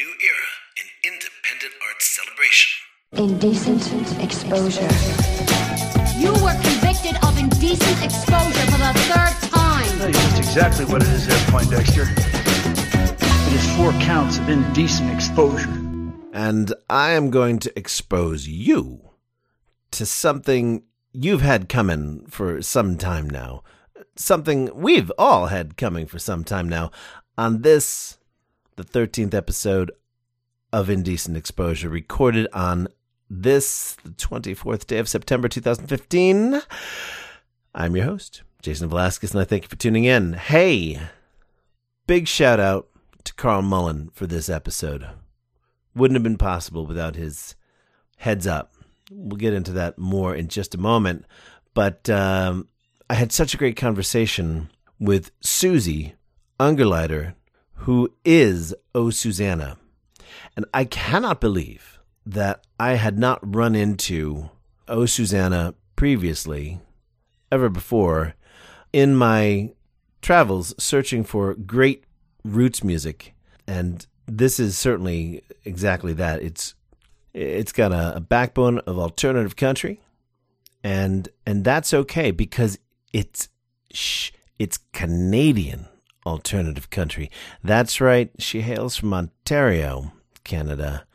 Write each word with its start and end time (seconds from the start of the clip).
new 0.00 0.14
era 0.24 0.50
in 0.80 1.12
independent 1.12 1.74
art 1.86 2.00
celebration. 2.00 2.70
Indecent 3.12 4.22
exposure. 4.24 4.88
You 6.16 6.32
were 6.42 6.56
convicted 6.62 7.22
of 7.22 7.36
indecent 7.38 8.02
exposure 8.02 8.64
for 8.72 8.78
the 8.78 8.92
third 9.10 9.50
time. 9.50 9.98
That's 9.98 10.16
just 10.16 10.38
exactly 10.38 10.86
what 10.86 11.02
it 11.02 11.08
is 11.08 11.26
there, 11.26 11.44
Poindexter. 11.50 12.04
It 12.08 13.52
is 13.52 13.76
four 13.76 13.92
counts 14.00 14.38
of 14.38 14.48
indecent 14.48 15.12
exposure. 15.12 15.68
And 16.32 16.72
I 16.88 17.10
am 17.10 17.28
going 17.28 17.58
to 17.58 17.78
expose 17.78 18.48
you 18.48 19.10
to 19.90 20.06
something 20.06 20.82
you've 21.12 21.42
had 21.42 21.68
coming 21.68 22.24
for 22.26 22.62
some 22.62 22.96
time 22.96 23.28
now. 23.28 23.64
Something 24.16 24.70
we've 24.74 25.12
all 25.18 25.48
had 25.48 25.76
coming 25.76 26.06
for 26.06 26.18
some 26.18 26.42
time 26.42 26.70
now. 26.70 26.90
On 27.36 27.60
this, 27.60 28.16
the 28.80 29.06
13th 29.06 29.34
episode 29.34 29.92
of 30.72 30.88
Indecent 30.88 31.36
Exposure, 31.36 31.90
recorded 31.90 32.46
on 32.54 32.88
this, 33.28 33.94
the 34.02 34.10
24th 34.10 34.86
day 34.86 34.98
of 34.98 35.06
September 35.06 35.48
2015. 35.48 36.62
I'm 37.74 37.94
your 37.94 38.06
host, 38.06 38.42
Jason 38.62 38.88
Velasquez, 38.88 39.32
and 39.32 39.40
I 39.40 39.44
thank 39.44 39.64
you 39.64 39.68
for 39.68 39.76
tuning 39.76 40.04
in. 40.04 40.32
Hey, 40.32 40.98
big 42.06 42.26
shout 42.26 42.58
out 42.58 42.88
to 43.24 43.34
Carl 43.34 43.60
Mullen 43.60 44.08
for 44.14 44.26
this 44.26 44.48
episode. 44.48 45.06
Wouldn't 45.94 46.16
have 46.16 46.22
been 46.22 46.38
possible 46.38 46.86
without 46.86 47.16
his 47.16 47.56
heads 48.16 48.46
up. 48.46 48.72
We'll 49.10 49.36
get 49.36 49.52
into 49.52 49.72
that 49.72 49.98
more 49.98 50.34
in 50.34 50.48
just 50.48 50.74
a 50.74 50.78
moment. 50.78 51.26
But 51.74 52.08
um, 52.08 52.66
I 53.10 53.14
had 53.14 53.30
such 53.30 53.52
a 53.52 53.58
great 53.58 53.76
conversation 53.76 54.70
with 54.98 55.32
Susie 55.42 56.14
Ungerleider, 56.58 57.34
who 57.80 58.12
is 58.24 58.74
Oh 58.94 59.10
Susanna. 59.10 59.78
And 60.56 60.66
I 60.74 60.84
cannot 60.84 61.40
believe 61.40 61.98
that 62.26 62.66
I 62.78 62.92
had 62.92 63.18
not 63.18 63.38
run 63.42 63.74
into 63.74 64.50
Oh 64.86 65.06
Susanna 65.06 65.74
previously, 65.96 66.80
ever 67.50 67.68
before, 67.68 68.34
in 68.92 69.16
my 69.16 69.70
travels 70.20 70.74
searching 70.78 71.24
for 71.24 71.54
great 71.54 72.04
roots 72.44 72.84
music. 72.84 73.34
And 73.66 74.06
this 74.26 74.60
is 74.60 74.76
certainly 74.76 75.42
exactly 75.64 76.12
that. 76.14 76.42
It's 76.42 76.74
it's 77.32 77.72
got 77.72 77.92
a, 77.92 78.16
a 78.16 78.20
backbone 78.20 78.78
of 78.80 78.98
alternative 78.98 79.56
country, 79.56 80.00
and 80.82 81.28
and 81.46 81.64
that's 81.64 81.94
okay 81.94 82.30
because 82.30 82.78
it's 83.12 83.48
shh, 83.92 84.32
it's 84.58 84.78
Canadian 84.92 85.86
alternative 86.26 86.90
country. 86.90 87.30
That's 87.62 88.00
right. 88.00 88.30
She 88.38 88.60
hails 88.60 88.96
from 88.96 89.14
Ontario, 89.14 90.12
Canada, 90.44 91.06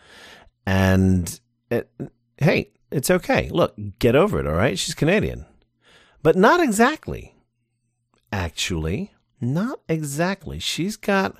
and 0.65 1.39
it, 1.69 1.89
hey, 2.37 2.71
it's 2.91 3.11
okay. 3.11 3.49
Look, 3.49 3.75
get 3.99 4.15
over 4.15 4.39
it. 4.39 4.47
All 4.47 4.53
right, 4.53 4.77
she's 4.77 4.95
Canadian, 4.95 5.45
but 6.23 6.35
not 6.35 6.59
exactly. 6.59 7.35
Actually, 8.31 9.13
not 9.39 9.79
exactly. 9.87 10.59
She's 10.59 10.97
got 10.97 11.37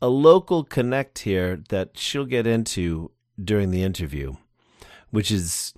a 0.00 0.08
local 0.08 0.64
connect 0.64 1.20
here 1.20 1.62
that 1.68 1.98
she'll 1.98 2.24
get 2.26 2.46
into 2.46 3.12
during 3.42 3.70
the 3.70 3.82
interview, 3.82 4.34
which 5.10 5.30
is 5.30 5.74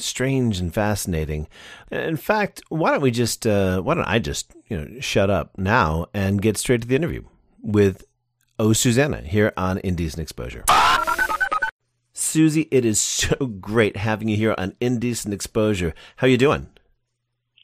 strange 0.00 0.58
and 0.58 0.72
fascinating. 0.72 1.48
In 1.90 2.16
fact, 2.16 2.62
why 2.68 2.90
don't 2.90 3.00
we 3.00 3.10
just 3.10 3.46
uh, 3.46 3.80
why 3.80 3.94
don't 3.94 4.04
I 4.04 4.18
just 4.18 4.52
you 4.68 4.76
know 4.76 5.00
shut 5.00 5.30
up 5.30 5.56
now 5.58 6.06
and 6.14 6.42
get 6.42 6.56
straight 6.56 6.82
to 6.82 6.88
the 6.88 6.96
interview 6.96 7.22
with 7.62 8.04
Oh 8.58 8.72
Susanna 8.72 9.22
here 9.22 9.52
on 9.56 9.78
Indecent 9.78 10.20
Exposure. 10.20 10.64
Susie, 12.12 12.68
it 12.70 12.84
is 12.84 13.00
so 13.00 13.46
great 13.46 13.96
having 13.96 14.28
you 14.28 14.36
here 14.36 14.54
on 14.58 14.74
Indecent 14.80 15.32
Exposure. 15.32 15.94
How 16.16 16.26
are 16.26 16.30
you 16.30 16.36
doing? 16.36 16.68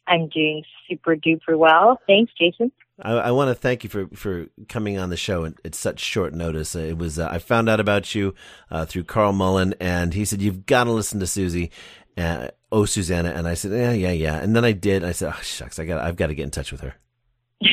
I'm 0.09 0.29
doing 0.29 0.63
super 0.89 1.17
duper 1.17 1.59
well. 1.59 2.01
Thanks, 2.07 2.33
Jason. 2.39 2.73
I, 3.03 3.13
I 3.13 3.31
want 3.33 3.49
to 3.49 3.55
thank 3.55 3.85
you 3.85 3.91
for, 3.91 4.07
for 4.15 4.47
coming 4.69 4.99
on 4.99 5.11
the 5.11 5.17
show 5.17 5.45
at, 5.45 5.55
at 5.65 5.75
such 5.75 6.01
short 6.01 6.33
notice. 6.33 6.75
It 6.75 6.97
was 6.97 7.19
uh, 7.19 7.29
I 7.31 7.39
found 7.39 7.69
out 7.69 7.81
about 7.81 8.15
you 8.15 8.35
uh, 8.71 8.87
through 8.87 9.05
Carl 9.05 9.33
Mullen, 9.33 9.75
and 9.81 10.15
he 10.15 10.25
said 10.25 10.41
you've 10.41 10.67
got 10.67 10.85
to 10.85 10.93
listen 10.93 11.21
to 11.21 11.27
Susie, 11.27 11.71
uh, 12.17 12.49
oh 12.73 12.85
Susanna, 12.85 13.31
and 13.31 13.47
I 13.47 13.55
said 13.55 13.73
yeah 13.73 13.93
yeah 13.93 14.13
yeah, 14.13 14.37
and 14.39 14.55
then 14.57 14.65
I 14.65 14.73
did. 14.73 15.05
I 15.05 15.13
said 15.13 15.33
oh 15.35 15.41
shucks, 15.43 15.79
I 15.79 15.85
got 15.85 16.01
I've 16.01 16.17
got 16.17 16.29
to 16.29 16.35
get 16.35 16.45
in 16.45 16.51
touch 16.51 16.73
with 16.73 16.81
her. 16.81 16.95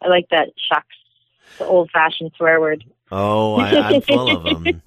I 0.00 0.08
like 0.08 0.28
that 0.30 0.48
shucks, 0.68 0.86
the 1.58 1.66
old 1.66 1.90
fashioned 1.90 2.32
swear 2.36 2.60
word. 2.60 2.84
Oh, 3.10 3.56
I, 3.56 3.70
I'm 3.80 4.00
full 4.02 4.36
of 4.36 4.44
them. 4.64 4.82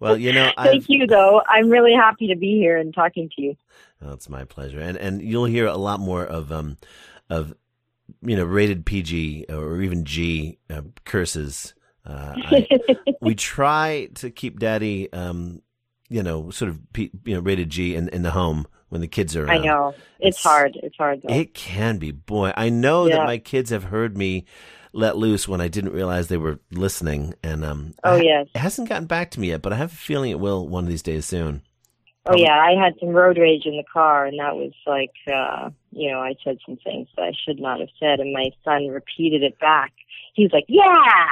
Well, 0.00 0.16
you 0.16 0.32
know, 0.32 0.50
thank 0.56 0.84
I've, 0.84 0.86
you 0.88 1.06
though. 1.06 1.42
I'm 1.48 1.68
really 1.68 1.94
happy 1.94 2.28
to 2.28 2.36
be 2.36 2.58
here 2.58 2.76
and 2.76 2.94
talking 2.94 3.30
to 3.36 3.42
you. 3.42 3.56
Oh, 4.02 4.12
it's 4.12 4.28
my 4.28 4.44
pleasure, 4.44 4.80
and 4.80 4.96
and 4.96 5.22
you'll 5.22 5.44
hear 5.44 5.66
a 5.66 5.76
lot 5.76 6.00
more 6.00 6.24
of 6.24 6.52
um 6.52 6.76
of 7.30 7.54
you 8.22 8.36
know 8.36 8.44
rated 8.44 8.84
PG 8.84 9.46
or 9.48 9.80
even 9.82 10.04
G 10.04 10.58
uh, 10.70 10.82
curses. 11.04 11.74
Uh, 12.04 12.34
I, 12.36 12.68
we 13.20 13.34
try 13.34 14.08
to 14.16 14.30
keep 14.30 14.60
Daddy, 14.60 15.12
um, 15.12 15.62
you 16.08 16.22
know, 16.22 16.50
sort 16.50 16.70
of 16.70 16.80
you 16.96 17.10
know 17.26 17.40
rated 17.40 17.70
G 17.70 17.94
in 17.94 18.08
in 18.08 18.22
the 18.22 18.30
home 18.32 18.66
when 18.88 19.00
the 19.00 19.08
kids 19.08 19.36
are 19.36 19.44
around. 19.44 19.60
I 19.60 19.64
know 19.64 19.88
it's, 20.18 20.36
it's 20.36 20.42
hard. 20.42 20.78
It's 20.82 20.96
hard. 20.96 21.22
Though. 21.22 21.34
It 21.34 21.54
can 21.54 21.98
be. 21.98 22.12
Boy, 22.12 22.52
I 22.56 22.68
know 22.68 23.06
yeah. 23.06 23.16
that 23.16 23.26
my 23.26 23.38
kids 23.38 23.70
have 23.70 23.84
heard 23.84 24.16
me 24.16 24.44
let 24.92 25.16
loose 25.16 25.46
when 25.46 25.60
I 25.60 25.68
didn't 25.68 25.92
realize 25.92 26.28
they 26.28 26.36
were 26.36 26.60
listening, 26.70 27.34
and 27.42 27.64
um, 27.64 27.94
oh 28.04 28.16
I, 28.16 28.20
yes, 28.20 28.46
it 28.54 28.58
hasn't 28.58 28.88
gotten 28.88 29.06
back 29.06 29.30
to 29.32 29.40
me 29.40 29.48
yet, 29.48 29.62
but 29.62 29.72
I 29.72 29.76
have 29.76 29.92
a 29.92 29.96
feeling 29.96 30.30
it 30.30 30.40
will 30.40 30.66
one 30.66 30.84
of 30.84 30.90
these 30.90 31.02
days 31.02 31.26
soon. 31.26 31.62
Oh 32.28 32.36
yeah, 32.36 32.58
I 32.58 32.72
had 32.72 32.94
some 32.98 33.10
road 33.10 33.38
rage 33.38 33.66
in 33.66 33.76
the 33.76 33.84
car, 33.92 34.26
and 34.26 34.38
that 34.40 34.56
was 34.56 34.72
like, 34.84 35.12
uh, 35.32 35.70
you 35.92 36.10
know, 36.10 36.20
I 36.20 36.34
said 36.42 36.58
some 36.66 36.76
things 36.76 37.08
that 37.16 37.22
I 37.22 37.32
should 37.44 37.60
not 37.60 37.78
have 37.78 37.90
said, 38.00 38.18
and 38.18 38.32
my 38.32 38.50
son 38.64 38.88
repeated 38.88 39.42
it 39.42 39.58
back. 39.60 39.92
He 40.34 40.44
was 40.44 40.52
like, 40.52 40.64
"Yeah," 40.68 41.26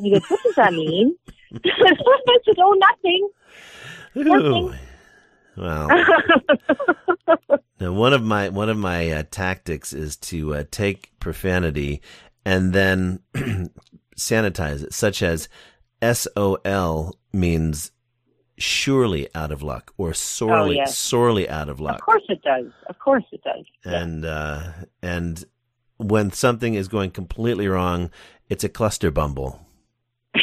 he 0.00 0.10
goes, 0.12 0.28
"What 0.28 0.42
does 0.44 0.54
that 0.54 0.72
mean?" 0.72 1.16
I 1.64 2.38
said, 2.44 2.56
"Oh, 2.58 2.76
nothing." 2.78 3.28
Well, 4.16 5.88
now 7.80 7.92
one 7.92 8.12
of 8.12 8.22
my 8.22 8.48
one 8.48 8.68
of 8.70 8.78
my 8.78 9.10
uh, 9.10 9.24
tactics 9.30 9.92
is 9.92 10.16
to 10.18 10.54
uh, 10.54 10.64
take 10.70 11.18
profanity 11.20 12.00
and 12.44 12.72
then 12.72 13.20
sanitize 14.16 14.84
it, 14.84 14.94
such 14.94 15.22
as 15.22 15.48
SOL 16.02 17.14
means 17.32 17.90
surely 18.58 19.28
out 19.34 19.52
of 19.52 19.62
luck 19.62 19.92
or 19.98 20.14
sorely 20.14 20.76
oh, 20.76 20.80
yes. 20.80 20.96
sorely 20.96 21.48
out 21.48 21.68
of 21.68 21.78
luck. 21.78 21.96
Of 21.96 22.02
course 22.06 22.24
it 22.28 22.42
does. 22.42 22.66
Of 22.88 22.98
course 22.98 23.24
it 23.32 23.42
does. 23.44 23.64
And 23.84 24.24
uh, 24.24 24.72
and 25.02 25.44
when 25.98 26.32
something 26.32 26.74
is 26.74 26.88
going 26.88 27.10
completely 27.10 27.68
wrong, 27.68 28.10
it's 28.48 28.64
a 28.64 28.68
cluster 28.70 29.10
bumble. 29.10 29.60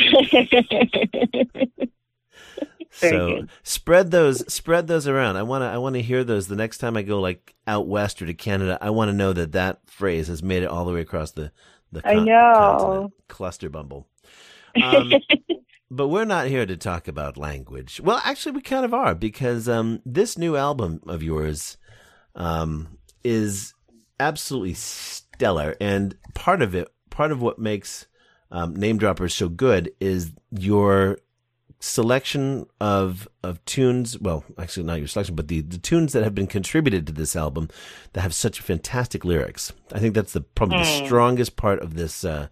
so 2.93 3.27
good. 3.27 3.49
spread 3.63 4.11
those 4.11 4.51
spread 4.51 4.87
those 4.87 5.07
around. 5.07 5.37
I 5.37 5.43
want 5.43 5.63
to 5.63 5.65
I 5.67 5.77
want 5.77 5.95
to 5.95 6.01
hear 6.01 6.23
those 6.23 6.47
the 6.47 6.55
next 6.55 6.77
time 6.77 6.95
I 6.95 7.01
go 7.01 7.19
like 7.19 7.55
out 7.67 7.87
west 7.87 8.21
or 8.21 8.25
to 8.25 8.33
Canada. 8.33 8.77
I 8.81 8.91
want 8.91 9.09
to 9.09 9.13
know 9.13 9.33
that 9.33 9.51
that 9.53 9.79
phrase 9.89 10.27
has 10.27 10.43
made 10.43 10.63
it 10.63 10.69
all 10.69 10.85
the 10.85 10.93
way 10.93 11.01
across 11.01 11.31
the 11.31 11.51
the 11.91 12.07
I 12.07 12.15
know 12.15 12.77
continent. 12.79 13.13
cluster 13.27 13.69
bumble. 13.69 14.07
Um, 14.81 15.13
but 15.91 16.07
we're 16.07 16.25
not 16.25 16.47
here 16.47 16.65
to 16.65 16.77
talk 16.77 17.07
about 17.07 17.37
language. 17.37 18.01
Well, 18.03 18.21
actually, 18.23 18.53
we 18.53 18.61
kind 18.61 18.85
of 18.85 18.93
are 18.93 19.15
because 19.15 19.69
um, 19.69 20.01
this 20.05 20.37
new 20.37 20.55
album 20.55 21.01
of 21.07 21.21
yours 21.23 21.77
um, 22.35 22.97
is 23.23 23.73
absolutely 24.19 24.73
stellar, 24.73 25.75
and 25.79 26.17
part 26.33 26.61
of 26.61 26.75
it, 26.75 26.89
part 27.09 27.31
of 27.31 27.41
what 27.41 27.59
makes 27.59 28.07
um, 28.51 28.75
Name 28.75 28.97
Droppers 28.97 29.33
so 29.33 29.49
good 29.49 29.91
is 29.99 30.31
your 30.51 31.17
selection 31.83 32.65
of 32.79 33.27
of 33.43 33.63
tunes. 33.65 34.17
Well, 34.17 34.45
actually, 34.57 34.83
not 34.85 34.99
your 34.99 35.07
selection, 35.07 35.35
but 35.35 35.49
the 35.49 35.61
the 35.61 35.77
tunes 35.77 36.13
that 36.13 36.23
have 36.23 36.33
been 36.33 36.47
contributed 36.47 37.05
to 37.07 37.13
this 37.13 37.35
album 37.35 37.69
that 38.13 38.21
have 38.21 38.33
such 38.33 38.61
fantastic 38.61 39.25
lyrics. 39.25 39.73
I 39.91 39.99
think 39.99 40.15
that's 40.15 40.33
the 40.33 40.41
probably 40.41 40.77
the 40.77 40.83
Mm. 40.85 41.05
strongest 41.05 41.55
part 41.57 41.79
of 41.81 41.95
this. 41.95 42.23
Uh, 42.23 42.47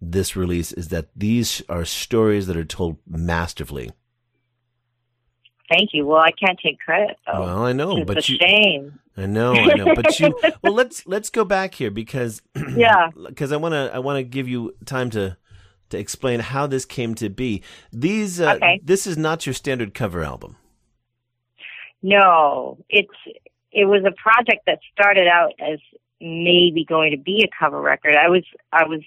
this 0.00 0.36
release 0.36 0.70
is 0.70 0.88
that 0.88 1.08
these 1.16 1.60
are 1.68 1.84
stories 1.84 2.46
that 2.46 2.56
are 2.56 2.64
told 2.64 2.98
masterfully. 3.08 3.90
Thank 5.68 5.90
you. 5.92 6.06
Well, 6.06 6.20
I 6.20 6.30
can't 6.30 6.58
take 6.62 6.78
credit 6.78 7.16
though. 7.26 7.40
Well, 7.40 7.64
I 7.64 7.72
know, 7.72 7.96
it's 7.98 8.06
but 8.06 8.18
a 8.28 8.32
you, 8.32 8.38
shame. 8.40 8.98
I 9.16 9.26
know, 9.26 9.54
I 9.54 9.74
know, 9.74 9.94
but 9.96 10.18
you. 10.20 10.38
Well, 10.62 10.72
let's 10.72 11.04
let's 11.06 11.30
go 11.30 11.44
back 11.44 11.74
here 11.74 11.90
because 11.90 12.40
Yeah. 12.76 13.10
because 13.26 13.50
I 13.50 13.56
want 13.56 13.72
to 13.72 13.90
I 13.92 13.98
want 13.98 14.18
to 14.18 14.22
give 14.22 14.46
you 14.48 14.74
time 14.86 15.10
to 15.10 15.36
to 15.90 15.98
explain 15.98 16.40
how 16.40 16.66
this 16.66 16.84
came 16.84 17.14
to 17.16 17.28
be. 17.28 17.62
These 17.92 18.40
uh, 18.40 18.54
Okay. 18.56 18.80
this 18.82 19.06
is 19.06 19.16
not 19.16 19.46
your 19.46 19.54
standard 19.54 19.94
cover 19.94 20.22
album. 20.22 20.56
No, 22.02 22.78
it's 22.88 23.08
it 23.72 23.84
was 23.86 24.04
a 24.06 24.12
project 24.12 24.66
that 24.66 24.78
started 24.92 25.26
out 25.28 25.52
as 25.60 25.78
maybe 26.20 26.84
going 26.84 27.10
to 27.12 27.16
be 27.18 27.44
a 27.44 27.48
cover 27.58 27.80
record. 27.80 28.14
I 28.16 28.28
was 28.28 28.44
I 28.72 28.84
was 28.84 29.02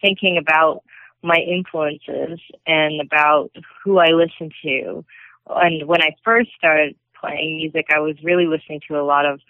thinking 0.00 0.36
about 0.38 0.82
my 1.22 1.36
influences 1.36 2.40
and 2.66 3.00
about 3.00 3.50
who 3.84 3.98
I 3.98 4.08
listen 4.08 4.50
to. 4.64 5.04
And 5.48 5.86
when 5.86 6.02
I 6.02 6.10
first 6.24 6.50
started 6.56 6.96
playing 7.18 7.58
music, 7.58 7.86
I 7.94 8.00
was 8.00 8.16
really 8.22 8.46
listening 8.46 8.80
to 8.88 8.98
a 8.98 9.02
lot 9.04 9.24
of, 9.24 9.40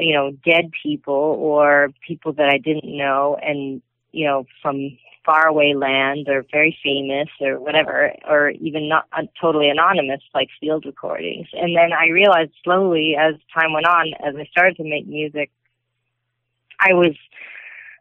you 0.00 0.14
know, 0.14 0.32
dead 0.44 0.70
people 0.82 1.14
or 1.14 1.90
people 2.06 2.32
that 2.34 2.48
I 2.48 2.58
didn't 2.58 2.96
know 2.96 3.38
and, 3.40 3.80
you 4.10 4.26
know, 4.26 4.46
from 4.60 4.98
faraway 5.28 5.74
land 5.74 6.26
or 6.26 6.46
very 6.50 6.74
famous 6.82 7.28
or 7.38 7.60
whatever, 7.60 8.14
or 8.26 8.50
even 8.50 8.88
not 8.88 9.04
uh, 9.12 9.22
totally 9.38 9.68
anonymous 9.68 10.22
like 10.34 10.48
field 10.58 10.86
recordings. 10.86 11.48
And 11.52 11.76
then 11.76 11.92
I 11.92 12.08
realized 12.08 12.52
slowly 12.64 13.14
as 13.20 13.34
time 13.52 13.74
went 13.74 13.86
on, 13.86 14.14
as 14.26 14.34
I 14.36 14.46
started 14.50 14.76
to 14.78 14.84
make 14.84 15.06
music, 15.06 15.50
I 16.80 16.94
was 16.94 17.14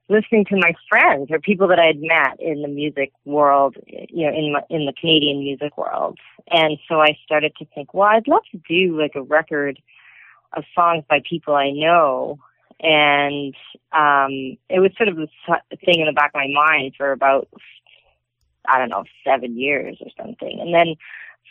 listening 0.08 0.46
to 0.46 0.56
my 0.56 0.74
friends 0.88 1.28
or 1.30 1.40
people 1.40 1.68
that 1.68 1.80
I 1.80 1.88
had 1.88 2.00
met 2.00 2.40
in 2.40 2.62
the 2.62 2.70
music 2.70 3.12
world, 3.26 3.76
you 3.88 4.26
know, 4.26 4.34
in 4.34 4.54
my, 4.54 4.62
in 4.70 4.86
the 4.86 4.94
Canadian 4.94 5.40
music 5.40 5.78
world. 5.78 6.18
And 6.50 6.78
so 6.88 7.02
I 7.02 7.18
started 7.26 7.54
to 7.60 7.66
think, 7.76 7.94
well, 7.94 8.08
I'd 8.08 8.28
love 8.28 8.44
to 8.54 8.62
do 8.70 8.98
like 8.98 9.16
a 9.16 9.22
record 9.22 9.82
of 10.56 10.64
songs 10.74 11.04
by 11.10 11.22
people 11.30 11.56
I 11.56 11.72
know. 11.72 12.40
And 12.80 13.56
um, 13.92 14.58
it 14.70 14.80
was 14.80 14.92
sort 14.98 15.10
of 15.10 15.18
this 15.18 15.30
thing 15.84 16.00
in 16.00 16.06
the 16.06 16.14
back 16.14 16.32
of 16.34 16.40
my 16.40 16.48
mind 16.52 16.94
for 16.98 17.12
about, 17.12 17.48
I 18.68 18.78
don't 18.78 18.90
know, 18.90 19.04
seven 19.26 19.58
years 19.58 19.98
or 20.00 20.10
something. 20.18 20.60
And 20.60 20.74
then 20.74 20.96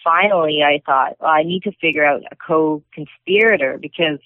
finally 0.04 0.62
I 0.62 0.82
thought, 0.86 1.16
well, 1.20 1.30
I 1.30 1.42
need 1.42 1.62
to 1.64 1.72
figure 1.80 2.04
out 2.04 2.22
a 2.30 2.36
co-conspirator 2.36 3.78
because 3.78 4.20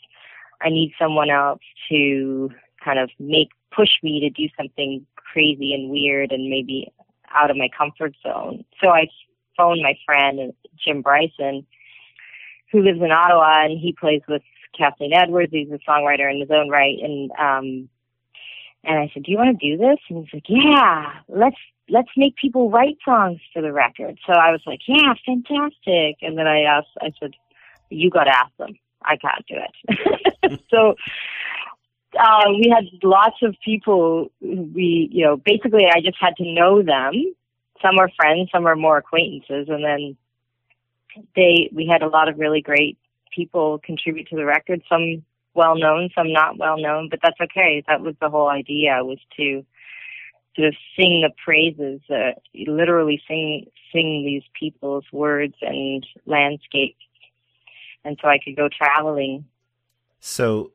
I 0.60 0.68
need 0.68 0.92
someone 0.98 1.30
else 1.30 1.62
to 1.88 2.50
kind 2.84 2.98
of 2.98 3.10
make 3.18 3.48
push 3.74 3.90
me 4.02 4.20
to 4.20 4.30
do 4.30 4.48
something 4.56 5.06
crazy 5.14 5.72
and 5.72 5.90
weird 5.90 6.32
and 6.32 6.50
maybe 6.50 6.92
out 7.32 7.50
of 7.50 7.56
my 7.56 7.68
comfort 7.76 8.14
zone. 8.22 8.64
So 8.82 8.88
I 8.88 9.08
phoned 9.56 9.80
my 9.82 9.96
friend 10.04 10.52
Jim 10.76 11.02
Bryson, 11.02 11.66
who 12.72 12.82
lives 12.82 13.00
in 13.00 13.12
Ottawa, 13.12 13.64
and 13.64 13.78
he 13.78 13.92
plays 13.92 14.22
with 14.28 14.42
Kathleen 14.76 15.12
Edwards. 15.12 15.52
He's 15.52 15.70
a 15.70 15.78
songwriter 15.88 16.30
in 16.30 16.40
his 16.40 16.50
own 16.50 16.68
right, 16.68 16.98
and 17.02 17.30
um, 17.32 17.88
and 18.84 18.98
I 18.98 19.10
said, 19.12 19.24
"Do 19.24 19.32
you 19.32 19.38
want 19.38 19.58
to 19.58 19.70
do 19.70 19.76
this?" 19.76 19.98
And 20.08 20.24
he's 20.24 20.34
like, 20.34 20.44
"Yeah, 20.48 21.12
let's 21.28 21.56
let's 21.88 22.08
make 22.16 22.36
people 22.36 22.70
write 22.70 22.98
songs 23.04 23.40
for 23.52 23.62
the 23.62 23.72
record." 23.72 24.18
So 24.26 24.32
I 24.32 24.50
was 24.52 24.62
like, 24.66 24.80
"Yeah, 24.86 25.14
fantastic." 25.24 26.18
And 26.22 26.38
then 26.38 26.46
I 26.46 26.62
asked, 26.62 26.88
I 27.00 27.12
said, 27.20 27.34
"You 27.90 28.10
got 28.10 28.24
to 28.24 28.36
ask 28.36 28.56
them. 28.58 28.78
I 29.02 29.16
can't 29.16 29.46
do 29.46 29.56
it." 29.56 30.62
so 30.70 30.94
uh, 32.18 32.44
we 32.48 32.72
had 32.74 32.84
lots 33.02 33.36
of 33.42 33.54
people. 33.64 34.30
We, 34.40 35.08
you 35.12 35.24
know, 35.24 35.36
basically, 35.36 35.86
I 35.86 36.00
just 36.00 36.18
had 36.20 36.36
to 36.36 36.44
know 36.44 36.82
them. 36.82 37.34
Some 37.82 37.98
are 37.98 38.10
friends, 38.16 38.50
some 38.52 38.66
are 38.66 38.76
more 38.76 38.98
acquaintances, 38.98 39.68
and 39.68 39.84
then 39.84 40.16
they. 41.36 41.70
We 41.72 41.86
had 41.86 42.02
a 42.02 42.08
lot 42.08 42.28
of 42.28 42.38
really 42.38 42.62
great 42.62 42.98
people 43.34 43.80
contribute 43.84 44.28
to 44.28 44.36
the 44.36 44.44
record. 44.44 44.82
Some 44.88 45.24
well 45.54 45.76
known, 45.76 46.10
some 46.14 46.32
not 46.32 46.58
well 46.58 46.78
known, 46.78 47.08
but 47.10 47.20
that's 47.22 47.40
okay. 47.40 47.82
That 47.88 48.00
was 48.00 48.14
the 48.20 48.30
whole 48.30 48.48
idea 48.48 49.04
was 49.04 49.18
to 49.36 49.64
sort 50.56 50.68
of 50.68 50.74
sing 50.96 51.22
the 51.22 51.30
praises, 51.44 52.00
uh, 52.10 52.32
literally 52.66 53.22
sing 53.26 53.66
sing 53.92 54.24
these 54.24 54.42
people's 54.58 55.04
words 55.12 55.54
and 55.62 56.06
landscape, 56.26 56.96
and 58.04 58.18
so 58.22 58.28
I 58.28 58.38
could 58.42 58.56
go 58.56 58.68
traveling. 58.68 59.44
So 60.20 60.72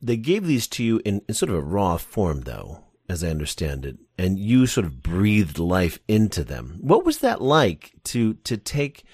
they 0.00 0.16
gave 0.16 0.46
these 0.46 0.66
to 0.68 0.84
you 0.84 1.00
in, 1.04 1.22
in 1.28 1.34
sort 1.34 1.50
of 1.50 1.56
a 1.56 1.60
raw 1.60 1.96
form, 1.96 2.42
though, 2.42 2.84
as 3.08 3.22
I 3.22 3.28
understand 3.28 3.84
it, 3.86 3.98
and 4.18 4.38
you 4.38 4.66
sort 4.66 4.86
of 4.86 5.02
breathed 5.02 5.58
life 5.58 5.98
into 6.08 6.44
them. 6.44 6.78
What 6.80 7.04
was 7.04 7.18
that 7.18 7.40
like 7.40 7.92
to 8.04 8.34
to 8.34 8.56
take 8.56 9.04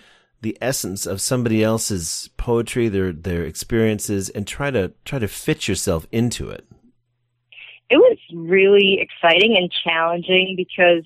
the 0.42 0.56
essence 0.60 1.06
of 1.06 1.20
somebody 1.20 1.62
else's 1.62 2.30
poetry, 2.36 2.88
their 2.88 3.12
their 3.12 3.44
experiences, 3.44 4.28
and 4.28 4.46
try 4.46 4.70
to 4.70 4.92
try 5.04 5.18
to 5.18 5.28
fit 5.28 5.68
yourself 5.68 6.06
into 6.12 6.50
it? 6.50 6.66
It 7.90 7.96
was 7.96 8.18
really 8.34 8.98
exciting 9.00 9.56
and 9.56 9.70
challenging 9.84 10.54
because 10.56 11.04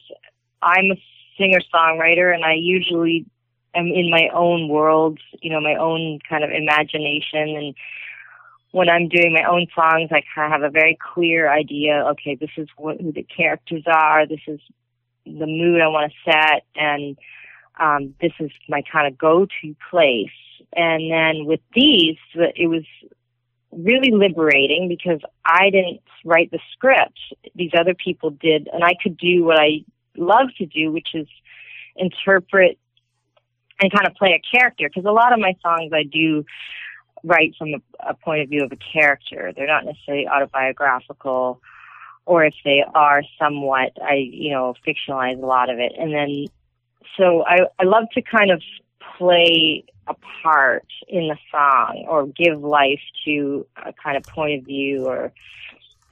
I'm 0.62 0.92
a 0.92 1.00
singer 1.38 1.60
songwriter, 1.74 2.34
and 2.34 2.44
I 2.44 2.54
usually 2.54 3.26
am 3.74 3.86
in 3.86 4.10
my 4.10 4.28
own 4.34 4.68
world, 4.68 5.18
you 5.40 5.50
know, 5.50 5.60
my 5.60 5.76
own 5.76 6.18
kind 6.28 6.42
of 6.42 6.50
imagination 6.50 7.56
and 7.56 7.74
when 8.76 8.90
I'm 8.90 9.08
doing 9.08 9.32
my 9.32 9.48
own 9.48 9.66
songs, 9.74 10.10
I 10.12 10.22
kind 10.34 10.52
of 10.52 10.60
have 10.60 10.62
a 10.62 10.70
very 10.70 10.98
clear 11.14 11.50
idea. 11.50 12.04
Okay, 12.10 12.34
this 12.34 12.50
is 12.58 12.68
what 12.76 13.00
who 13.00 13.10
the 13.10 13.22
characters 13.22 13.84
are. 13.86 14.26
This 14.26 14.42
is 14.46 14.60
the 15.24 15.46
mood 15.46 15.80
I 15.80 15.88
want 15.88 16.12
to 16.12 16.30
set, 16.30 16.64
and 16.74 17.16
um, 17.78 18.14
this 18.20 18.32
is 18.40 18.50
my 18.69 18.82
kind 18.90 19.06
of 19.06 19.19
go-to 19.19 19.76
place. 19.90 20.31
And 20.75 21.11
then 21.11 21.44
with 21.44 21.61
these, 21.75 22.17
it 22.34 22.69
was 22.69 22.84
really 23.73 24.11
liberating 24.11 24.88
because 24.88 25.20
I 25.44 25.70
didn't 25.70 26.00
write 26.25 26.50
the 26.50 26.61
script. 26.73 27.19
These 27.55 27.73
other 27.78 27.94
people 27.94 28.31
did, 28.31 28.69
and 28.73 28.82
I 28.82 28.94
could 29.02 29.17
do 29.17 29.44
what 29.44 29.58
I 29.58 29.84
love 30.17 30.49
to 30.58 30.67
do, 30.67 30.90
which 30.90 31.08
is 31.14 31.26
interpret 31.96 32.78
and 33.81 33.93
kind 33.93 34.06
of 34.06 34.14
play 34.14 34.32
a 34.32 34.56
character. 34.56 34.88
Because 34.88 35.05
a 35.05 35.12
lot 35.12 35.32
of 35.32 35.38
my 35.38 35.55
songs 35.62 35.93
I 35.93 36.05
do 36.05 36.44
write 37.23 37.55
from 37.58 37.75
a, 37.75 38.11
a 38.11 38.14
point 38.14 38.43
of 38.43 38.49
view 38.49 38.64
of 38.64 38.73
a 38.73 38.76
character. 38.76 39.52
They're 39.55 39.67
not 39.67 39.84
necessarily 39.84 40.26
autobiographical, 40.28 41.61
or 42.25 42.44
if 42.44 42.55
they 42.64 42.82
are 42.94 43.23
somewhat, 43.38 43.93
I, 44.02 44.14
you 44.14 44.50
know, 44.50 44.75
fictionalize 44.87 45.43
a 45.43 45.46
lot 45.46 45.70
of 45.70 45.78
it. 45.78 45.93
And 45.99 46.14
then, 46.14 46.46
so 47.16 47.44
I, 47.46 47.58
I 47.78 47.84
love 47.84 48.04
to 48.14 48.22
kind 48.22 48.50
of 48.50 48.62
play 49.18 49.84
a 50.06 50.14
part 50.42 50.86
in 51.08 51.28
the 51.28 51.36
song 51.50 52.06
or 52.08 52.26
give 52.26 52.62
life 52.62 53.00
to 53.24 53.66
a 53.84 53.92
kind 53.92 54.16
of 54.16 54.22
point 54.24 54.60
of 54.60 54.66
view 54.66 55.06
or 55.06 55.32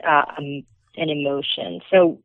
uh, 0.07 0.25
um, 0.37 0.65
an 0.97 1.11
emotion. 1.11 1.81
So 1.91 2.19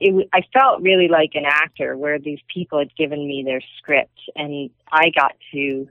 it, 0.00 0.28
I 0.32 0.42
felt 0.52 0.82
really 0.82 1.08
like 1.08 1.30
an 1.34 1.44
actor 1.46 1.96
where 1.96 2.18
these 2.18 2.40
people 2.52 2.78
had 2.78 2.94
given 2.96 3.26
me 3.26 3.42
their 3.44 3.60
script 3.78 4.18
and 4.34 4.70
I 4.90 5.10
got 5.10 5.36
to 5.52 5.88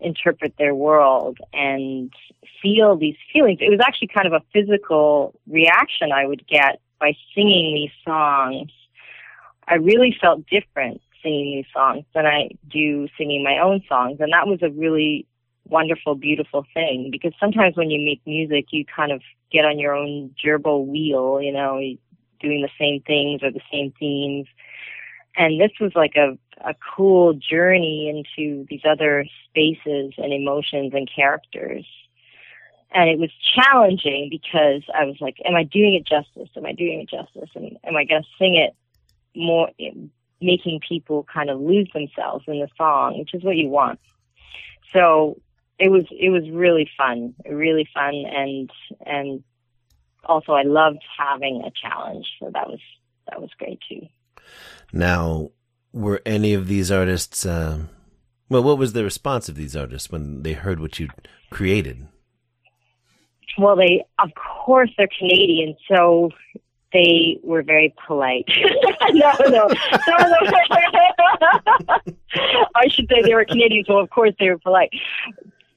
interpret 0.00 0.54
their 0.58 0.74
world 0.74 1.38
and 1.54 2.12
feel 2.62 2.96
these 2.96 3.16
feelings. 3.32 3.58
It 3.60 3.70
was 3.70 3.80
actually 3.80 4.08
kind 4.08 4.26
of 4.26 4.34
a 4.34 4.42
physical 4.52 5.38
reaction 5.46 6.12
I 6.12 6.26
would 6.26 6.46
get 6.46 6.80
by 7.00 7.14
singing 7.34 7.74
these 7.74 7.90
songs. 8.04 8.70
I 9.66 9.76
really 9.76 10.16
felt 10.20 10.46
different 10.46 11.00
singing 11.22 11.56
these 11.56 11.72
songs 11.72 12.04
than 12.14 12.26
I 12.26 12.50
do 12.68 13.08
singing 13.18 13.42
my 13.42 13.58
own 13.58 13.82
songs. 13.88 14.18
And 14.20 14.32
that 14.32 14.46
was 14.46 14.60
a 14.62 14.70
really 14.70 15.26
wonderful, 15.68 16.14
beautiful 16.14 16.64
thing 16.74 17.08
because 17.10 17.32
sometimes 17.40 17.76
when 17.76 17.90
you 17.90 18.04
make 18.04 18.20
music, 18.26 18.66
you 18.70 18.84
kind 18.84 19.12
of 19.12 19.22
get 19.50 19.64
on 19.64 19.78
your 19.78 19.94
own 19.94 20.34
gerbil 20.42 20.86
wheel, 20.86 21.40
you 21.40 21.52
know, 21.52 21.80
doing 22.40 22.62
the 22.62 22.70
same 22.78 23.02
things 23.02 23.42
or 23.42 23.50
the 23.50 23.60
same 23.72 23.92
themes. 23.98 24.46
And 25.36 25.60
this 25.60 25.72
was 25.80 25.92
like 25.94 26.14
a 26.16 26.38
a 26.64 26.74
cool 26.96 27.34
journey 27.34 28.08
into 28.08 28.66
these 28.70 28.80
other 28.88 29.26
spaces 29.44 30.14
and 30.16 30.32
emotions 30.32 30.92
and 30.94 31.08
characters. 31.14 31.84
And 32.92 33.10
it 33.10 33.18
was 33.18 33.30
challenging 33.54 34.28
because 34.30 34.82
I 34.94 35.04
was 35.04 35.16
like, 35.20 35.36
am 35.44 35.54
I 35.54 35.64
doing 35.64 35.94
it 35.94 36.06
justice? 36.06 36.48
Am 36.56 36.64
I 36.64 36.72
doing 36.72 37.00
it 37.02 37.10
justice? 37.10 37.50
And 37.54 37.76
am 37.84 37.96
I 37.96 38.04
going 38.04 38.22
to 38.22 38.28
sing 38.38 38.56
it 38.56 38.74
more, 39.38 39.70
making 40.40 40.80
people 40.86 41.26
kind 41.32 41.50
of 41.50 41.60
lose 41.60 41.88
themselves 41.94 42.44
in 42.46 42.60
the 42.60 42.68
song, 42.76 43.18
which 43.18 43.34
is 43.34 43.42
what 43.42 43.56
you 43.56 43.68
want. 43.68 43.98
So 44.92 45.40
it 45.78 45.90
was, 45.90 46.04
it 46.10 46.30
was 46.30 46.48
really 46.50 46.88
fun, 46.96 47.34
really 47.48 47.88
fun. 47.92 48.14
And, 48.26 48.70
and 49.04 49.42
also 50.24 50.52
I 50.52 50.62
loved 50.62 51.02
having 51.18 51.62
a 51.66 51.70
challenge. 51.70 52.26
So 52.40 52.50
that 52.52 52.68
was, 52.68 52.80
that 53.28 53.40
was 53.40 53.50
great 53.58 53.80
too. 53.88 54.06
Now, 54.92 55.50
were 55.92 56.20
any 56.26 56.52
of 56.54 56.68
these 56.68 56.90
artists, 56.90 57.44
uh, 57.46 57.80
well, 58.48 58.62
what 58.62 58.78
was 58.78 58.92
the 58.92 59.04
response 59.04 59.48
of 59.48 59.56
these 59.56 59.74
artists 59.74 60.10
when 60.10 60.42
they 60.42 60.52
heard 60.52 60.78
what 60.78 61.00
you 61.00 61.08
created? 61.50 62.06
Well, 63.58 63.76
they, 63.76 64.04
of 64.18 64.30
course, 64.34 64.90
they're 64.96 65.08
Canadian, 65.18 65.76
so 65.90 66.30
they 66.96 67.38
were 67.42 67.62
very 67.62 67.94
polite. 68.06 68.48
no, 69.12 69.32
no. 69.48 69.68
I 72.74 72.88
should 72.88 73.06
say 73.10 73.20
they 73.22 73.34
were 73.34 73.44
Canadian, 73.44 73.84
so 73.86 73.98
of 73.98 74.08
course 74.08 74.32
they 74.40 74.48
were 74.48 74.58
polite. 74.58 74.88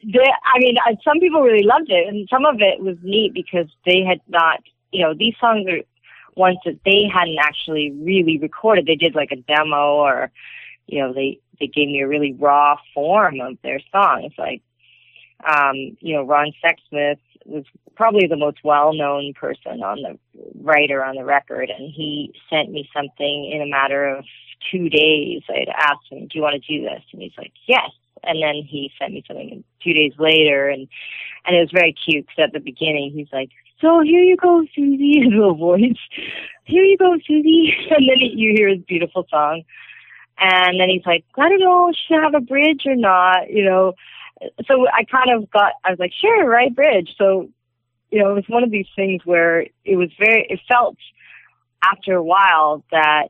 They, 0.01 0.31
I 0.55 0.59
mean, 0.59 0.77
some 1.03 1.19
people 1.19 1.41
really 1.41 1.65
loved 1.65 1.89
it, 1.89 2.07
and 2.07 2.25
some 2.31 2.45
of 2.45 2.61
it 2.61 2.79
was 2.81 2.95
neat 3.03 3.33
because 3.33 3.67
they 3.85 4.01
had 4.03 4.21
not, 4.29 4.61
you 4.93 5.03
know, 5.03 5.13
these 5.13 5.35
songs 5.41 5.67
are 5.67 5.81
ones 6.37 6.57
that 6.63 6.79
they 6.85 7.09
hadn't 7.13 7.39
actually 7.39 7.91
really 7.91 8.37
recorded. 8.37 8.85
They 8.85 8.95
did 8.95 9.13
like 9.13 9.33
a 9.33 9.35
demo 9.35 9.95
or, 9.95 10.31
you 10.87 11.01
know, 11.01 11.11
they, 11.11 11.39
they 11.59 11.67
gave 11.67 11.89
me 11.89 11.99
a 11.99 12.07
really 12.07 12.31
raw 12.31 12.77
form 12.93 13.41
of 13.41 13.57
their 13.61 13.81
songs. 13.91 14.31
Like, 14.37 14.61
um, 15.45 15.75
you 15.99 16.15
know, 16.15 16.23
Ron 16.23 16.53
Sexsmith 16.63 17.19
was 17.49 17.65
probably 17.95 18.27
the 18.27 18.37
most 18.37 18.59
well-known 18.63 19.33
person 19.33 19.83
on 19.83 20.01
the 20.01 20.17
writer 20.61 21.03
on 21.03 21.15
the 21.15 21.25
record, 21.25 21.69
and 21.69 21.91
he 21.91 22.33
sent 22.49 22.71
me 22.71 22.89
something 22.93 23.51
in 23.51 23.61
a 23.61 23.65
matter 23.65 24.05
of 24.07 24.25
two 24.71 24.89
days. 24.89 25.41
I'd 25.49 25.69
asked 25.69 26.11
him, 26.11 26.27
"Do 26.27 26.37
you 26.37 26.41
want 26.41 26.61
to 26.61 26.73
do 26.73 26.83
this?" 26.83 27.03
And 27.11 27.21
he's 27.21 27.37
like, 27.37 27.53
"Yes." 27.67 27.91
And 28.23 28.41
then 28.43 28.55
he 28.55 28.91
sent 28.99 29.13
me 29.13 29.23
something 29.27 29.63
two 29.81 29.93
days 29.93 30.13
later, 30.19 30.69
and 30.69 30.87
and 31.45 31.55
it 31.55 31.59
was 31.59 31.71
very 31.71 31.93
cute 31.93 32.27
because 32.27 32.43
at 32.45 32.53
the 32.53 32.59
beginning 32.59 33.11
he's 33.11 33.31
like, 33.31 33.49
"So 33.81 34.01
here 34.01 34.21
you 34.21 34.35
go, 34.37 34.65
Susie," 34.75 35.21
a 35.25 35.29
little 35.29 35.55
voice. 35.55 35.97
Here 36.65 36.83
you 36.83 36.97
go, 36.97 37.17
Susie. 37.25 37.75
And 37.89 38.07
then 38.07 38.17
you 38.19 38.53
hear 38.55 38.69
his 38.69 38.83
beautiful 38.83 39.25
song, 39.29 39.63
and 40.39 40.79
then 40.79 40.89
he's 40.89 41.05
like, 41.05 41.25
"I 41.37 41.49
don't 41.49 41.59
know, 41.59 41.91
should 41.93 42.19
I 42.19 42.23
have 42.23 42.35
a 42.35 42.41
bridge 42.41 42.83
or 42.85 42.95
not?" 42.95 43.49
You 43.49 43.65
know. 43.65 43.93
So 44.65 44.87
I 44.87 45.03
kind 45.03 45.31
of 45.35 45.49
got, 45.51 45.73
I 45.83 45.91
was 45.91 45.99
like, 45.99 46.13
"Sure, 46.19 46.47
right, 46.47 46.73
bridge." 46.73 47.15
So 47.17 47.49
you 48.11 48.21
know, 48.21 48.31
it 48.31 48.35
was 48.35 48.45
one 48.47 48.63
of 48.63 48.71
these 48.71 48.87
things 48.95 49.21
where 49.25 49.61
it 49.85 49.95
was 49.95 50.09
very, 50.17 50.47
it 50.49 50.59
felt 50.67 50.97
after 51.83 52.15
a 52.15 52.23
while 52.23 52.83
that, 52.91 53.27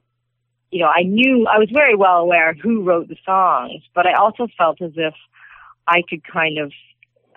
you 0.71 0.79
know, 0.79 0.87
I 0.87 1.03
knew, 1.03 1.47
I 1.47 1.57
was 1.57 1.69
very 1.71 1.95
well 1.95 2.17
aware 2.19 2.53
who 2.53 2.83
wrote 2.83 3.07
the 3.09 3.17
songs, 3.25 3.81
but 3.93 4.07
I 4.07 4.13
also 4.13 4.47
felt 4.57 4.81
as 4.81 4.93
if 4.95 5.13
I 5.87 6.03
could 6.07 6.23
kind 6.23 6.59
of, 6.59 6.71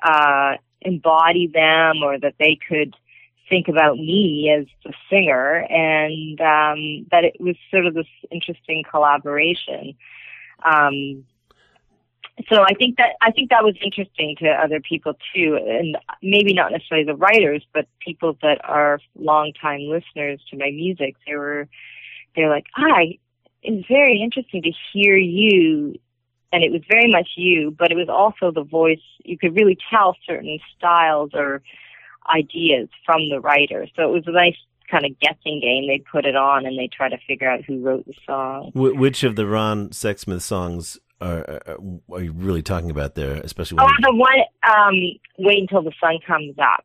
uh, 0.03 0.57
embody 0.83 1.47
them 1.47 2.03
or 2.03 2.19
that 2.19 2.35
they 2.39 2.59
could 2.69 2.95
think 3.49 3.69
about 3.69 3.97
me 3.97 4.51
as 4.57 4.67
the 4.85 4.93
singer 5.11 5.67
and, 5.69 6.41
um, 6.41 7.07
that 7.11 7.25
it 7.25 7.41
was 7.41 7.57
sort 7.71 7.87
of 7.87 7.95
this 7.95 8.07
interesting 8.31 8.85
collaboration. 8.89 9.95
Um, 10.65 11.25
so 12.49 12.63
I 12.63 12.75
think 12.75 12.97
that 12.97 13.11
I 13.21 13.31
think 13.31 13.51
that 13.51 13.63
was 13.63 13.75
interesting 13.85 14.37
to 14.41 14.49
other 14.49 14.81
people 14.81 15.15
too, 15.35 15.59
and 15.69 15.97
maybe 16.23 16.55
not 16.55 16.73
necessarily 16.73 17.07
the 17.07 17.15
writers, 17.15 17.65
but 17.75 17.87
people 18.01 18.37
that 18.43 18.59
are 18.65 19.01
longtime 19.19 19.83
listeners 19.83 20.41
to 20.51 20.57
my 20.57 20.71
music. 20.71 21.17
They 21.27 21.37
were 21.37 21.69
they're 22.35 22.49
like, 22.49 22.67
"Hi, 22.75 23.19
it's 23.63 23.87
very 23.87 24.21
interesting 24.23 24.63
to 24.63 24.73
hear 24.93 25.17
you," 25.17 25.95
and 26.53 26.65
it 26.65 26.73
was 26.73 26.81
very 26.91 27.11
much 27.11 27.31
you, 27.37 27.71
but 27.71 27.93
it 27.93 27.97
was 27.97 28.09
also 28.09 28.51
the 28.51 28.65
voice. 28.65 29.05
You 29.25 29.37
could 29.37 29.55
really 29.55 29.77
tell 29.91 30.17
certain 30.27 30.59
styles 30.77 31.31
or 31.35 31.63
ideas 32.35 32.89
from 33.05 33.29
the 33.29 33.41
writer. 33.41 33.87
So 33.95 34.03
it 34.05 34.13
was 34.13 34.25
a 34.27 34.33
nice 34.33 34.57
kind 34.91 35.05
of 35.05 35.19
guessing 35.21 35.61
game. 35.61 35.87
They 35.87 35.99
put 35.99 36.25
it 36.25 36.37
on 36.37 36.67
and 36.67 36.79
they 36.79 36.89
try 36.89 37.09
to 37.09 37.19
figure 37.27 37.51
out 37.51 37.65
who 37.65 37.81
wrote 37.83 38.07
the 38.07 38.15
song. 38.27 38.71
Wh- 38.73 38.99
which 38.99 39.25
of 39.25 39.37
the 39.37 39.47
Ron 39.47 39.89
Sexsmith 39.89 40.43
songs 40.43 40.99
are, 41.23 41.63
are, 41.67 41.79
are 42.13 42.23
you 42.23 42.33
really 42.33 42.63
talking 42.63 42.91
about 42.91 43.15
there? 43.15 43.35
Especially 43.37 43.77
when 43.77 43.87
Oh, 43.87 43.93
the 44.01 44.15
one, 44.15 44.39
um, 44.69 44.95
wait 45.39 45.61
until 45.61 45.83
the 45.83 45.93
sun 46.01 46.19
comes 46.27 46.55
up. 46.59 46.85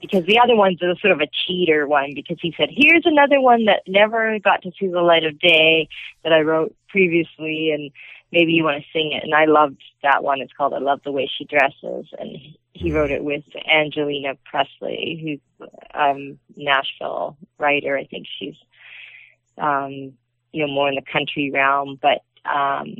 Because 0.00 0.26
the 0.26 0.38
other 0.38 0.54
one's 0.54 0.82
a 0.82 0.94
sort 1.00 1.12
of 1.12 1.20
a 1.20 1.28
cheater 1.46 1.86
one 1.86 2.12
because 2.14 2.36
he 2.42 2.52
said, 2.58 2.68
here's 2.70 3.06
another 3.06 3.40
one 3.40 3.64
that 3.64 3.82
never 3.86 4.38
got 4.38 4.60
to 4.62 4.72
see 4.78 4.86
the 4.86 5.00
light 5.00 5.24
of 5.24 5.38
day 5.38 5.88
that 6.22 6.32
I 6.32 6.40
wrote 6.40 6.76
previously 6.88 7.70
and 7.72 7.90
maybe 8.30 8.52
you 8.52 8.64
want 8.64 8.82
to 8.82 8.88
sing 8.92 9.12
it. 9.12 9.24
And 9.24 9.34
I 9.34 9.46
loved 9.46 9.80
that 10.02 10.22
one. 10.22 10.42
It's 10.42 10.52
called 10.52 10.74
I 10.74 10.78
Love 10.78 11.00
the 11.04 11.12
Way 11.12 11.30
She 11.38 11.44
Dresses. 11.46 12.06
And 12.18 12.36
he 12.74 12.92
wrote 12.92 13.12
it 13.12 13.24
with 13.24 13.44
Angaleena 13.66 14.36
Presley, 14.44 15.40
who's 15.60 15.68
um 15.94 16.38
Nashville 16.54 17.38
writer. 17.58 17.96
I 17.96 18.04
think 18.04 18.26
she's, 18.38 18.56
um, 19.56 20.12
you 20.52 20.66
know, 20.66 20.72
more 20.72 20.88
in 20.90 20.96
the 20.96 21.02
country 21.10 21.50
realm, 21.50 21.98
but, 22.02 22.22
um, 22.44 22.96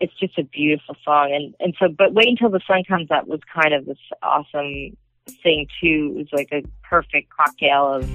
it's 0.00 0.12
just 0.18 0.38
a 0.38 0.44
beautiful 0.44 0.96
song. 1.04 1.32
And, 1.32 1.54
and 1.60 1.74
so, 1.78 1.88
but 1.88 2.12
wait 2.12 2.28
until 2.28 2.50
the 2.50 2.60
sun 2.66 2.84
comes 2.84 3.10
up 3.10 3.26
was 3.26 3.40
kind 3.52 3.74
of 3.74 3.86
this 3.86 3.98
awesome 4.22 4.96
thing 5.42 5.66
too. 5.80 6.12
It 6.14 6.18
was 6.18 6.28
like 6.32 6.48
a 6.52 6.62
perfect 6.82 7.30
cocktail 7.30 7.94
of 7.94 8.08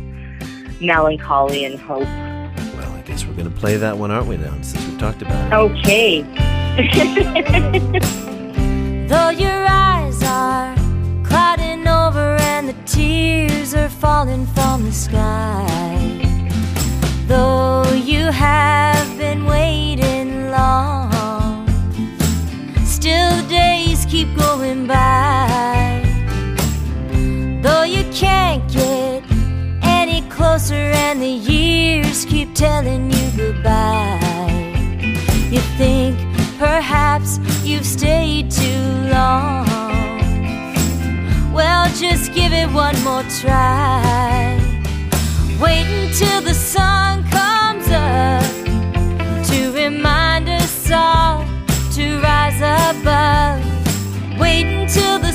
melancholy 0.81 1.65
and 1.65 1.79
hope. 1.79 2.03
Well, 2.03 2.91
I 2.93 3.01
guess 3.05 3.25
we're 3.25 3.33
going 3.33 3.51
to 3.51 3.57
play 3.57 3.77
that 3.77 3.97
one, 3.97 4.11
aren't 4.11 4.27
we, 4.27 4.37
now, 4.37 4.53
since 4.61 4.85
we've 4.85 4.99
talked 4.99 5.21
about 5.21 5.51
it? 5.51 5.55
Okay. 5.55 6.21
Though 9.07 9.29
your 9.29 9.65
eyes 9.67 10.21
are 10.23 10.75
clouding 11.23 11.87
over 11.87 12.37
and 12.39 12.69
the 12.69 12.75
tears 12.85 13.73
are 13.73 13.89
falling 13.89 14.45
from 14.47 14.85
the 14.85 14.91
sky. 14.91 15.65
Though 17.25 17.91
you 17.93 18.25
have 18.25 19.17
been 19.17 19.45
waiting 19.45 20.18
by. 24.89 26.01
Though 27.61 27.83
you 27.83 28.03
can't 28.11 28.63
get 28.71 29.23
any 29.83 30.21
closer 30.29 30.83
and 31.05 31.21
the 31.21 31.35
years 31.53 32.25
keep 32.25 32.55
telling 32.55 33.11
you 33.11 33.25
goodbye. 33.37 34.19
You 35.53 35.61
think 35.77 36.17
perhaps 36.57 37.39
you've 37.63 37.85
stayed 37.85 38.49
too 38.49 38.87
long. 39.13 39.67
Well, 41.53 41.85
just 41.93 42.33
give 42.33 42.51
it 42.51 42.69
one 42.71 42.97
more 43.03 43.25
try. 43.41 44.57
Wait 45.61 45.85
until 46.01 46.41
the 46.41 46.55
sun 46.55 47.23
comes 47.29 47.87
up 47.91 49.45
to 49.49 49.71
remind 49.71 50.49
us 50.49 50.91
all 50.91 51.45
to 51.93 52.19
rise 52.21 52.61
above. 52.61 53.78
Wait 54.39 54.65
until 54.65 55.19
the 55.19 55.33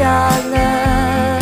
we. 0.00 1.40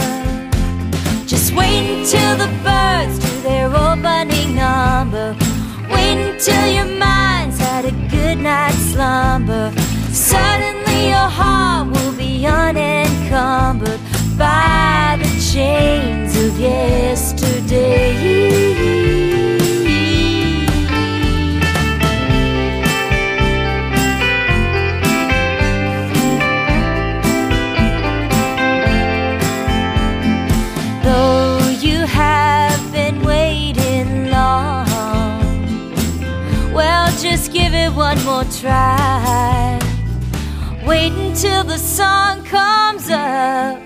Just 1.26 1.54
wait 1.54 1.84
until 1.96 2.36
the 2.36 2.50
birds 2.64 3.18
do 3.18 3.40
their 3.42 3.68
opening 3.68 4.56
number. 4.56 5.36
Wait 5.92 6.18
until 6.30 6.66
your 6.66 6.90
mind's 6.98 7.58
had 7.58 7.84
a 7.84 7.92
good 8.10 8.38
night's 8.38 8.92
slumber. 8.92 9.72
Suddenly 10.10 11.08
your 11.08 11.30
heart 11.38 11.88
will 11.94 12.12
be 12.16 12.46
unencumbered 12.46 14.00
by 14.36 15.18
the 15.22 15.30
chains 15.52 16.36
of 16.36 16.58
yesterday. 16.58 18.18
One 37.99 38.25
more 38.25 38.45
try. 38.45 39.76
Wait 40.87 41.12
until 41.12 41.64
the 41.64 41.76
sun 41.76 42.45
comes 42.45 43.11
up 43.11 43.76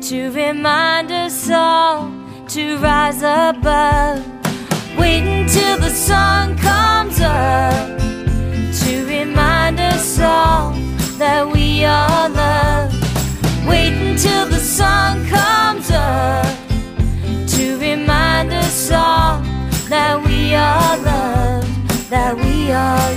to 0.00 0.30
remind 0.30 1.12
us 1.12 1.50
all 1.50 2.10
to 2.48 2.78
rise 2.78 3.20
above. 3.20 4.24
Wait 4.98 5.24
until 5.24 5.76
the 5.76 5.90
sun 5.90 6.56
comes 6.56 7.20
up 7.20 7.98
to 8.80 9.04
remind 9.06 9.80
us 9.80 10.18
all 10.18 10.72
that 11.18 11.46
we 11.46 11.84
are 11.84 12.30
loved. 12.30 12.96
Wait 13.68 13.92
until 14.08 14.46
the 14.46 14.62
sun 14.78 15.26
comes 15.28 15.90
up 15.90 16.46
to 17.46 17.76
remind 17.78 18.50
us 18.50 18.90
all 18.90 19.42
that 19.90 20.24
we 20.24 20.54
are 20.54 20.96
loved. 21.04 21.65
That 22.08 22.36
we 22.36 22.72
all 22.72 23.16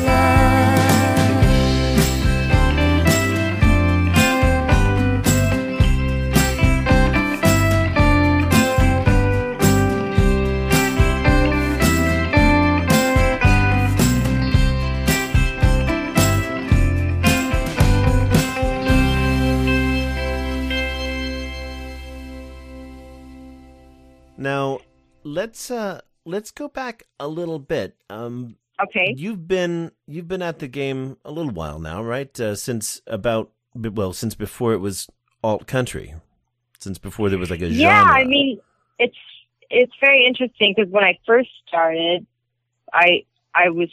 let's 25.39 25.72
uh 25.72 26.01
let's 26.25 26.51
go 26.51 26.67
back 26.67 27.03
a 27.19 27.27
little 27.27 27.60
bit. 27.60 27.96
Um 28.10 28.58
Okay. 28.83 29.13
you've 29.17 29.48
been 29.48 29.91
you've 30.07 30.27
been 30.27 30.41
at 30.41 30.59
the 30.59 30.67
game 30.67 31.17
a 31.25 31.31
little 31.31 31.51
while 31.51 31.79
now, 31.79 32.03
right? 32.03 32.38
Uh, 32.39 32.55
since 32.55 33.01
about 33.07 33.51
well, 33.75 34.13
since 34.13 34.36
before 34.36 34.74
it 34.74 34.77
was 34.79 35.07
alt 35.43 35.67
country. 35.67 36.15
Since 36.79 36.98
before 36.98 37.29
there 37.29 37.39
was 37.39 37.50
like 37.50 37.62
a 37.62 37.67
Yeah, 37.67 38.03
genre. 38.03 38.13
I 38.13 38.25
mean, 38.25 38.59
it's 38.98 39.17
it's 39.69 39.93
very 40.00 40.25
interesting 40.25 40.74
because 40.75 40.91
when 40.91 41.03
I 41.03 41.17
first 41.25 41.50
started, 41.67 42.25
I 42.93 43.25
I 43.53 43.69
was 43.69 43.89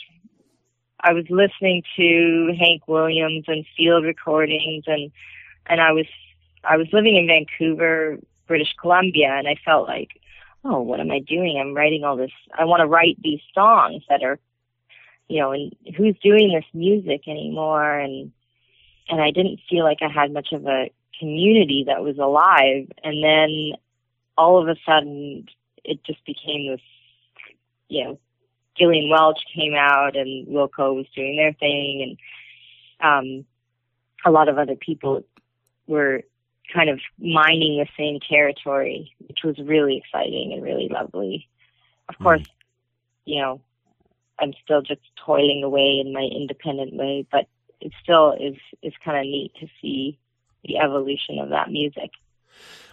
I 1.00 1.12
was 1.12 1.24
listening 1.28 1.82
to 1.96 2.54
Hank 2.58 2.86
Williams 2.88 3.44
and 3.48 3.64
field 3.76 4.04
recordings 4.04 4.84
and 4.86 5.10
and 5.66 5.80
I 5.80 5.92
was 5.92 6.06
I 6.64 6.76
was 6.76 6.88
living 6.92 7.16
in 7.16 7.26
Vancouver, 7.26 8.18
British 8.46 8.74
Columbia, 8.80 9.34
and 9.36 9.48
I 9.48 9.56
felt 9.64 9.88
like, 9.88 10.20
oh, 10.64 10.80
what 10.80 11.00
am 11.00 11.10
I 11.10 11.20
doing? 11.20 11.58
I'm 11.60 11.74
writing 11.74 12.04
all 12.04 12.16
this. 12.16 12.30
I 12.58 12.64
want 12.64 12.80
to 12.80 12.86
write 12.86 13.16
these 13.22 13.40
songs 13.54 14.02
that 14.08 14.22
are, 14.22 14.38
you 15.28 15.40
know, 15.40 15.52
and 15.52 15.74
who's 15.96 16.16
doing 16.22 16.52
this 16.52 16.64
music 16.72 17.26
anymore? 17.26 17.98
And 17.98 18.32
and 19.08 19.20
I 19.20 19.30
didn't 19.30 19.60
feel 19.68 19.84
like 19.84 19.98
I 20.02 20.08
had 20.08 20.32
much 20.32 20.52
of 20.52 20.66
a 20.66 20.90
community 21.18 21.84
that 21.86 22.02
was 22.02 22.18
alive. 22.18 22.90
And 23.02 23.22
then 23.22 23.72
all 24.36 24.60
of 24.60 24.68
a 24.68 24.76
sudden, 24.84 25.46
it 25.84 26.02
just 26.04 26.24
became 26.24 26.68
this, 26.70 26.80
you 27.88 28.04
know, 28.04 28.18
Gillian 28.76 29.08
Welch 29.08 29.38
came 29.54 29.74
out 29.74 30.16
and 30.16 30.46
Wilco 30.48 30.94
was 30.94 31.06
doing 31.14 31.36
their 31.36 31.54
thing, 31.54 32.16
and 33.00 33.08
um, 33.40 33.46
a 34.24 34.30
lot 34.30 34.48
of 34.48 34.58
other 34.58 34.76
people 34.76 35.24
were 35.86 36.22
kind 36.74 36.90
of 36.90 37.00
mining 37.18 37.78
the 37.78 37.86
same 37.96 38.18
territory, 38.20 39.14
which 39.28 39.38
was 39.44 39.56
really 39.58 39.96
exciting 39.96 40.52
and 40.52 40.62
really 40.62 40.88
lovely. 40.88 41.48
Of 42.08 42.18
course, 42.18 42.42
you 43.24 43.40
know, 43.40 43.60
I'm 44.38 44.52
still 44.62 44.82
just 44.82 45.00
toiling 45.24 45.62
away 45.64 46.02
in 46.04 46.12
my 46.12 46.22
independent 46.34 46.94
way, 46.94 47.26
but 47.30 47.46
it 47.80 47.92
still 48.02 48.32
is 48.32 48.56
is 48.82 48.92
kind 49.04 49.18
of 49.18 49.24
neat 49.24 49.52
to 49.60 49.66
see 49.80 50.18
the 50.64 50.78
evolution 50.78 51.38
of 51.38 51.50
that 51.50 51.70
music. 51.70 52.10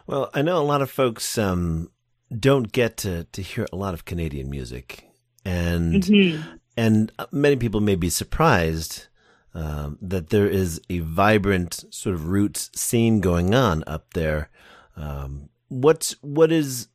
Well, 0.08 0.30
I 0.34 0.42
know 0.42 0.58
a 0.58 0.64
lot 0.64 0.82
of 0.82 0.92
folks 0.92 1.38
um, 1.38 1.90
don't 2.38 2.72
get 2.72 2.98
to, 2.98 3.24
to 3.26 3.42
hear 3.42 3.66
a 3.72 3.76
lot 3.76 3.94
of 3.94 4.06
Canadian 4.06 4.50
music, 4.50 5.10
and 5.46 6.04
Mhm. 6.04 6.60
and 6.76 7.12
many 7.32 7.56
people 7.56 7.82
may 7.82 7.96
be 7.96 8.10
surprised 8.10 9.08
um, 9.54 9.98
that 10.02 10.30
there 10.30 10.48
is 10.48 10.82
a 10.90 11.00
vibrant 11.00 11.86
sort 11.92 12.16
of 12.16 12.28
roots 12.28 12.70
scene 12.76 13.20
going 13.22 13.54
on 13.54 13.84
up 13.86 14.14
there. 14.14 14.50
Um, 14.98 15.50
what's 15.70 16.14
what 16.22 16.52
is 16.52 16.88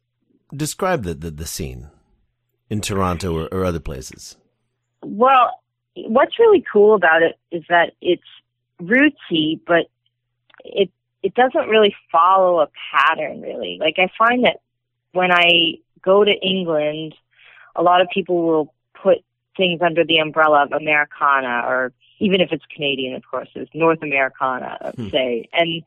describe 0.54 1.04
the, 1.04 1.14
the 1.14 1.30
the 1.30 1.46
scene 1.46 1.90
in 2.70 2.80
Toronto 2.80 3.34
or, 3.36 3.48
or 3.52 3.64
other 3.64 3.80
places? 3.80 4.36
Well, 5.02 5.60
what's 5.94 6.38
really 6.38 6.64
cool 6.72 6.94
about 6.94 7.22
it 7.22 7.38
is 7.50 7.64
that 7.68 7.92
it's 8.00 8.22
rootsy, 8.80 9.60
but 9.66 9.86
it 10.64 10.90
it 11.22 11.34
doesn't 11.34 11.68
really 11.68 11.94
follow 12.12 12.60
a 12.60 12.68
pattern 12.92 13.40
really. 13.40 13.78
Like 13.80 13.96
I 13.98 14.08
find 14.16 14.44
that 14.44 14.60
when 15.12 15.32
I 15.32 15.78
go 16.02 16.24
to 16.24 16.32
England, 16.32 17.14
a 17.74 17.82
lot 17.82 18.00
of 18.00 18.08
people 18.12 18.42
will 18.42 18.74
put 18.94 19.18
things 19.56 19.80
under 19.82 20.04
the 20.04 20.18
umbrella 20.18 20.64
of 20.64 20.72
Americana 20.72 21.62
or 21.66 21.92
even 22.20 22.40
if 22.40 22.50
it's 22.52 22.64
Canadian, 22.74 23.14
of 23.14 23.22
course, 23.28 23.48
it's 23.54 23.70
North 23.74 24.02
Americana, 24.02 24.92
Hmm. 24.96 25.08
say. 25.08 25.48
And 25.52 25.82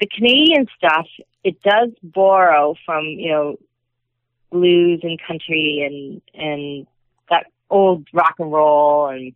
the 0.00 0.06
Canadian 0.06 0.66
stuff, 0.76 1.06
it 1.44 1.60
does 1.62 1.90
borrow 2.02 2.74
from, 2.84 3.04
you 3.04 3.30
know, 3.30 3.56
blues 4.52 5.00
and 5.02 5.18
country 5.26 5.82
and 5.84 6.22
and 6.40 6.86
that 7.30 7.46
old 7.70 8.06
rock 8.12 8.34
and 8.38 8.52
roll 8.52 9.08
and 9.08 9.32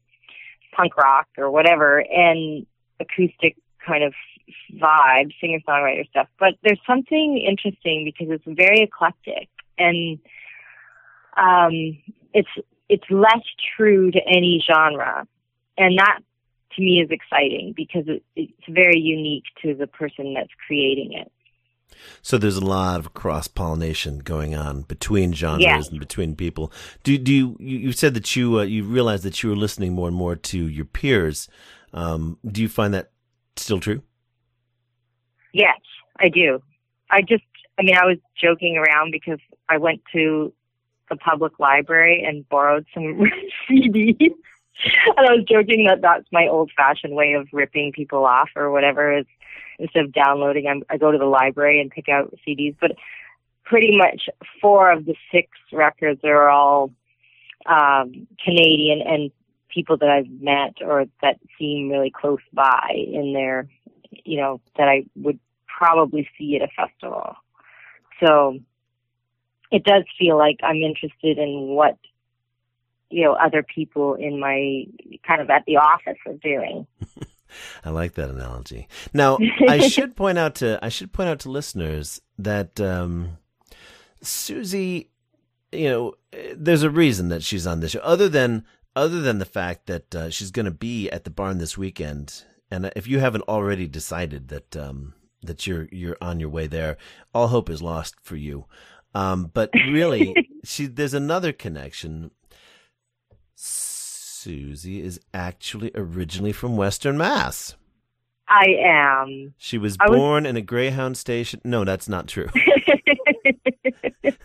punk 0.73 0.97
rock 0.97 1.27
or 1.39 1.51
whatever 1.51 1.99
and 1.99 2.67
acoustic 3.01 3.57
kind 3.85 4.05
of 4.05 4.13
vibe, 4.75 5.33
singer 5.41 5.59
songwriter 5.67 6.09
stuff. 6.11 6.29
But 6.39 6.55
there's 6.63 6.81
something 6.87 7.39
interesting 7.39 8.05
because 8.05 8.29
it's 8.31 8.45
very 8.47 8.83
eclectic 8.83 9.49
and 9.79 10.19
um 11.37 11.99
it's 12.33 12.49
it's 12.89 13.11
less 13.11 13.43
true 13.77 14.11
to 14.11 14.21
any 14.27 14.63
genre. 14.65 15.27
And 15.79 15.99
that 15.99 16.21
to 16.75 16.83
me 16.83 17.01
is 17.01 17.11
exciting 17.11 17.73
because 17.77 18.05
it, 18.07 18.23
it's 18.37 18.53
very 18.69 19.01
unique 19.01 19.45
to 19.63 19.75
the 19.75 19.87
person 19.87 20.35
that's 20.35 20.53
creating 20.67 21.13
it. 21.15 21.33
So 22.23 22.39
there's 22.39 22.57
a 22.57 22.65
lot 22.65 23.01
of 23.01 23.15
cross 23.15 23.49
pollination 23.49 24.19
going 24.21 24.55
on 24.55 24.83
between 24.83 25.33
genres 25.33 25.63
Yes. 25.65 25.89
and 25.89 25.99
between 25.99 26.37
people. 26.37 26.73
Do 27.03 27.17
do 27.19 27.33
you 27.33 27.57
you, 27.59 27.79
you 27.79 27.93
said 27.93 28.15
that 28.15 28.37
you 28.37 28.59
uh, 28.61 28.63
you 28.63 28.85
realized 28.85 29.23
that 29.25 29.43
you 29.43 29.51
were 29.51 29.57
listening 29.57 29.93
more 29.95 30.09
and 30.09 30.17
more 30.17 30.37
to 30.37 30.59
your 30.69 30.85
peers? 30.85 31.49
Um, 31.93 32.39
do 32.45 32.61
you 32.63 32.69
find 32.69 32.93
that 32.95 33.11
still 33.57 33.81
true? 33.81 34.03
Yes, 35.53 35.79
I 36.21 36.29
do. 36.29 36.63
I 37.11 37.23
just, 37.23 37.45
I 37.79 37.83
mean, 37.83 37.97
I 37.97 38.05
was 38.05 38.19
joking 38.41 38.77
around 38.77 39.13
because 39.13 39.39
I 39.69 39.79
went 39.79 40.03
to 40.13 40.53
the 41.09 41.17
public 41.17 41.59
library 41.59 42.23
and 42.27 42.47
borrowed 42.49 42.85
some 42.93 43.31
CDs. 43.71 44.35
And 45.17 45.27
I 45.27 45.33
was 45.33 45.45
joking 45.49 45.87
that 45.87 46.03
that's 46.03 46.27
my 46.33 46.49
old 46.49 46.71
fashioned 46.77 47.15
way 47.15 47.33
of 47.35 47.49
ripping 47.53 47.93
people 47.93 48.25
off 48.25 48.51
or 48.57 48.71
whatever. 48.71 49.19
Is 49.19 49.27
instead 49.79 50.05
of 50.05 50.13
downloading, 50.13 50.67
I'm, 50.67 50.83
I 50.89 50.97
go 50.97 51.11
to 51.11 51.19
the 51.19 51.27
library 51.27 51.81
and 51.81 51.91
pick 51.91 52.09
out 52.09 52.35
CDs. 52.47 52.77
But 52.81 52.93
pretty 53.65 53.97
much 53.97 54.29
four 54.61 54.91
of 54.91 55.05
the 55.05 55.15
six 55.33 55.49
records 55.73 56.21
are 56.25 56.49
all 56.49 56.93
um, 57.67 58.27
Canadian 58.43 59.03
and 59.03 59.31
people 59.69 59.97
that 59.99 60.09
I've 60.09 60.31
met 60.41 60.77
or 60.81 61.07
that 61.23 61.39
seem 61.59 61.91
really 61.91 62.11
close 62.11 62.41
by 62.53 62.93
in 62.95 63.33
their, 63.35 63.69
you 64.25 64.41
know, 64.41 64.61
that 64.79 64.89
I 64.89 65.05
would 65.17 65.39
probably 65.67 66.29
see 66.39 66.57
at 66.57 66.63
a 66.63 66.69
festival. 66.69 67.35
So 68.25 68.59
it 69.71 69.85
does 69.85 70.05
feel 70.19 70.39
like 70.39 70.61
I'm 70.63 70.77
interested 70.77 71.39
in 71.39 71.69
what, 71.69 71.99
you 73.11 73.25
know, 73.25 73.33
other 73.33 73.63
people 73.63 74.15
in 74.15 74.41
my 74.41 74.85
kind 75.27 75.41
of 75.41 75.51
at 75.51 75.65
the 75.67 75.77
office 75.77 76.19
are 76.27 76.35
doing. 76.35 76.87
I 77.85 77.91
like 77.91 78.15
that 78.15 78.31
analogy. 78.31 78.89
Now, 79.15 79.39
I 79.69 79.89
should 79.89 80.17
point 80.17 80.39
out 80.39 80.57
to 80.57 80.79
I 80.83 80.89
should 80.89 81.13
point 81.13 81.29
out 81.29 81.41
to 81.41 81.51
listeners 81.51 82.21
that 82.39 82.81
um, 82.81 83.39
Susie, 84.23 85.11
you 85.73 85.89
know, 85.89 86.15
there's 86.55 86.83
a 86.83 86.91
reason 86.91 87.29
that 87.29 87.43
she's 87.43 87.67
on 87.67 87.81
this 87.81 87.93
show, 87.93 88.01
other 88.01 88.29
than 88.29 88.65
other 88.95 89.21
than 89.21 89.39
the 89.39 89.45
fact 89.45 89.87
that 89.87 90.15
uh, 90.15 90.31
she's 90.31 90.51
going 90.51 90.65
to 90.65 90.73
be 90.73 91.11
at 91.11 91.25
the 91.25 91.31
barn 91.31 91.59
this 91.59 91.79
weekend. 91.79 92.45
And 92.71 92.91
if 92.97 93.07
you 93.07 93.21
haven't 93.21 93.43
already 93.43 93.87
decided 93.87 94.49
that 94.49 94.77
um, 94.77 95.15
that 95.43 95.67
you're 95.67 95.89
you're 95.93 96.17
on 96.21 96.41
your 96.41 96.49
way 96.49 96.67
there, 96.67 96.97
all 97.35 97.49
hope 97.49 97.71
is 97.71 97.83
lost 97.83 98.17
for 98.23 98.37
you. 98.37 98.67
Um, 99.15 99.51
but 99.53 99.71
really, 99.91 100.35
she 100.65 100.87
there's 100.87 101.15
another 101.15 101.53
connection. 101.53 102.33
Susie 104.47 105.03
is 105.03 105.19
actually 105.35 105.91
originally 105.97 106.53
from 106.53 106.77
Western 106.77 107.19
Mass. 107.19 107.75
I 108.49 108.67
am. 108.81 109.55
She 109.59 109.77
was 109.77 109.97
I 109.99 110.09
was- 110.09 110.17
born 110.17 110.47
in 110.47 110.57
a 110.57 110.61
Greyhound 110.63 111.17
station. 111.17 111.61
No, 111.65 111.85
that's 111.85 112.09
not 112.09 112.29
true. 112.29 112.47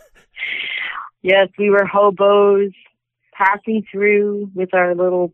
yes, 1.21 1.49
we 1.59 1.69
were 1.69 1.85
hobos 1.85 2.71
passing 3.33 3.83
through 3.91 4.49
with 4.55 4.73
our 4.73 4.95
little 4.95 5.33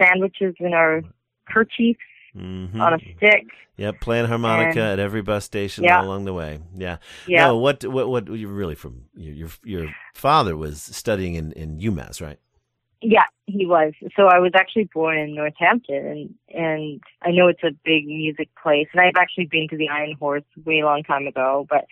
sandwiches 0.00 0.54
and 0.60 0.74
our 0.74 1.02
kerchiefs 1.48 2.00
hmm 2.34 2.80
on 2.80 2.94
a 2.94 2.98
stick. 2.98 3.44
Yep, 3.78 4.00
playing 4.00 4.26
harmonica 4.26 4.80
And- 4.80 4.92
at 4.92 4.98
every 4.98 5.22
bus 5.22 5.44
station 5.46 5.84
Yeah. 5.84 6.02
along 6.02 6.24
the 6.26 6.32
way. 6.34 6.60
Yeah. 6.74 6.96
Yeah. 7.26 7.46
No, 7.46 7.56
what 7.56 7.82
what 7.86 8.08
what 8.08 8.26
you're 8.28 8.50
really 8.50 8.74
from? 8.74 9.04
Your 9.14 9.34
your, 9.34 9.48
your 9.64 9.94
father 10.14 10.54
was 10.56 10.80
studying 10.82 11.34
in 11.34 11.52
in 11.52 11.78
UMass, 11.78 12.20
right? 12.20 12.38
Yeah, 13.02 13.26
he 13.46 13.66
was. 13.66 13.94
So 14.16 14.26
I 14.26 14.38
was 14.38 14.52
actually 14.54 14.88
born 14.94 15.18
in 15.18 15.34
Northampton, 15.34 16.06
and 16.06 16.34
and 16.54 17.00
I 17.22 17.32
know 17.32 17.48
it's 17.48 17.64
a 17.64 17.76
big 17.84 18.06
music 18.06 18.48
place, 18.62 18.88
and 18.92 19.00
I've 19.00 19.16
actually 19.18 19.46
been 19.46 19.68
to 19.68 19.76
the 19.76 19.88
Iron 19.88 20.16
Horse 20.18 20.44
way 20.64 20.82
long 20.84 21.02
time 21.02 21.26
ago, 21.26 21.66
but 21.68 21.86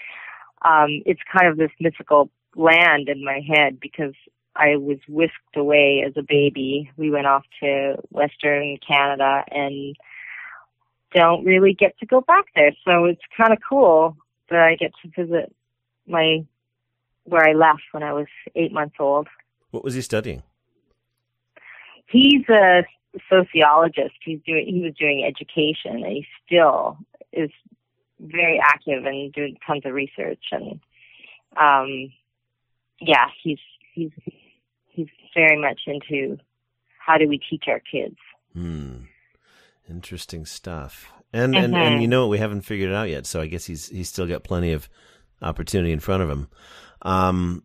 um, 0.62 1.02
it's 1.06 1.20
kind 1.32 1.48
of 1.48 1.56
this 1.56 1.70
mythical 1.80 2.30
land 2.54 3.08
in 3.08 3.24
my 3.24 3.40
head 3.46 3.80
because 3.80 4.14
I 4.56 4.76
was 4.76 4.98
whisked 5.08 5.56
away 5.56 6.04
as 6.06 6.12
a 6.16 6.22
baby. 6.22 6.90
We 6.96 7.10
went 7.10 7.26
off 7.26 7.44
to 7.60 7.96
Western 8.10 8.78
Canada 8.86 9.44
and 9.50 9.96
don't 11.14 11.44
really 11.44 11.74
get 11.74 11.98
to 11.98 12.06
go 12.06 12.20
back 12.20 12.46
there. 12.54 12.72
So 12.84 13.04
it's 13.04 13.22
kind 13.36 13.52
of 13.52 13.58
cool 13.68 14.16
that 14.48 14.60
I 14.60 14.76
get 14.76 14.92
to 15.02 15.24
visit 15.24 15.54
my 16.06 16.44
where 17.24 17.48
I 17.48 17.52
left 17.52 17.82
when 17.92 18.02
I 18.02 18.12
was 18.12 18.26
eight 18.54 18.72
months 18.72 18.96
old. 18.98 19.28
What 19.70 19.84
was 19.84 19.94
he 19.94 20.00
studying? 20.00 20.42
He's 22.10 22.48
a 22.48 22.82
sociologist. 23.28 24.14
He's 24.24 24.40
doing 24.46 24.66
he 24.66 24.80
was 24.82 24.94
doing 24.98 25.24
education 25.24 26.04
and 26.04 26.12
he 26.12 26.26
still 26.46 26.98
is 27.32 27.50
very 28.20 28.60
active 28.62 29.04
and 29.04 29.32
doing 29.32 29.56
tons 29.66 29.82
of 29.84 29.92
research 29.94 30.44
and 30.52 30.80
um 31.56 32.12
yeah, 33.00 33.26
he's 33.42 33.58
he's 33.94 34.10
he's 34.86 35.08
very 35.34 35.60
much 35.60 35.80
into 35.86 36.38
how 36.98 37.18
do 37.18 37.26
we 37.26 37.38
teach 37.38 37.64
our 37.68 37.80
kids. 37.80 38.16
Hmm. 38.52 39.04
Interesting 39.88 40.46
stuff. 40.46 41.10
And, 41.32 41.54
and 41.56 41.74
and 41.74 42.02
you 42.02 42.08
know 42.08 42.22
what? 42.22 42.30
We 42.30 42.38
haven't 42.38 42.62
figured 42.62 42.90
it 42.90 42.94
out 42.94 43.08
yet. 43.08 43.26
So 43.26 43.40
I 43.40 43.46
guess 43.46 43.64
he's 43.64 43.88
he's 43.88 44.08
still 44.08 44.26
got 44.26 44.44
plenty 44.44 44.72
of 44.72 44.88
opportunity 45.42 45.92
in 45.92 46.00
front 46.00 46.22
of 46.22 46.30
him. 46.30 46.48
Um, 47.02 47.64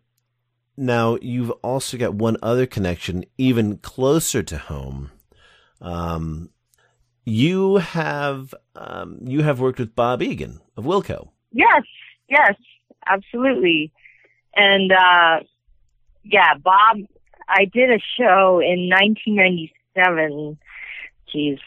now 0.78 1.18
you've 1.22 1.52
also 1.64 1.98
got 1.98 2.16
one 2.16 2.38
other 2.42 2.66
connection, 2.66 3.26
even 3.38 3.78
closer 3.78 4.44
to 4.44 4.58
home. 4.58 5.12
Um, 5.82 6.50
you 7.26 7.78
have 7.78 8.54
um, 8.76 9.20
you 9.24 9.44
have 9.44 9.60
worked 9.60 9.80
with 9.80 9.96
Bob 9.96 10.22
Egan 10.22 10.62
of 10.78 10.86
Wilco. 10.86 11.30
Yes, 11.52 11.84
yes, 12.30 12.56
absolutely. 13.08 13.92
And 14.56 14.92
uh 14.92 15.40
yeah, 16.24 16.56
Bob 16.56 16.98
I 17.48 17.66
did 17.66 17.92
a 17.92 18.00
show 18.18 18.60
in 18.60 18.90
1997. 18.90 20.58
Geez, 21.32 21.60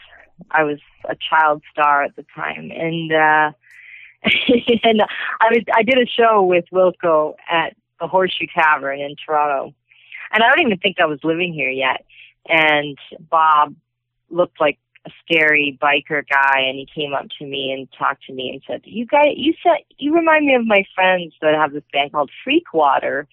I 0.51 0.63
was 0.63 0.79
a 1.07 1.15
child 1.15 1.63
star 1.71 2.03
at 2.03 2.15
the 2.15 2.25
time, 2.35 2.71
and 2.71 3.11
uh, 3.11 3.51
and 4.83 5.01
I 5.39 5.47
was 5.49 5.63
I 5.73 5.83
did 5.83 5.97
a 5.97 6.05
show 6.05 6.43
with 6.43 6.65
Wilco 6.71 7.35
at 7.49 7.75
the 7.99 8.07
Horseshoe 8.07 8.47
Tavern 8.53 8.99
in 8.99 9.15
Toronto, 9.23 9.73
and 10.31 10.43
I 10.43 10.49
don't 10.49 10.65
even 10.65 10.77
think 10.77 10.97
I 10.99 11.05
was 11.05 11.19
living 11.23 11.53
here 11.53 11.69
yet. 11.69 12.05
And 12.47 12.97
Bob 13.29 13.75
looked 14.29 14.59
like 14.59 14.79
a 15.05 15.11
scary 15.23 15.77
biker 15.81 16.23
guy, 16.27 16.61
and 16.61 16.77
he 16.77 16.87
came 16.93 17.13
up 17.13 17.25
to 17.39 17.45
me 17.45 17.71
and 17.71 17.87
talked 17.97 18.25
to 18.25 18.33
me 18.33 18.51
and 18.51 18.61
said, 18.67 18.81
"You 18.85 19.05
guys, 19.05 19.33
you 19.35 19.53
said 19.63 19.77
you 19.97 20.13
remind 20.13 20.45
me 20.45 20.55
of 20.55 20.65
my 20.65 20.83
friends 20.95 21.33
that 21.41 21.55
have 21.55 21.73
this 21.73 21.83
band 21.91 22.11
called 22.11 22.31
Freakwater." 22.45 23.27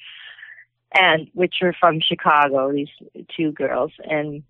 And 0.99 1.29
which 1.35 1.57
are 1.63 1.75
from 1.79 2.01
Chicago, 2.01 2.73
these 2.73 2.89
two 3.37 3.53
girls, 3.53 3.93
and 4.05 4.43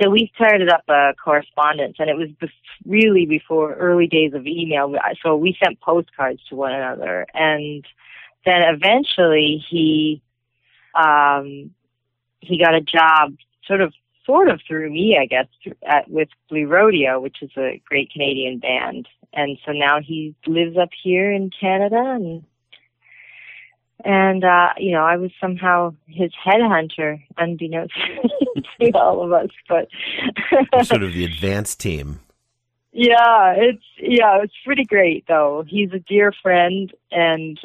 so 0.00 0.10
we 0.10 0.30
started 0.34 0.68
up 0.68 0.84
a 0.88 1.14
correspondence 1.22 1.96
and 1.98 2.08
it 2.08 2.16
was 2.16 2.28
bef- 2.40 2.50
really 2.86 3.26
before 3.26 3.74
early 3.74 4.06
days 4.06 4.32
of 4.34 4.46
email 4.46 4.94
so 5.22 5.36
we 5.36 5.56
sent 5.62 5.80
postcards 5.80 6.40
to 6.48 6.54
one 6.56 6.72
another 6.72 7.26
and 7.34 7.84
then 8.44 8.62
eventually 8.62 9.64
he 9.68 10.22
um 10.94 11.70
he 12.40 12.58
got 12.58 12.74
a 12.74 12.80
job 12.80 13.34
sort 13.66 13.80
of 13.80 13.92
sort 14.24 14.48
of 14.48 14.60
through 14.66 14.90
me 14.90 15.18
i 15.20 15.26
guess 15.26 15.46
at 15.86 16.10
with 16.10 16.28
blue 16.48 16.66
rodeo 16.66 17.20
which 17.20 17.38
is 17.42 17.50
a 17.56 17.80
great 17.86 18.10
canadian 18.10 18.58
band 18.58 19.08
and 19.32 19.58
so 19.64 19.72
now 19.72 20.00
he 20.00 20.34
lives 20.46 20.76
up 20.76 20.90
here 21.02 21.30
in 21.32 21.50
canada 21.58 21.96
and 21.96 22.44
and 24.04 24.44
uh 24.44 24.68
you 24.78 24.92
know 24.92 25.02
i 25.02 25.16
was 25.16 25.30
somehow 25.40 25.94
his 26.06 26.30
headhunter 26.44 27.22
unbeknownst 27.38 27.94
to 28.80 28.90
all 28.92 29.22
of 29.22 29.32
us 29.32 29.50
but 29.68 29.88
sort 30.84 31.02
of 31.02 31.12
the 31.12 31.24
advanced 31.24 31.80
team. 31.80 32.20
yeah 32.92 33.54
it's 33.56 33.84
yeah 33.98 34.42
it's 34.42 34.54
pretty 34.64 34.84
great 34.84 35.24
though 35.28 35.64
he's 35.66 35.92
a 35.92 35.98
dear 35.98 36.32
friend 36.42 36.92
and 37.10 37.60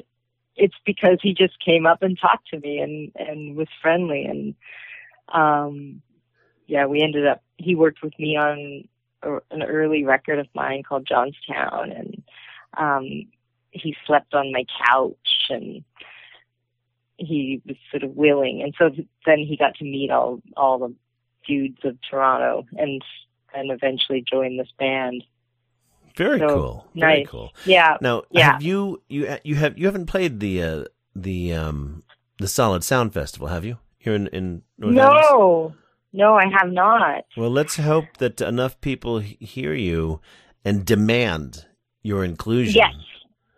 it's 0.55 0.75
because 0.85 1.19
he 1.21 1.33
just 1.33 1.59
came 1.63 1.85
up 1.85 2.01
and 2.01 2.17
talked 2.19 2.49
to 2.49 2.59
me 2.59 2.79
and 2.79 3.11
and 3.15 3.55
was 3.55 3.67
friendly. 3.81 4.25
And 4.25 4.55
um 5.33 6.01
yeah 6.67 6.85
we 6.85 7.01
ended 7.01 7.27
up 7.27 7.43
he 7.57 7.75
worked 7.75 8.01
with 8.01 8.17
me 8.19 8.37
on 8.37 8.87
a, 9.23 9.35
an 9.51 9.63
early 9.63 10.03
record 10.03 10.39
of 10.39 10.47
mine 10.53 10.83
called 10.83 11.07
johnstown. 11.07 11.91
And 11.91 12.23
um 12.77 13.27
he 13.71 13.95
slept 14.07 14.33
on 14.33 14.53
my 14.53 14.65
couch 14.87 15.47
and 15.49 15.83
he 17.17 17.61
was 17.65 17.77
sort 17.91 18.03
of 18.03 18.15
willing. 18.15 18.61
And 18.61 18.73
so 18.77 18.89
then 19.25 19.39
he 19.39 19.57
got 19.57 19.75
to 19.75 19.83
meet 19.83 20.11
all 20.11 20.41
all 20.55 20.79
the 20.79 20.93
dudes 21.47 21.79
of 21.83 21.97
Toronto 22.09 22.65
and 22.77 23.01
and 23.53 23.71
eventually 23.71 24.23
joined 24.29 24.59
this 24.59 24.71
band. 24.77 25.23
Very 26.17 26.39
So, 26.39 26.47
cool. 26.47 26.87
Very 26.95 27.19
nice. 27.19 27.27
cool. 27.27 27.51
Yeah. 27.65 27.97
Now, 28.01 28.23
Yeah. 28.31 28.53
have 28.53 28.63
you 28.63 29.01
you 29.09 29.37
you 29.43 29.55
have 29.55 29.77
you 29.77 29.85
haven't 29.85 30.05
played 30.07 30.39
the 30.39 30.63
uh, 30.63 30.83
the 31.15 31.53
um 31.53 32.03
the 32.39 32.47
Solid 32.47 32.83
Sound 32.83 33.13
Festival, 33.13 33.47
have 33.47 33.65
you? 33.65 33.77
Here 33.97 34.13
in 34.15 34.27
in 34.27 34.61
North 34.77 34.97
Adams? 34.97 35.25
No. 35.31 35.75
No, 36.13 36.35
I 36.35 36.45
have 36.45 36.71
not. 36.71 37.25
Well, 37.35 37.49
let's 37.49 37.75
hope 37.75 38.05
that 38.19 38.39
enough 38.39 38.79
people 38.79 39.19
hear 39.19 39.73
you 39.73 40.21
and 40.63 40.85
demand 40.85 41.65
your 42.03 42.23
inclusion. 42.23 42.75
Yes. 42.75 42.93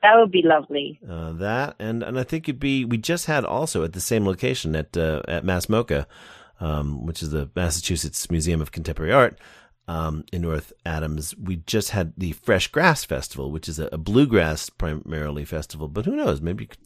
That 0.02 0.16
would 0.16 0.32
be 0.32 0.42
lovely. 0.44 1.00
Uh, 1.08 1.34
that 1.34 1.76
and 1.80 2.02
and 2.02 2.18
I 2.20 2.24
think 2.24 2.48
it'd 2.50 2.60
be. 2.60 2.86
We 2.86 2.98
just 2.98 3.26
had 3.28 3.46
also 3.46 3.84
at 3.84 3.94
the 3.94 4.00
same 4.00 4.26
location 4.26 4.76
at 4.76 4.96
uh, 4.98 5.22
at 5.28 5.44
MASS 5.44 5.68
MoCA, 5.68 6.06
um, 6.60 7.06
which 7.06 7.22
is 7.22 7.30
the 7.32 7.50
Massachusetts 7.56 8.32
Museum 8.32 8.62
of 8.62 8.72
Contemporary 8.72 9.12
Art 9.14 9.38
um, 9.88 10.26
in 10.32 10.42
North 10.42 10.74
Adams. 10.86 11.36
We 11.38 11.58
just 11.58 11.92
had 11.92 12.14
the 12.18 12.34
Fresh 12.34 12.68
Grass 12.70 13.04
Festival, 13.06 13.52
which 13.52 13.70
is 13.70 13.80
a, 13.80 13.90
a 13.92 13.98
bluegrass 13.98 14.70
primarily 14.70 15.46
festival. 15.46 15.88
But 15.88 16.06
who 16.06 16.16
knows? 16.16 16.42
Maybe 16.42 16.66
you 16.66 16.68
could 16.70 16.80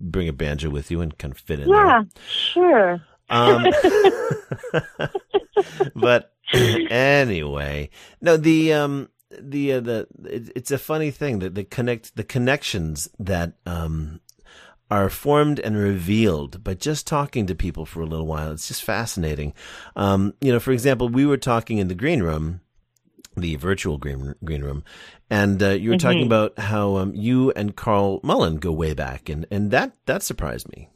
bring 0.00 0.28
a 0.28 0.32
banjo 0.32 0.70
with 0.70 0.90
you 0.90 1.00
and 1.00 1.16
kind 1.18 1.32
of 1.32 1.38
fit 1.38 1.60
in 1.60 1.70
there. 1.70 1.86
Yeah, 1.86 2.02
sure. 2.28 3.02
Um, 3.30 3.66
but 5.94 6.32
anyway, 6.52 7.90
no, 8.20 8.36
the 8.36 8.72
um, 8.72 9.08
the 9.30 9.72
uh, 9.72 9.80
the 9.80 10.06
it, 10.24 10.52
it's 10.54 10.70
a 10.70 10.78
funny 10.78 11.10
thing 11.10 11.38
that 11.40 11.54
the 11.54 11.64
connect 11.64 12.16
the 12.16 12.24
connections 12.24 13.08
that 13.18 13.54
um 13.66 14.20
are 14.90 15.08
formed 15.10 15.58
and 15.60 15.76
revealed 15.76 16.62
by 16.62 16.74
just 16.74 17.06
talking 17.06 17.46
to 17.46 17.54
people 17.54 17.86
for 17.86 18.00
a 18.00 18.06
little 18.06 18.26
while. 18.26 18.52
It's 18.52 18.68
just 18.68 18.82
fascinating. 18.84 19.54
Um, 19.96 20.34
you 20.40 20.52
know, 20.52 20.60
for 20.60 20.72
example, 20.72 21.08
we 21.08 21.26
were 21.26 21.36
talking 21.36 21.78
in 21.78 21.88
the 21.88 21.94
green 21.94 22.22
room. 22.22 22.60
The 23.36 23.56
virtual 23.56 23.98
green 23.98 24.36
green 24.44 24.62
room, 24.62 24.84
and 25.28 25.60
uh, 25.60 25.70
you 25.70 25.90
were 25.90 25.96
talking 25.96 26.22
Mhm. 26.22 26.26
about 26.26 26.56
how 26.56 26.94
um, 26.98 27.16
you 27.16 27.50
and 27.56 27.74
Carl 27.74 28.20
Mullen 28.22 28.58
go 28.58 28.70
way 28.70 28.94
back, 28.94 29.28
and, 29.28 29.44
and 29.50 29.72
that 29.72 29.96
that 30.06 30.22
surprised 30.22 30.68
me. 30.68 30.88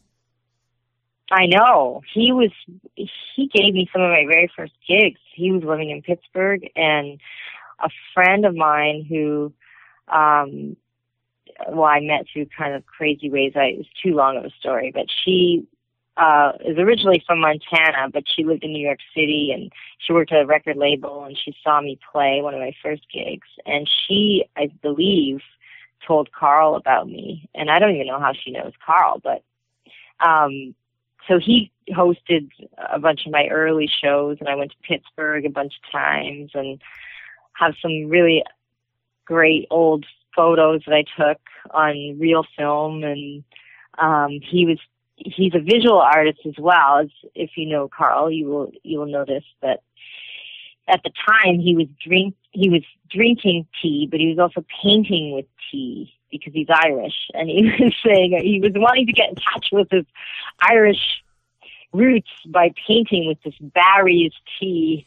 I 1.33 1.47
know. 1.47 2.03
He 2.15 2.31
was 2.31 2.51
he 2.95 3.49
gave 3.53 3.75
me 3.75 3.89
some 3.93 4.03
of 4.03 4.11
my 4.11 4.25
very 4.31 4.49
first 4.57 4.73
gigs. 4.87 5.21
He 5.35 5.51
was 5.51 5.65
living 5.65 5.91
in 5.91 6.01
Pittsburgh 6.03 6.63
and 6.77 7.19
a 7.81 7.91
friend 8.15 8.45
of 8.47 8.55
mine 8.55 9.05
who 9.09 9.53
um 10.07 10.77
well 11.69 11.85
I 11.85 12.01
met 12.01 12.27
through 12.33 12.47
kind 12.57 12.75
of 12.75 12.87
crazy 12.87 13.31
ways. 13.31 13.53
I 13.57 13.65
it 13.65 13.79
was 13.79 13.87
too 14.03 14.15
long 14.15 14.37
of 14.37 14.45
a 14.45 14.51
story, 14.51 14.91
but 14.93 15.07
she 15.25 15.67
uh 16.17 16.53
is 16.65 16.79
originally 16.79 17.23
from 17.27 17.41
Montana, 17.41 18.09
but 18.13 18.25
she 18.27 18.45
lived 18.45 18.65
in 18.65 18.73
New 18.73 18.85
York 18.85 19.01
City 19.15 19.51
and 19.53 19.73
she 19.99 20.13
worked 20.13 20.33
at 20.33 20.43
a 20.43 20.47
record 20.47 20.77
label 20.77 21.25
and 21.25 21.37
she 21.37 21.55
saw 21.63 21.81
me 21.81 21.99
play 22.13 22.41
one 22.43 22.55
of 22.55 22.61
my 22.61 22.73
first 22.83 23.03
gigs 23.13 23.49
and 23.67 23.89
she 23.89 24.45
I 24.57 24.71
believe 24.83 25.41
told 26.07 26.33
Carl 26.33 26.77
about 26.77 27.09
me 27.09 27.49
and 27.55 27.71
I 27.71 27.79
don't 27.79 27.95
even 27.95 28.07
know 28.07 28.21
how 28.21 28.33
she 28.33 28.51
knows 28.51 28.73
Carl, 28.85 29.21
but 29.23 29.43
um 30.21 30.75
so 31.27 31.39
he 31.39 31.71
hosted 31.91 32.49
a 32.93 32.99
bunch 32.99 33.27
of 33.27 33.33
my 33.33 33.49
early 33.49 33.89
shows 33.89 34.39
and 34.41 34.49
I 34.49 34.55
went 34.55 34.71
to 34.71 34.77
Pittsburgh 34.83 35.45
a 35.45 35.51
bunch 35.51 35.75
of 35.75 35.93
times 35.93 36.53
and 36.55 36.81
have 37.55 37.75
some 37.83 38.09
really 38.09 38.45
great 39.29 39.67
old 39.71 40.07
photos 40.39 40.83
that 40.87 40.95
I 40.95 41.05
took 41.21 41.41
on 41.73 42.17
real 42.21 42.45
film 42.57 43.03
and 43.03 43.43
um 43.99 44.39
he 44.49 44.65
was 44.65 44.79
he's 45.17 45.55
a 45.55 45.61
visual 45.61 45.99
artist 45.99 46.39
as 46.47 46.55
well 46.59 46.99
as 46.99 47.09
if 47.35 47.51
you 47.57 47.69
know 47.69 47.89
Carl 47.89 48.31
you 48.31 48.47
will 48.47 48.71
you 48.85 49.01
will 49.01 49.07
notice 49.07 49.45
that 49.63 49.81
at 50.87 51.03
the 51.03 51.11
time 51.29 51.59
he 51.59 51.75
was 51.75 51.89
drink 52.07 52.37
he 52.53 52.71
was 52.71 52.83
drinking 53.11 53.67
tea 53.83 54.07
but 54.09 54.21
he 54.21 54.29
was 54.29 54.39
also 54.39 54.65
painting 54.83 55.33
with 55.33 55.47
tea 55.71 56.15
because 56.31 56.53
he's 56.53 56.69
Irish 56.71 57.31
and 57.35 57.49
he 57.49 57.63
was 57.81 57.95
saying 58.05 58.39
he 58.43 58.61
was 58.61 58.73
wanting 58.75 59.07
to 59.07 59.13
get 59.13 59.31
in 59.31 59.35
touch 59.37 59.69
with 59.73 59.89
his 59.91 60.05
Irish 60.61 61.23
roots 61.93 62.31
by 62.47 62.73
painting 62.87 63.27
with 63.27 63.39
this 63.45 63.55
Barry's 63.61 64.33
tea. 64.59 65.07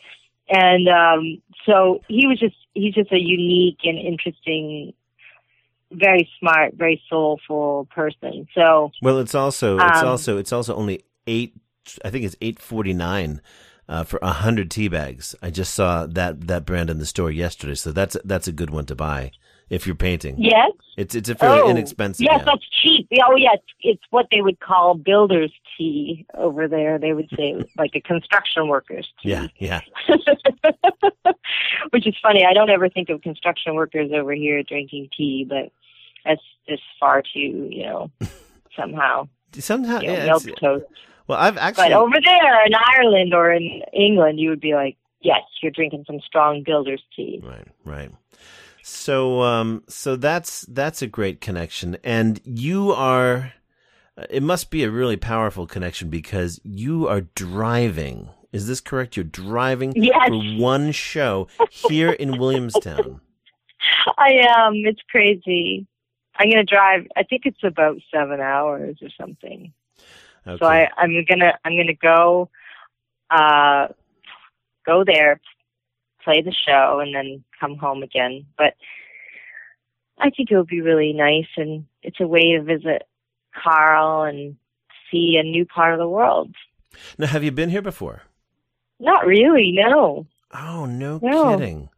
And 0.50 0.88
um 0.89 1.41
so 1.65 2.02
he 2.08 2.28
was 2.28 2.39
just 2.39 2.56
he's 2.74 2.94
just 2.94 3.12
a 3.12 3.20
unique 3.20 3.80
and 3.84 3.98
interesting 3.98 4.94
very 5.91 6.30
smart 6.39 6.73
very 6.75 7.01
soulful 7.10 7.88
person 7.93 8.47
so 8.56 8.91
Well, 9.01 9.19
it's 9.19 9.36
also 9.36 9.77
it's 9.77 10.01
Um, 10.01 10.08
also 10.08 10.38
it's 10.38 10.54
also 10.54 10.75
only 10.75 11.04
eight 11.27 11.54
I 12.04 12.10
think 12.10 12.25
it's 12.25 12.36
eight 12.41 12.60
forty 12.60 12.93
nine. 12.93 13.41
Uh, 13.89 14.06
for 14.06 14.19
a 14.21 14.32
hundred 14.32 14.71
tea 14.71 14.88
bags, 14.88 15.36
I 15.41 15.49
just 15.49 15.73
saw 15.73 16.06
that 16.06 16.47
that 16.47 16.65
brand 16.65 16.89
in 16.89 16.99
the 16.99 17.06
store 17.06 17.30
yesterday, 17.30 17.75
so 17.75 17.91
that's 17.91 18.15
that's 18.23 18.47
a 18.47 18.54
good 18.54 18.69
one 18.69 18.86
to 18.86 18.95
buy 18.95 19.32
if 19.71 19.88
you're 19.88 19.95
painting. 19.95 20.36
Yes. 20.38 20.71
It's 20.97 21.15
it's 21.15 21.30
a 21.30 21.36
fairly 21.36 21.62
oh, 21.62 21.69
inexpensive. 21.69 22.23
Yes, 22.23 22.39
yeah. 22.39 22.45
that's 22.45 22.69
cheap. 22.82 23.08
Oh, 23.25 23.36
yes, 23.38 23.58
it's 23.80 24.04
what 24.10 24.27
they 24.30 24.41
would 24.41 24.60
call 24.60 24.93
builder's 24.93 25.51
tea 25.77 26.25
over 26.36 26.67
there. 26.67 26.99
They 26.99 27.13
would 27.13 27.30
say 27.36 27.56
like 27.77 27.91
a 27.95 28.01
construction 28.01 28.67
worker's 28.67 29.08
tea. 29.23 29.30
yeah, 29.30 29.47
yeah. 29.58 29.80
Which 31.91 32.06
is 32.06 32.15
funny. 32.21 32.45
I 32.45 32.54
don't 32.54 32.69
ever 32.69 32.89
think 32.89 33.10
of 33.10 33.21
construction 33.21 33.75
workers 33.75 34.12
over 34.13 34.34
here 34.34 34.62
drinking 34.62 35.10
tea, 35.17 35.45
but 35.47 35.71
that's 36.25 36.41
just 36.69 36.84
far 36.99 37.21
too, 37.21 37.67
you 37.69 37.84
know, 37.86 38.12
somehow 38.77 39.27
Somehow, 39.53 39.99
you 40.01 40.07
know, 40.07 40.13
yeah, 40.13 40.25
milk 40.27 40.43
toast. 40.62 40.86
well, 41.27 41.38
I've 41.38 41.57
actually 41.57 41.89
But 41.89 41.93
over 41.93 42.15
there 42.23 42.65
in 42.65 42.71
Ireland 42.73 43.34
or 43.34 43.51
in 43.51 43.81
England, 43.93 44.39
you 44.39 44.49
would 44.49 44.62
be 44.62 44.73
like, 44.75 44.95
yes, 45.21 45.41
you're 45.62 45.73
drinking 45.73 46.05
some 46.07 46.19
strong 46.25 46.63
builder's 46.65 47.03
tea. 47.15 47.41
Right, 47.43 47.67
right. 47.84 48.12
So, 48.81 49.41
um, 49.41 49.84
so 49.89 50.15
that's 50.15 50.62
that's 50.69 51.01
a 51.01 51.07
great 51.07 51.41
connection, 51.41 51.97
and 52.03 52.39
you 52.45 52.91
are. 52.93 53.53
uh, 54.17 54.25
It 54.29 54.41
must 54.41 54.71
be 54.71 54.84
a 54.84 54.89
really 54.89 55.17
powerful 55.17 55.67
connection 55.67 56.10
because 56.10 56.60
you 56.63 57.07
are 57.07 57.21
driving. 57.21 58.29
Is 58.51 58.67
this 58.67 58.81
correct? 58.81 59.15
You're 59.15 59.23
driving 59.25 59.93
Yes. 59.95 60.27
for 60.29 60.38
one 60.60 60.91
show 60.93 61.47
here 61.69 62.12
in 62.12 62.38
Williamstown. 62.39 63.21
I 64.17 64.31
am. 64.57 64.73
It's 64.75 65.01
crazy. 65.12 65.86
I'm 66.41 66.49
gonna 66.49 66.63
drive. 66.63 67.08
I 67.15 67.23
think 67.23 67.43
it's 67.45 67.63
about 67.63 67.97
seven 68.13 68.39
hours 68.39 68.97
or 69.01 69.10
something. 69.19 69.71
Okay. 70.47 70.58
So 70.60 70.65
I, 70.65 70.89
I'm 70.97 71.23
gonna 71.30 71.54
I'm 71.63 71.77
gonna 71.77 71.93
go 71.93 72.49
uh 73.30 73.88
go 74.86 75.04
there, 75.06 75.39
play 76.23 76.41
the 76.41 76.51
show 76.51 76.99
and 76.99 77.13
then 77.13 77.43
come 77.60 77.77
home 77.77 78.01
again. 78.01 78.45
But 78.58 78.73
I 80.17 80.32
think 80.32 80.49
it 80.49 80.58
would 80.58 80.67
be 80.67 80.82
really 80.82 81.13
nice 81.13 81.47
and 81.58 81.86
it's 82.01 82.19
a 82.19 82.27
way 82.27 82.54
to 82.54 82.63
visit 82.63 83.04
Carl 83.63 84.23
and 84.23 84.56
see 85.12 85.38
a 85.39 85.43
new 85.43 85.65
part 85.65 85.93
of 85.93 85.99
the 85.99 86.08
world. 86.08 86.56
now, 87.17 87.27
have 87.27 87.43
you 87.43 87.51
been 87.51 87.69
here 87.69 87.82
before? 87.84 88.23
Not 88.99 89.25
really, 89.27 89.71
no. 89.71 90.25
Oh, 90.54 90.86
no, 90.86 91.19
No. 91.21 91.58
kidding. 91.58 91.89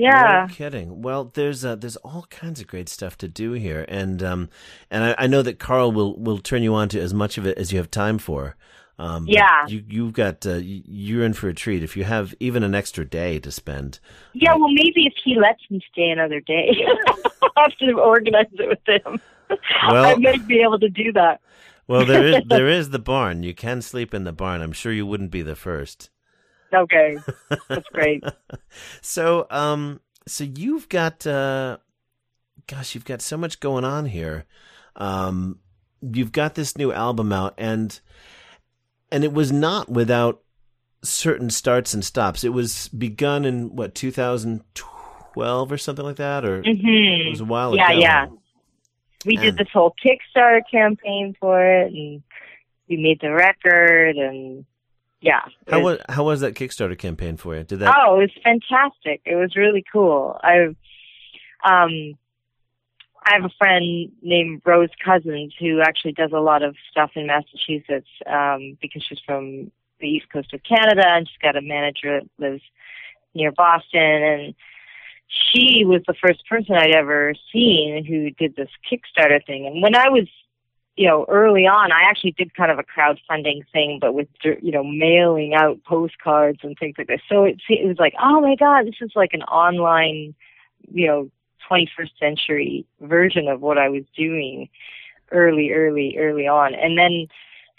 Yeah. 0.00 0.46
No 0.48 0.54
kidding. 0.54 1.02
Well, 1.02 1.30
there's 1.34 1.64
uh, 1.64 1.76
there's 1.76 1.96
all 1.96 2.26
kinds 2.30 2.60
of 2.60 2.66
great 2.66 2.88
stuff 2.88 3.16
to 3.18 3.28
do 3.28 3.52
here, 3.52 3.84
and 3.88 4.22
um, 4.22 4.48
and 4.90 5.04
I, 5.04 5.14
I 5.18 5.26
know 5.26 5.42
that 5.42 5.58
Carl 5.58 5.92
will 5.92 6.16
will 6.18 6.38
turn 6.38 6.62
you 6.62 6.74
on 6.74 6.88
to 6.90 7.00
as 7.00 7.12
much 7.14 7.38
of 7.38 7.46
it 7.46 7.58
as 7.58 7.72
you 7.72 7.78
have 7.78 7.90
time 7.90 8.18
for. 8.18 8.56
Um, 8.98 9.24
Yeah. 9.26 9.66
you 9.66 9.82
you've 9.88 10.12
got 10.12 10.44
uh, 10.46 10.60
you're 10.62 11.24
in 11.24 11.32
for 11.32 11.48
a 11.48 11.54
treat 11.54 11.82
if 11.82 11.96
you 11.96 12.04
have 12.04 12.34
even 12.38 12.62
an 12.62 12.74
extra 12.74 13.04
day 13.04 13.38
to 13.40 13.50
spend. 13.50 13.98
Yeah, 14.34 14.54
well 14.56 14.70
maybe 14.72 15.06
if 15.06 15.14
he 15.24 15.36
lets 15.38 15.62
me 15.70 15.80
stay 15.90 16.10
another 16.10 16.40
day. 16.40 16.70
I'll 17.56 17.64
have 17.64 17.76
to 17.78 17.92
organize 17.98 18.46
it 18.52 18.68
with 18.68 18.86
him. 19.06 19.20
Well- 19.88 20.04
I 20.04 20.14
might 20.16 20.46
be 20.46 20.60
able 20.62 20.78
to 20.80 20.88
do 20.90 21.12
that. 21.12 21.40
Well, 21.88 22.04
there 22.04 22.24
is 22.24 22.42
there 22.46 22.68
is 22.68 22.90
the 22.90 22.98
barn. 22.98 23.42
You 23.42 23.54
can 23.54 23.80
sleep 23.82 24.12
in 24.14 24.24
the 24.24 24.32
barn. 24.32 24.60
I'm 24.62 24.72
sure 24.72 24.92
you 24.92 25.06
wouldn't 25.06 25.30
be 25.30 25.42
the 25.42 25.56
first. 25.56 26.10
Okay. 26.72 27.16
That's 27.74 27.86
great. 27.92 28.24
So, 29.00 29.46
um, 29.50 30.00
so 30.26 30.44
you've 30.44 30.88
got, 30.88 31.26
uh, 31.26 31.78
gosh, 32.66 32.94
you've 32.94 33.04
got 33.04 33.22
so 33.22 33.36
much 33.36 33.60
going 33.60 33.84
on 33.84 34.06
here. 34.06 34.44
Um, 34.96 35.60
you've 36.00 36.32
got 36.32 36.54
this 36.54 36.76
new 36.76 36.92
album 36.92 37.32
out, 37.32 37.54
and 37.58 37.98
and 39.12 39.24
it 39.24 39.32
was 39.32 39.50
not 39.50 39.88
without 39.88 40.42
certain 41.02 41.50
starts 41.50 41.94
and 41.94 42.04
stops. 42.04 42.44
It 42.44 42.50
was 42.50 42.88
begun 42.88 43.44
in 43.44 43.74
what 43.74 43.94
2012 43.94 45.72
or 45.72 45.78
something 45.78 46.04
like 46.04 46.16
that, 46.16 46.44
or 46.44 46.62
hmm 46.62 47.26
it 47.26 47.30
was 47.30 47.40
a 47.40 47.44
while 47.44 47.74
Yeah, 47.74 47.92
ago. 47.92 47.98
yeah. 47.98 48.24
yeah. 48.24 48.26
We 49.26 49.36
did 49.36 49.56
this 49.56 49.68
whole 49.72 49.94
Kickstarter 50.04 50.62
campaign 50.70 51.34
for 51.38 51.62
it, 51.62 51.92
and 51.92 52.22
we 52.88 52.96
made 52.96 53.20
the 53.20 53.30
record, 53.32 54.16
and 54.16 54.64
yeah. 55.20 55.42
How 55.68 55.80
was 55.80 55.98
how 56.08 56.24
was 56.24 56.40
that 56.40 56.54
Kickstarter 56.54 56.98
campaign 56.98 57.36
for 57.36 57.56
you? 57.56 57.64
Did 57.64 57.80
that? 57.80 57.94
Oh, 57.96 58.16
it 58.16 58.22
was 58.22 58.30
fantastic. 58.42 59.20
It 59.24 59.36
was 59.36 59.54
really 59.56 59.84
cool. 59.92 60.38
I 60.42 60.74
um 61.64 62.18
I 63.22 63.34
have 63.34 63.44
a 63.44 63.54
friend 63.58 64.10
named 64.22 64.62
Rose 64.64 64.88
Cousins 65.04 65.54
who 65.58 65.82
actually 65.82 66.12
does 66.12 66.30
a 66.32 66.40
lot 66.40 66.62
of 66.62 66.74
stuff 66.90 67.10
in 67.16 67.26
Massachusetts 67.26 68.08
um 68.26 68.78
because 68.80 69.04
she's 69.06 69.20
from 69.26 69.70
the 70.00 70.08
east 70.08 70.26
coast 70.32 70.54
of 70.54 70.62
Canada 70.62 71.04
and 71.06 71.28
she's 71.28 71.42
got 71.42 71.56
a 71.56 71.62
manager 71.62 72.20
that 72.20 72.28
lives 72.38 72.62
near 73.34 73.52
Boston 73.52 74.00
and 74.00 74.54
she 75.28 75.84
was 75.84 76.02
the 76.06 76.14
first 76.14 76.46
person 76.48 76.74
I'd 76.74 76.94
ever 76.94 77.34
seen 77.52 78.04
who 78.04 78.30
did 78.30 78.56
this 78.56 78.70
Kickstarter 78.90 79.44
thing. 79.46 79.66
And 79.66 79.82
when 79.82 79.94
I 79.94 80.08
was 80.08 80.26
you 81.00 81.06
know, 81.06 81.24
early 81.30 81.66
on, 81.66 81.92
I 81.92 82.02
actually 82.02 82.32
did 82.32 82.54
kind 82.54 82.70
of 82.70 82.78
a 82.78 82.82
crowdfunding 82.82 83.62
thing, 83.72 83.96
but 84.02 84.12
with 84.12 84.28
you 84.44 84.70
know, 84.70 84.84
mailing 84.84 85.54
out 85.54 85.82
postcards 85.82 86.58
and 86.62 86.76
things 86.78 86.96
like 86.98 87.06
this. 87.06 87.22
So 87.26 87.44
it 87.44 87.58
it 87.70 87.88
was 87.88 87.96
like, 87.98 88.12
oh 88.22 88.42
my 88.42 88.54
god, 88.54 88.86
this 88.86 89.00
is 89.00 89.12
like 89.16 89.30
an 89.32 89.42
online, 89.44 90.34
you 90.92 91.06
know, 91.06 91.30
21st 91.70 92.18
century 92.18 92.86
version 93.00 93.48
of 93.48 93.62
what 93.62 93.78
I 93.78 93.88
was 93.88 94.04
doing 94.14 94.68
early, 95.32 95.72
early, 95.72 96.18
early 96.18 96.46
on. 96.46 96.74
And 96.74 96.98
then, 96.98 97.28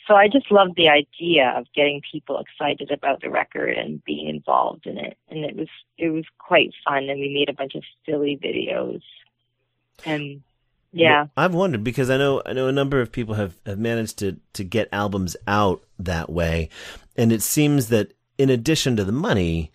so 0.08 0.16
I 0.16 0.28
just 0.28 0.50
loved 0.50 0.76
the 0.76 0.90
idea 0.90 1.54
of 1.56 1.68
getting 1.76 2.02
people 2.12 2.40
excited 2.40 2.90
about 2.90 3.22
the 3.22 3.30
record 3.30 3.78
and 3.78 4.04
being 4.04 4.30
involved 4.30 4.88
in 4.88 4.98
it. 4.98 5.16
And 5.30 5.46
it 5.46 5.56
was 5.56 5.70
it 6.00 6.10
was 6.10 6.26
quite 6.40 6.72
fun, 6.84 7.08
and 7.08 7.20
we 7.20 7.32
made 7.32 7.50
a 7.50 7.54
bunch 7.54 7.76
of 7.76 7.84
silly 8.04 8.40
videos. 8.44 9.04
And 10.08 10.42
yeah. 10.92 11.22
Well, 11.22 11.32
I've 11.38 11.54
wondered 11.54 11.84
because 11.84 12.10
I 12.10 12.18
know 12.18 12.42
I 12.46 12.54
know 12.54 12.68
a 12.68 12.72
number 12.72 13.02
of 13.02 13.12
people 13.12 13.36
have, 13.36 13.56
have 13.66 13.80
managed 13.80 14.18
to 14.20 14.38
to 14.54 14.64
get 14.64 14.90
albums 14.92 15.36
out 15.48 15.84
that 16.00 16.30
way, 16.30 16.70
and 17.16 17.32
it 17.32 17.42
seems 17.42 17.90
that 17.90 18.14
in 18.38 18.50
addition 18.50 18.96
to 18.96 19.04
the 19.04 19.12
money, 19.12 19.72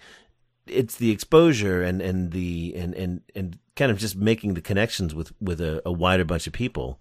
it's 0.67 0.97
the 0.97 1.11
exposure 1.11 1.83
and, 1.83 2.03
and 2.03 2.33
the 2.33 2.75
and, 2.77 2.95
and, 2.95 3.21
and 3.35 3.59
kind 3.77 3.93
of 3.93 3.99
just 3.99 4.17
making 4.17 4.55
the 4.55 4.61
connections 4.61 5.15
with 5.15 5.33
with 5.41 5.61
a, 5.61 5.81
a 5.87 5.93
wider 5.93 6.25
bunch 6.25 6.47
of 6.47 6.53
people. 6.53 6.99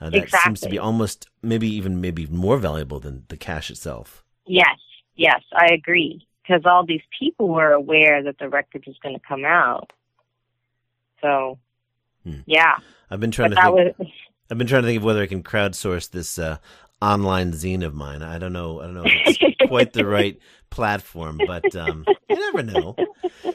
Uh, 0.00 0.10
that 0.10 0.30
seems 0.30 0.60
to 0.60 0.68
be 0.68 0.78
almost 0.78 1.28
maybe 1.42 1.68
even 1.68 2.00
maybe 2.00 2.26
more 2.26 2.58
valuable 2.58 3.00
than 3.00 3.24
the 3.28 3.36
cash 3.36 3.70
itself. 3.70 4.24
Yes, 4.46 4.78
yes, 5.16 5.40
I 5.52 5.74
agree. 5.74 6.24
Because 6.42 6.62
all 6.64 6.86
these 6.86 7.02
people 7.18 7.48
were 7.48 7.72
aware 7.72 8.22
that 8.22 8.38
the 8.38 8.48
record 8.48 8.84
was 8.86 8.96
going 9.02 9.14
to 9.14 9.20
come 9.26 9.44
out. 9.44 9.92
So, 11.20 11.58
Hmm. 12.24 12.40
yeah. 12.46 12.76
I've 13.10 13.20
been 13.20 13.30
trying 13.30 13.50
But 13.50 13.56
to 13.56 13.56
think, 13.56 13.80
was, 13.98 14.08
I've 14.50 14.58
been 14.58 14.66
trying 14.66 14.82
to 14.82 14.88
think 14.88 14.98
of 14.98 15.04
whether 15.04 15.22
I 15.22 15.26
can 15.26 15.42
crowdsource 15.42 16.10
this 16.10 16.38
uh, 16.38 16.58
online 17.00 17.52
zine 17.52 17.84
of 17.84 17.94
mine. 17.94 18.22
I 18.22 18.38
don't 18.38 18.52
know. 18.52 18.80
I 18.80 18.84
don't 18.84 18.94
know 18.94 19.06
if 19.06 19.14
it's 19.16 19.38
quite 19.60 19.92
the 19.92 20.04
right 20.04 20.38
platform, 20.70 21.42
but 21.44 21.74
um, 21.76 22.08
you 22.28 22.40
never 22.40 22.62
know. 22.62 22.98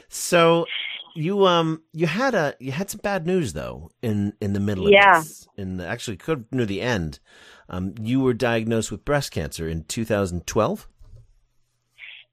So 0.08 0.66
you 1.16 1.46
um 1.46 1.82
you 1.92 2.06
had 2.08 2.34
a 2.34 2.54
you 2.58 2.72
had 2.72 2.90
some 2.90 3.00
bad 3.00 3.26
news 3.26 3.52
though 3.52 3.90
in 4.02 4.32
in 4.40 4.52
the 4.52 4.60
middle 4.60 4.88
of 4.88 4.92
Yeah. 4.92 5.20
this. 5.20 5.48
In 5.56 5.76
the, 5.76 5.86
actually 5.86 6.16
could 6.16 6.46
near 6.52 6.66
the 6.66 6.80
end. 6.80 7.20
Um, 7.68 7.94
you 8.00 8.20
were 8.20 8.34
diagnosed 8.34 8.90
with 8.90 9.04
breast 9.04 9.30
cancer 9.30 9.68
in 9.68 9.84
2012. 9.84 10.88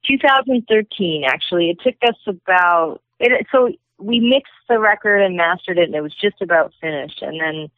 2013, 0.06 1.24
actually. 1.24 1.70
It 1.70 1.78
took 1.82 1.94
us 2.08 2.16
about, 2.26 3.00
it, 3.20 3.46
so 3.52 3.68
we 4.02 4.20
mixed 4.20 4.52
the 4.68 4.78
record 4.78 5.22
and 5.22 5.36
mastered 5.36 5.78
it, 5.78 5.84
and 5.84 5.94
it 5.94 6.02
was 6.02 6.14
just 6.14 6.40
about 6.42 6.72
finished. 6.80 7.22
And 7.22 7.40
then, 7.40 7.70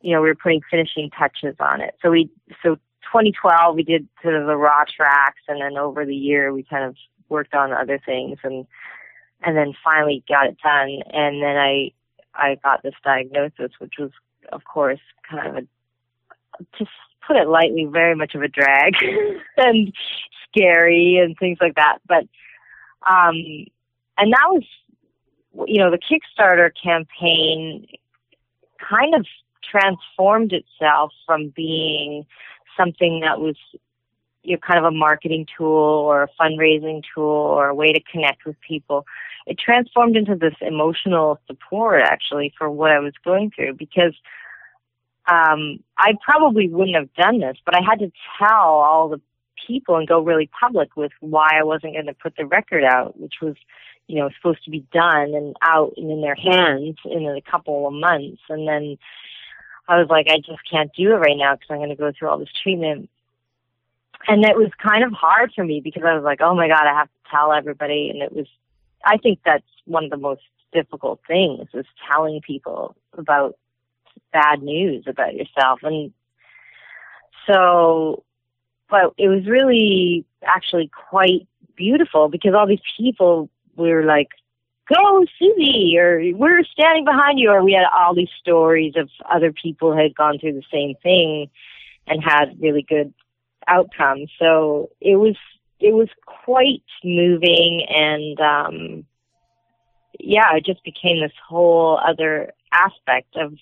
you 0.00 0.12
know, 0.12 0.20
we 0.20 0.28
were 0.28 0.34
putting 0.34 0.60
finishing 0.70 1.10
touches 1.10 1.56
on 1.60 1.80
it. 1.80 1.96
So 2.02 2.10
we, 2.10 2.30
so 2.62 2.76
2012, 3.04 3.76
we 3.76 3.82
did 3.82 4.08
sort 4.22 4.34
of 4.34 4.46
the 4.46 4.56
raw 4.56 4.84
tracks, 4.84 5.42
and 5.48 5.60
then 5.60 5.78
over 5.78 6.04
the 6.04 6.14
year, 6.14 6.52
we 6.52 6.62
kind 6.62 6.84
of 6.84 6.96
worked 7.28 7.54
on 7.54 7.72
other 7.72 7.98
things, 8.04 8.38
and 8.42 8.66
and 9.44 9.56
then 9.56 9.74
finally 9.82 10.24
got 10.28 10.46
it 10.46 10.56
done. 10.62 11.02
And 11.12 11.42
then 11.42 11.56
I, 11.56 11.92
I 12.34 12.56
got 12.56 12.82
this 12.82 12.94
diagnosis, 13.04 13.72
which 13.78 13.94
was, 13.98 14.10
of 14.52 14.64
course, 14.64 15.00
kind 15.28 15.48
of 15.48 15.56
a, 15.56 15.66
just 16.78 16.90
put 17.26 17.36
it 17.36 17.48
lightly, 17.48 17.84
very 17.84 18.14
much 18.14 18.34
of 18.34 18.42
a 18.42 18.48
drag 18.48 18.94
and 19.56 19.92
scary 20.48 21.18
and 21.22 21.36
things 21.38 21.58
like 21.60 21.74
that. 21.74 21.98
But, 22.06 22.26
um, 23.06 23.66
and 24.16 24.32
that 24.32 24.46
was, 24.48 24.64
you 25.66 25.78
know, 25.78 25.90
the 25.90 25.98
Kickstarter 25.98 26.70
campaign 26.82 27.86
kind 28.78 29.14
of 29.14 29.26
transformed 29.68 30.52
itself 30.52 31.12
from 31.26 31.52
being 31.56 32.26
something 32.76 33.20
that 33.20 33.40
was 33.40 33.56
you 34.42 34.56
know, 34.56 34.60
kind 34.66 34.78
of 34.78 34.84
a 34.84 34.90
marketing 34.90 35.46
tool 35.56 35.66
or 35.66 36.24
a 36.24 36.28
fundraising 36.40 37.02
tool 37.14 37.24
or 37.24 37.68
a 37.68 37.74
way 37.74 37.92
to 37.92 38.00
connect 38.10 38.44
with 38.44 38.56
people. 38.60 39.06
It 39.46 39.58
transformed 39.58 40.16
into 40.16 40.36
this 40.36 40.54
emotional 40.60 41.38
support 41.46 42.02
actually 42.02 42.52
for 42.56 42.70
what 42.70 42.90
I 42.90 42.98
was 42.98 43.14
going 43.24 43.50
through 43.54 43.74
because 43.74 44.14
um, 45.30 45.82
I 45.96 46.12
probably 46.22 46.68
wouldn't 46.68 46.96
have 46.96 47.12
done 47.14 47.40
this, 47.40 47.56
but 47.64 47.74
I 47.74 47.80
had 47.82 47.98
to 48.00 48.12
tell 48.38 48.50
all 48.50 49.08
the 49.08 49.20
people 49.66 49.96
and 49.96 50.06
go 50.06 50.20
really 50.20 50.50
public 50.60 50.96
with 50.96 51.12
why 51.20 51.48
I 51.58 51.62
wasn't 51.62 51.94
going 51.94 52.06
to 52.06 52.14
put 52.14 52.36
the 52.36 52.44
record 52.44 52.84
out, 52.84 53.18
which 53.18 53.34
was, 53.40 53.54
you 54.06 54.16
know, 54.16 54.28
supposed 54.36 54.64
to 54.64 54.70
be 54.70 54.84
done 54.92 55.34
and 55.34 55.56
out 55.62 55.94
and 55.96 56.10
in 56.10 56.20
their 56.20 56.34
hands 56.34 56.96
in 57.04 57.26
a 57.26 57.40
couple 57.40 57.86
of 57.86 57.94
months. 57.94 58.42
And 58.48 58.68
then 58.68 58.98
I 59.88 59.98
was 59.98 60.08
like, 60.08 60.26
I 60.28 60.38
just 60.38 60.68
can't 60.70 60.92
do 60.94 61.12
it 61.12 61.18
right 61.18 61.36
now 61.36 61.54
because 61.54 61.68
I'm 61.70 61.78
going 61.78 61.88
to 61.90 61.96
go 61.96 62.12
through 62.12 62.28
all 62.28 62.38
this 62.38 62.48
treatment. 62.62 63.08
And 64.26 64.44
it 64.44 64.56
was 64.56 64.70
kind 64.82 65.04
of 65.04 65.12
hard 65.12 65.52
for 65.54 65.64
me 65.64 65.80
because 65.80 66.02
I 66.06 66.14
was 66.14 66.24
like, 66.24 66.40
oh 66.40 66.54
my 66.54 66.68
God, 66.68 66.86
I 66.86 66.94
have 66.94 67.08
to 67.08 67.30
tell 67.30 67.52
everybody. 67.52 68.10
And 68.10 68.22
it 68.22 68.32
was, 68.32 68.46
I 69.04 69.18
think 69.18 69.40
that's 69.44 69.64
one 69.84 70.04
of 70.04 70.10
the 70.10 70.16
most 70.16 70.42
difficult 70.72 71.20
things 71.26 71.68
is 71.72 71.86
telling 72.10 72.40
people 72.40 72.96
about 73.16 73.56
bad 74.32 74.62
news 74.62 75.04
about 75.06 75.34
yourself. 75.34 75.80
And 75.82 76.12
so, 77.46 78.24
but 78.90 79.14
it 79.18 79.28
was 79.28 79.46
really 79.46 80.24
actually 80.42 80.90
quite 81.10 81.46
beautiful 81.76 82.28
because 82.28 82.54
all 82.54 82.66
these 82.66 82.78
people 82.96 83.48
were 83.76 84.04
like, 84.04 84.28
go 84.88 85.24
Susie 85.38 85.96
or 85.98 86.20
we're 86.34 86.64
standing 86.64 87.04
behind 87.04 87.38
you 87.38 87.50
or 87.50 87.62
we 87.62 87.72
had 87.72 87.86
all 87.96 88.14
these 88.14 88.28
stories 88.40 88.94
of 88.96 89.08
other 89.30 89.52
people 89.52 89.96
had 89.96 90.14
gone 90.14 90.38
through 90.38 90.52
the 90.52 90.62
same 90.70 90.94
thing 91.02 91.48
and 92.06 92.22
had 92.22 92.60
really 92.60 92.82
good 92.82 93.12
outcomes. 93.66 94.30
So 94.38 94.90
it 95.00 95.16
was 95.16 95.36
it 95.80 95.94
was 95.94 96.08
quite 96.26 96.84
moving 97.02 97.86
and 97.88 98.40
um 98.40 99.06
yeah, 100.20 100.54
it 100.54 100.64
just 100.64 100.84
became 100.84 101.20
this 101.20 101.32
whole 101.46 101.98
other 101.98 102.52
aspect 102.72 103.36
of 103.36 103.54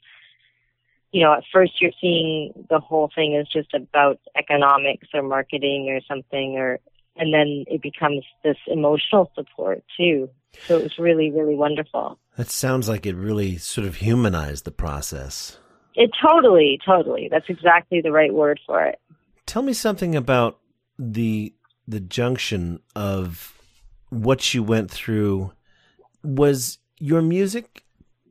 you 1.12 1.22
know, 1.22 1.34
at 1.34 1.44
first 1.52 1.80
you're 1.80 1.92
seeing 2.00 2.52
the 2.70 2.80
whole 2.80 3.10
thing 3.14 3.34
is 3.34 3.46
just 3.46 3.74
about 3.74 4.18
economics 4.34 5.08
or 5.12 5.22
marketing 5.22 5.90
or 5.90 6.00
something 6.08 6.56
or 6.56 6.80
and 7.16 7.32
then 7.32 7.64
it 7.66 7.82
becomes 7.82 8.24
this 8.42 8.56
emotional 8.66 9.30
support 9.34 9.84
too. 9.96 10.28
So 10.66 10.78
it 10.78 10.82
was 10.82 10.98
really, 10.98 11.30
really 11.30 11.54
wonderful. 11.54 12.18
That 12.36 12.50
sounds 12.50 12.88
like 12.88 13.06
it 13.06 13.14
really 13.14 13.56
sort 13.56 13.86
of 13.86 13.96
humanized 13.96 14.64
the 14.64 14.70
process. 14.70 15.58
It 15.94 16.10
totally, 16.22 16.78
totally. 16.84 17.28
That's 17.30 17.48
exactly 17.48 18.00
the 18.00 18.12
right 18.12 18.32
word 18.32 18.60
for 18.66 18.84
it. 18.84 18.98
Tell 19.46 19.62
me 19.62 19.72
something 19.72 20.14
about 20.14 20.58
the 20.98 21.54
the 21.88 22.00
junction 22.00 22.80
of 22.94 23.58
what 24.10 24.54
you 24.54 24.62
went 24.62 24.90
through. 24.90 25.52
Was 26.22 26.78
your 26.98 27.20
music 27.20 27.84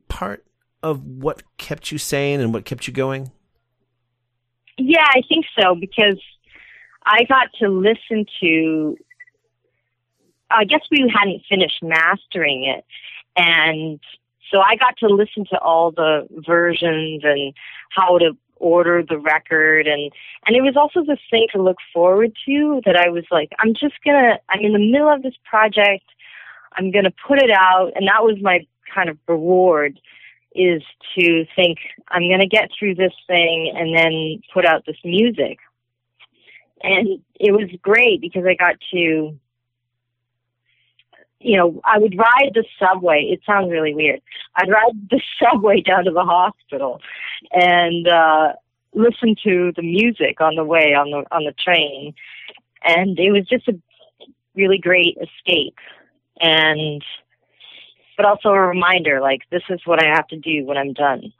part 0.08 0.44
of 0.82 1.04
what 1.04 1.42
kept 1.58 1.92
you 1.92 1.98
sane 1.98 2.40
and 2.40 2.52
what 2.52 2.64
kept 2.64 2.86
you 2.86 2.92
going? 2.92 3.30
Yeah, 4.78 5.04
I 5.04 5.20
think 5.28 5.44
so 5.60 5.74
because 5.74 6.20
I 7.04 7.24
got 7.24 7.48
to 7.60 7.68
listen 7.68 8.26
to 8.40 8.96
I 10.52 10.64
guess 10.64 10.82
we 10.90 11.10
hadn't 11.12 11.42
finished 11.48 11.82
mastering 11.82 12.64
it. 12.64 12.84
And 13.36 13.98
so 14.50 14.60
I 14.60 14.76
got 14.76 14.96
to 14.98 15.06
listen 15.06 15.46
to 15.46 15.58
all 15.58 15.90
the 15.90 16.26
versions 16.46 17.22
and 17.24 17.54
how 17.90 18.18
to 18.18 18.36
order 18.56 19.02
the 19.02 19.18
record. 19.18 19.86
And 19.86 20.12
and 20.46 20.56
it 20.56 20.62
was 20.62 20.76
also 20.76 21.04
this 21.04 21.18
thing 21.30 21.46
to 21.52 21.62
look 21.62 21.78
forward 21.92 22.32
to 22.46 22.80
that 22.84 22.96
I 22.96 23.08
was 23.08 23.24
like 23.30 23.52
I'm 23.58 23.74
just 23.74 23.94
going 24.04 24.22
to 24.22 24.38
I'm 24.48 24.60
in 24.60 24.72
the 24.72 24.78
middle 24.78 25.12
of 25.12 25.22
this 25.22 25.34
project. 25.44 26.04
I'm 26.76 26.90
going 26.90 27.04
to 27.04 27.12
put 27.26 27.42
it 27.42 27.50
out. 27.50 27.92
And 27.94 28.06
that 28.08 28.22
was 28.22 28.36
my 28.40 28.66
kind 28.94 29.08
of 29.08 29.18
reward 29.26 29.98
is 30.54 30.82
to 31.18 31.46
think 31.56 31.78
I'm 32.08 32.28
going 32.28 32.40
to 32.40 32.46
get 32.46 32.68
through 32.78 32.94
this 32.94 33.14
thing 33.26 33.72
and 33.74 33.96
then 33.96 34.42
put 34.52 34.66
out 34.66 34.84
this 34.84 34.98
music 35.02 35.58
and 36.82 37.20
it 37.38 37.52
was 37.52 37.68
great 37.82 38.20
because 38.20 38.44
I 38.46 38.54
got 38.54 38.76
to 38.92 39.38
you 41.44 41.56
know, 41.56 41.80
I 41.84 41.98
would 41.98 42.16
ride 42.16 42.52
the 42.54 42.64
subway. 42.78 43.28
It 43.32 43.40
sounds 43.44 43.70
really 43.70 43.94
weird. 43.94 44.20
I'd 44.56 44.70
ride 44.70 45.08
the 45.10 45.20
subway 45.42 45.80
down 45.80 46.04
to 46.04 46.10
the 46.10 46.24
hospital 46.24 47.00
and 47.50 48.08
uh 48.08 48.52
listen 48.94 49.34
to 49.42 49.72
the 49.74 49.82
music 49.82 50.40
on 50.40 50.54
the 50.54 50.64
way 50.64 50.94
on 50.94 51.10
the 51.10 51.24
on 51.34 51.44
the 51.44 51.52
train. 51.52 52.14
And 52.84 53.18
it 53.18 53.32
was 53.32 53.46
just 53.46 53.68
a 53.68 53.78
really 54.54 54.78
great 54.78 55.16
escape. 55.20 55.78
And 56.40 57.04
but 58.16 58.26
also 58.26 58.50
a 58.50 58.60
reminder 58.60 59.20
like 59.20 59.40
this 59.50 59.62
is 59.68 59.80
what 59.84 60.02
I 60.02 60.14
have 60.14 60.28
to 60.28 60.36
do 60.36 60.64
when 60.64 60.76
I'm 60.76 60.92
done. 60.92 61.32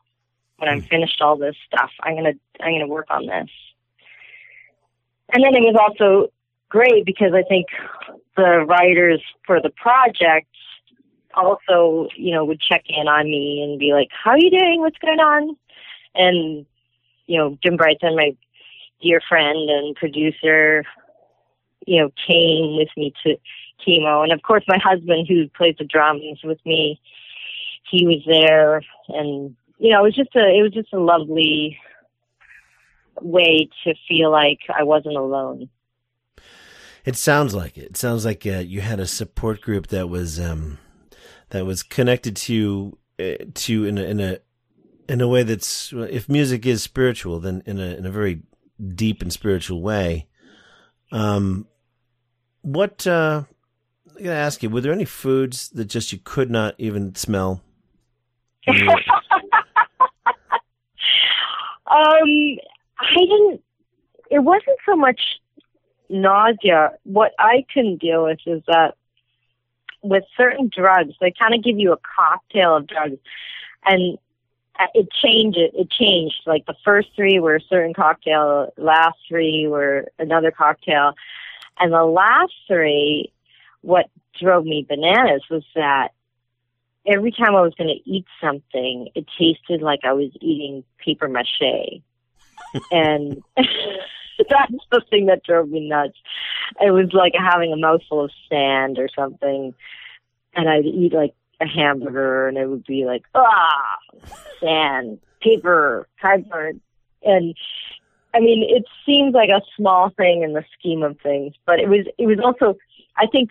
When 0.59 0.69
I'm 0.69 0.81
finished 0.81 1.21
all 1.21 1.37
this 1.37 1.57
stuff, 1.67 1.91
I'm 2.03 2.17
to 2.17 2.35
I'm 2.61 2.79
to 2.81 2.87
work 2.87 3.07
on 3.11 3.27
this. 3.27 3.51
And 5.33 5.42
then 5.42 5.55
it 5.55 5.61
was 5.61 5.77
also 5.81 6.31
great 6.68 7.05
because 7.05 7.33
I 7.35 7.42
think 7.42 7.66
the 8.37 8.64
writers 8.66 9.23
for 9.47 9.61
the 9.61 9.71
project 9.71 10.47
also, 11.35 12.09
you 12.16 12.35
know, 12.35 12.45
would 12.45 12.61
check 12.61 12.85
in 12.88 13.09
on 13.09 13.25
me 13.25 13.62
and 13.62 13.79
be 13.79 13.92
like, 13.92 14.09
"How 14.12 14.33
are 14.33 14.38
you 14.38 14.51
doing? 14.51 14.81
What's 14.81 14.99
going 14.99 15.21
on?" 15.21 15.57
And 16.14 16.66
you 17.27 17.38
know, 17.38 17.59
Jim 17.62 17.77
Bryson, 17.77 18.16
my 18.16 18.37
dear 19.01 19.21
friend 19.27 19.71
and 19.71 19.97
producer, 19.97 20.85
you 21.87 22.01
know, 22.01 22.11
came 22.29 22.77
with 22.77 22.88
me 22.97 23.14
to 23.25 23.37
chemo, 23.87 24.23
and 24.23 24.33
of 24.33 24.42
course, 24.42 24.64
my 24.68 24.79
husband, 24.79 25.27
who 25.29 25.49
plays 25.49 25.77
the 25.79 25.85
drums 25.85 26.40
with 26.45 26.59
me, 26.66 27.01
he 27.90 28.07
was 28.07 28.23
there, 28.27 28.83
and 29.09 29.57
you 29.79 29.90
know, 29.90 30.01
it 30.01 30.09
was 30.09 30.14
just 30.16 30.37
a, 30.37 30.47
it 30.47 30.62
was 30.62 30.73
just 30.73 30.92
a 30.92 30.99
lovely 30.99 31.79
way 33.20 33.68
to 33.85 33.94
feel 34.09 34.31
like 34.31 34.61
I 34.75 34.83
wasn't 34.83 35.16
alone. 35.16 35.68
It 37.05 37.16
sounds 37.16 37.55
like 37.55 37.77
it. 37.77 37.90
It 37.90 37.96
sounds 37.96 38.25
like 38.25 38.46
uh, 38.46 38.59
you 38.59 38.81
had 38.81 39.01
a 39.01 39.07
support 39.07 39.61
group 39.61 39.88
that 39.88 40.09
was 40.09 40.38
um, 40.38 40.79
that 41.51 41.66
was 41.66 41.83
connected 41.83 42.37
to 42.37 42.55
you 42.55 42.98
uh, 43.18 43.44
to 43.55 43.85
in 43.85 43.98
a, 43.98 44.03
in 44.03 44.20
a 44.20 44.38
in 45.09 45.20
a 45.20 45.29
way 45.29 45.42
that's 45.42 45.92
if 45.92 46.29
music 46.29 46.64
is 46.64 46.83
spiritual, 46.83 47.40
then 47.40 47.62
in 47.66 47.81
a 47.81 47.96
in 47.96 48.07
a 48.07 48.11
very 48.11 48.42
deep 48.94 49.20
and 49.20 49.33
spiritual 49.33 49.83
way. 49.83 50.29
Um, 51.11 51.66
what 52.62 53.07
uh, 53.07 53.42
I 54.16 54.22
gotta 54.22 54.37
ask 54.37 54.62
you: 54.62 54.70
Were 54.70 54.81
there 54.81 54.92
any 54.92 55.05
foods 55.05 55.70
that 55.70 55.87
just 55.87 56.12
you 56.12 56.18
could 56.22 56.51
not 56.51 56.77
even 56.79 57.16
smell? 57.16 57.62
um, 58.68 58.77
I 63.03 63.19
didn't. 63.19 63.62
It 64.31 64.41
wasn't 64.41 64.79
so 64.87 64.97
much 64.97 65.21
nausea, 66.12 66.93
what 67.05 67.33
I 67.38 67.65
can 67.73 67.97
deal 67.97 68.25
with 68.25 68.38
is 68.47 68.62
that 68.69 68.95
with 70.03 70.25
certain 70.37 70.71
drugs, 70.73 71.15
they 71.21 71.33
kind 71.33 71.55
of 71.55 71.65
give 71.65 71.79
you 71.79 71.93
a 71.93 71.99
cocktail 72.17 72.77
of 72.77 72.87
drugs, 72.87 73.17
and 73.85 74.19
uh, 74.79 74.87
it 74.95 75.09
changes. 75.11 75.71
It 75.75 75.91
changed. 75.91 76.43
Like 76.47 76.67
the 76.67 76.77
first 76.85 77.09
three 77.17 77.41
were 77.41 77.57
a 77.57 77.61
certain 77.61 77.95
cocktail, 77.95 78.73
last 78.77 79.19
three 79.29 79.67
were 79.67 80.09
another 80.19 80.51
cocktail, 80.51 81.15
and 81.81 81.93
the 81.93 82.05
last 82.05 82.53
three, 82.67 83.33
what 83.81 84.07
drove 84.41 84.65
me 84.65 84.87
bananas 84.88 85.43
was 85.51 85.65
that 85.75 86.09
every 87.07 87.33
time 87.33 87.55
I 87.57 87.61
was 87.62 87.75
going 87.77 87.88
to 87.88 88.11
eat 88.11 88.27
something, 88.41 89.09
it 89.15 89.27
tasted 89.38 89.83
like 89.83 90.01
I 90.05 90.12
was 90.12 90.31
eating 90.41 90.85
paper 90.99 91.29
mache, 91.29 92.03
and. 92.90 93.42
that's 94.51 94.72
the 94.90 95.03
thing 95.11 95.27
that 95.27 95.44
drove 95.44 95.68
me 95.68 95.88
nuts. 95.88 96.18
It 96.81 96.90
was 96.90 97.12
like 97.12 97.33
having 97.37 97.72
a 97.72 97.77
mouthful 97.77 98.25
of 98.25 98.31
sand 98.48 98.98
or 98.98 99.09
something, 99.14 99.75
and 100.55 100.68
I'd 100.68 100.85
eat 100.85 101.12
like 101.12 101.35
a 101.61 101.66
hamburger, 101.66 102.48
and 102.48 102.57
it 102.57 102.68
would 102.68 102.85
be 102.85 103.05
like 103.05 103.22
ah, 103.35 103.98
sand, 104.61 105.18
paper, 105.40 106.09
cardboard, 106.20 106.81
and 107.22 107.55
I 108.35 108.40
mean, 108.40 108.64
it 108.68 108.85
seems 109.05 109.35
like 109.35 109.51
a 109.51 109.62
small 109.77 110.11
thing 110.11 110.42
in 110.42 110.55
the 110.55 110.64
scheme 110.79 111.03
of 111.03 111.18
things, 111.20 111.55
but 111.66 111.79
it 111.79 111.88
was 111.88 112.07
it 112.18 112.27
was 112.27 112.38
also, 112.42 112.79
I 113.17 113.27
think, 113.27 113.50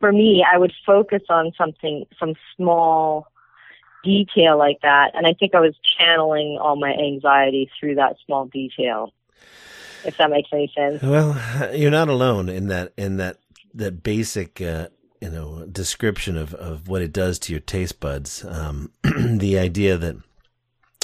for 0.00 0.12
me, 0.12 0.44
I 0.50 0.58
would 0.58 0.72
focus 0.84 1.22
on 1.28 1.52
something, 1.56 2.04
some 2.18 2.34
small 2.56 3.28
detail 4.06 4.56
like 4.56 4.78
that, 4.82 5.10
and 5.14 5.26
I 5.26 5.34
think 5.34 5.54
I 5.54 5.60
was 5.60 5.74
channeling 5.98 6.58
all 6.60 6.76
my 6.76 6.92
anxiety 6.92 7.70
through 7.78 7.96
that 7.96 8.16
small 8.24 8.46
detail 8.46 9.12
if 10.06 10.16
that 10.18 10.30
makes 10.30 10.48
any 10.52 10.72
sense. 10.74 11.02
Well, 11.02 11.36
you're 11.74 11.90
not 11.90 12.08
alone 12.08 12.48
in 12.48 12.68
that 12.68 12.92
in 12.96 13.16
that 13.18 13.38
that 13.74 14.02
basic 14.02 14.60
uh, 14.60 14.88
you 15.20 15.30
know 15.30 15.66
description 15.66 16.36
of 16.36 16.54
of 16.54 16.88
what 16.88 17.02
it 17.02 17.12
does 17.12 17.38
to 17.40 17.52
your 17.52 17.60
taste 17.60 18.00
buds. 18.00 18.44
Um, 18.44 18.92
the 19.02 19.58
idea 19.58 19.98
that 19.98 20.16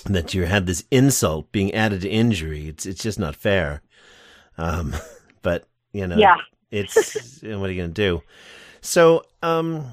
that 0.04 0.34
you 0.34 0.44
had 0.44 0.66
this 0.66 0.84
insult 0.90 1.52
being 1.52 1.74
added 1.74 2.02
to 2.02 2.08
injury. 2.08 2.68
It's 2.68 2.86
it's 2.86 3.02
just 3.02 3.18
not 3.18 3.36
fair. 3.36 3.82
Um, 4.56 4.94
but 5.42 5.66
you 5.92 6.06
know, 6.06 6.16
yeah, 6.16 6.36
it's 6.70 7.42
what 7.42 7.68
are 7.68 7.72
you 7.72 7.82
going 7.82 7.94
to 7.94 8.02
do? 8.02 8.22
So, 8.80 9.24
um, 9.42 9.92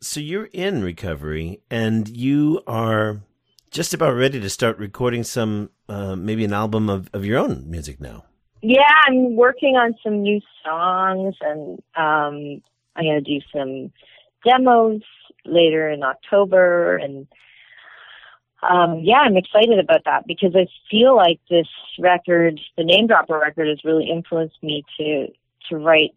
so 0.00 0.20
you're 0.20 0.48
in 0.52 0.82
recovery 0.82 1.60
and 1.70 2.08
you 2.08 2.62
are 2.66 3.20
just 3.70 3.94
about 3.94 4.14
ready 4.14 4.40
to 4.40 4.50
start 4.50 4.78
recording 4.78 5.22
some, 5.22 5.70
uh, 5.88 6.16
maybe 6.16 6.44
an 6.44 6.52
album 6.52 6.88
of, 6.88 7.08
of 7.12 7.24
your 7.24 7.38
own 7.38 7.70
music 7.70 8.00
now. 8.00 8.24
yeah, 8.62 8.90
I'm 9.06 9.36
working 9.36 9.76
on 9.76 9.94
some 10.02 10.22
new 10.22 10.40
songs, 10.64 11.34
and 11.40 11.78
um, 11.96 12.62
I'm 12.96 13.04
gonna 13.04 13.20
do 13.20 13.40
some 13.54 13.92
demos 14.44 15.02
later 15.44 15.88
in 15.90 16.02
October, 16.02 16.96
and 16.96 17.26
um, 18.62 19.00
yeah, 19.02 19.18
I'm 19.18 19.36
excited 19.36 19.78
about 19.78 20.04
that 20.04 20.26
because 20.26 20.54
I 20.54 20.66
feel 20.90 21.16
like 21.16 21.40
this 21.48 21.68
record, 21.98 22.60
the 22.76 22.84
Name 22.84 23.06
Dropper 23.06 23.38
record, 23.38 23.68
has 23.68 23.84
really 23.84 24.10
influenced 24.10 24.62
me 24.62 24.84
to 24.98 25.28
to 25.70 25.76
write 25.76 26.14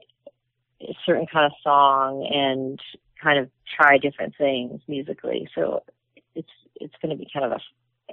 a 0.81 0.93
certain 1.05 1.27
kind 1.31 1.45
of 1.45 1.53
song 1.63 2.27
and 2.29 2.79
kind 3.21 3.39
of 3.39 3.49
try 3.75 3.97
different 3.97 4.35
things 4.37 4.81
musically. 4.87 5.47
So 5.55 5.83
it's 6.35 6.49
it's 6.75 6.93
going 7.01 7.11
to 7.11 7.17
be 7.17 7.27
kind 7.31 7.45
of 7.45 7.51
a 7.53 7.59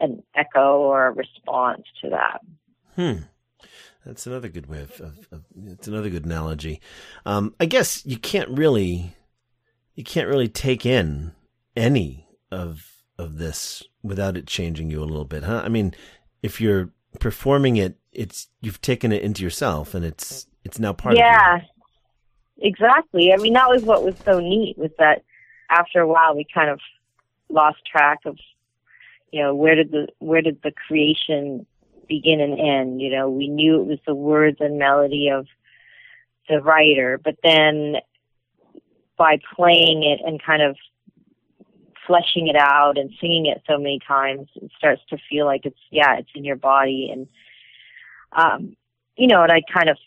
an 0.00 0.22
echo 0.34 0.78
or 0.78 1.06
a 1.06 1.12
response 1.12 1.82
to 2.02 2.10
that. 2.10 2.40
Hmm. 2.96 3.24
That's 4.04 4.26
another 4.26 4.48
good 4.48 4.66
way 4.66 4.80
of, 4.82 4.98
of, 5.00 5.28
of 5.30 5.44
it's 5.66 5.86
another 5.86 6.08
good 6.08 6.24
analogy. 6.24 6.80
Um, 7.26 7.54
I 7.60 7.66
guess 7.66 8.04
you 8.06 8.16
can't 8.16 8.48
really, 8.48 9.14
you 9.94 10.04
can't 10.04 10.28
really 10.28 10.48
take 10.48 10.86
in 10.86 11.32
any 11.76 12.26
of 12.50 12.86
of 13.18 13.36
this 13.36 13.82
without 14.02 14.36
it 14.36 14.46
changing 14.46 14.90
you 14.90 15.02
a 15.02 15.04
little 15.04 15.26
bit, 15.26 15.44
huh? 15.44 15.60
I 15.62 15.68
mean, 15.68 15.94
if 16.42 16.60
you're 16.60 16.90
performing 17.18 17.76
it, 17.76 17.98
it's 18.12 18.48
you've 18.62 18.80
taken 18.80 19.12
it 19.12 19.22
into 19.22 19.42
yourself, 19.42 19.94
and 19.94 20.04
it's 20.04 20.46
it's 20.64 20.78
now 20.78 20.94
part 20.94 21.16
yeah, 21.16 21.56
of 21.56 21.62
exactly. 22.58 23.32
I 23.34 23.36
mean, 23.36 23.52
that 23.52 23.68
was 23.68 23.82
what 23.82 24.02
was 24.02 24.14
so 24.24 24.40
neat 24.40 24.78
was 24.78 24.90
that 24.98 25.22
after 25.70 26.00
a 26.00 26.06
while 26.06 26.36
we 26.36 26.46
kind 26.52 26.70
of 26.70 26.80
lost 27.48 27.78
track 27.86 28.20
of, 28.26 28.36
you 29.32 29.42
know, 29.42 29.54
where 29.54 29.74
did 29.74 29.92
the 29.92 30.08
where 30.18 30.42
did 30.42 30.60
the 30.62 30.72
creation 30.72 31.66
begin 32.08 32.40
and 32.40 32.58
end? 32.58 33.00
You 33.00 33.10
know, 33.10 33.30
we 33.30 33.48
knew 33.48 33.80
it 33.80 33.86
was 33.86 33.98
the 34.06 34.14
words 34.14 34.58
and 34.60 34.78
melody 34.78 35.28
of 35.28 35.46
the 36.48 36.60
writer, 36.60 37.18
but 37.22 37.36
then 37.42 37.96
by 39.16 39.38
playing 39.54 40.02
it 40.02 40.20
and 40.26 40.42
kind 40.42 40.62
of 40.62 40.76
fleshing 42.06 42.48
it 42.48 42.56
out 42.56 42.98
and 42.98 43.10
singing 43.20 43.46
it 43.46 43.62
so 43.68 43.78
many 43.78 44.00
times, 44.06 44.48
it 44.56 44.70
starts 44.76 45.02
to 45.10 45.18
feel 45.28 45.46
like 45.46 45.64
it's 45.64 45.78
yeah, 45.90 46.16
it's 46.18 46.30
in 46.34 46.44
your 46.44 46.56
body 46.56 47.10
and 47.12 47.28
um 48.32 48.76
you 49.16 49.26
know, 49.26 49.42
and 49.42 49.52
I 49.52 49.60
kind 49.72 49.88
of 49.88 49.98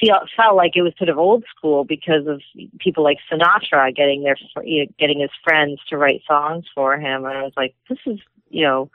feel 0.00 0.18
felt 0.36 0.56
like 0.56 0.72
it 0.74 0.82
was 0.82 0.92
sort 0.98 1.08
of 1.08 1.18
old 1.18 1.44
school 1.56 1.84
because 1.84 2.26
of 2.26 2.40
people 2.78 3.04
like 3.04 3.18
Sinatra 3.30 3.94
getting 3.94 4.22
their 4.22 4.36
you 4.64 4.84
know, 4.84 4.92
getting 4.98 5.20
his 5.20 5.30
friends 5.42 5.80
to 5.88 5.96
write 5.96 6.22
songs 6.26 6.64
for 6.74 6.96
him 6.96 7.24
and 7.24 7.38
I 7.38 7.42
was 7.42 7.52
like 7.56 7.74
this 7.88 7.98
is, 8.06 8.18
you 8.50 8.64
know, 8.64 8.90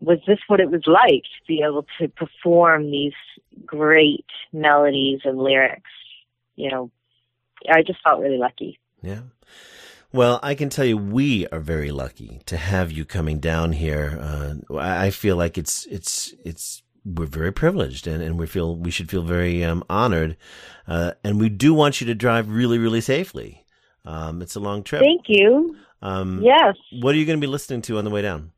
was 0.00 0.18
this 0.26 0.38
what 0.48 0.60
it 0.60 0.70
was 0.70 0.86
like 0.86 1.22
to 1.22 1.46
be 1.46 1.62
able 1.62 1.86
to 2.00 2.08
perform 2.08 2.90
these 2.90 3.12
great 3.64 4.26
melodies 4.52 5.20
and 5.24 5.38
lyrics? 5.38 5.90
You 6.56 6.70
know, 6.70 6.90
I 7.68 7.82
just 7.82 8.00
felt 8.02 8.20
really 8.20 8.38
lucky. 8.38 8.78
Yeah. 9.02 9.20
Well, 10.12 10.40
I 10.42 10.54
can 10.56 10.70
tell 10.70 10.84
you, 10.84 10.96
we 10.96 11.46
are 11.48 11.60
very 11.60 11.92
lucky 11.92 12.40
to 12.46 12.56
have 12.56 12.90
you 12.90 13.04
coming 13.04 13.38
down 13.38 13.72
here. 13.72 14.18
Uh, 14.20 14.54
I 14.76 15.10
feel 15.10 15.36
like 15.36 15.56
it's 15.56 15.86
it's 15.86 16.34
it's 16.44 16.82
we're 17.04 17.26
very 17.26 17.52
privileged, 17.52 18.06
and, 18.06 18.22
and 18.22 18.38
we 18.38 18.46
feel 18.46 18.76
we 18.76 18.90
should 18.90 19.10
feel 19.10 19.22
very 19.22 19.64
um, 19.64 19.84
honored. 19.88 20.36
Uh, 20.86 21.12
and 21.24 21.40
we 21.40 21.48
do 21.48 21.72
want 21.72 22.00
you 22.00 22.06
to 22.06 22.14
drive 22.14 22.50
really, 22.50 22.78
really 22.78 23.00
safely. 23.00 23.64
Um, 24.04 24.42
it's 24.42 24.56
a 24.56 24.60
long 24.60 24.82
trip. 24.82 25.02
Thank 25.02 25.22
you. 25.28 25.76
Um, 26.02 26.40
Yes. 26.42 26.76
What 27.00 27.14
are 27.14 27.18
you 27.18 27.26
going 27.26 27.38
to 27.38 27.46
be 27.46 27.50
listening 27.50 27.82
to 27.82 27.98
on 27.98 28.04
the 28.04 28.10
way 28.10 28.22
down? 28.22 28.52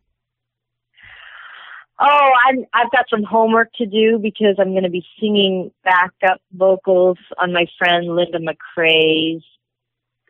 Oh, 2.00 2.30
I'm, 2.48 2.64
I've 2.72 2.90
got 2.90 3.04
some 3.08 3.22
homework 3.22 3.72
to 3.74 3.86
do 3.86 4.18
because 4.18 4.56
I'm 4.58 4.72
going 4.72 4.82
to 4.82 4.90
be 4.90 5.04
singing 5.20 5.70
backup 5.84 6.40
vocals 6.52 7.18
on 7.38 7.52
my 7.52 7.66
friend 7.78 8.06
Linda 8.06 8.38
McRae's 8.38 9.44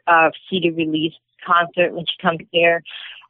uh, 0.07 0.31
CD 0.51 0.71
release 0.71 1.15
concert 1.47 1.95
when 1.95 2.05
she 2.05 2.15
comes 2.21 2.41
here. 2.51 2.83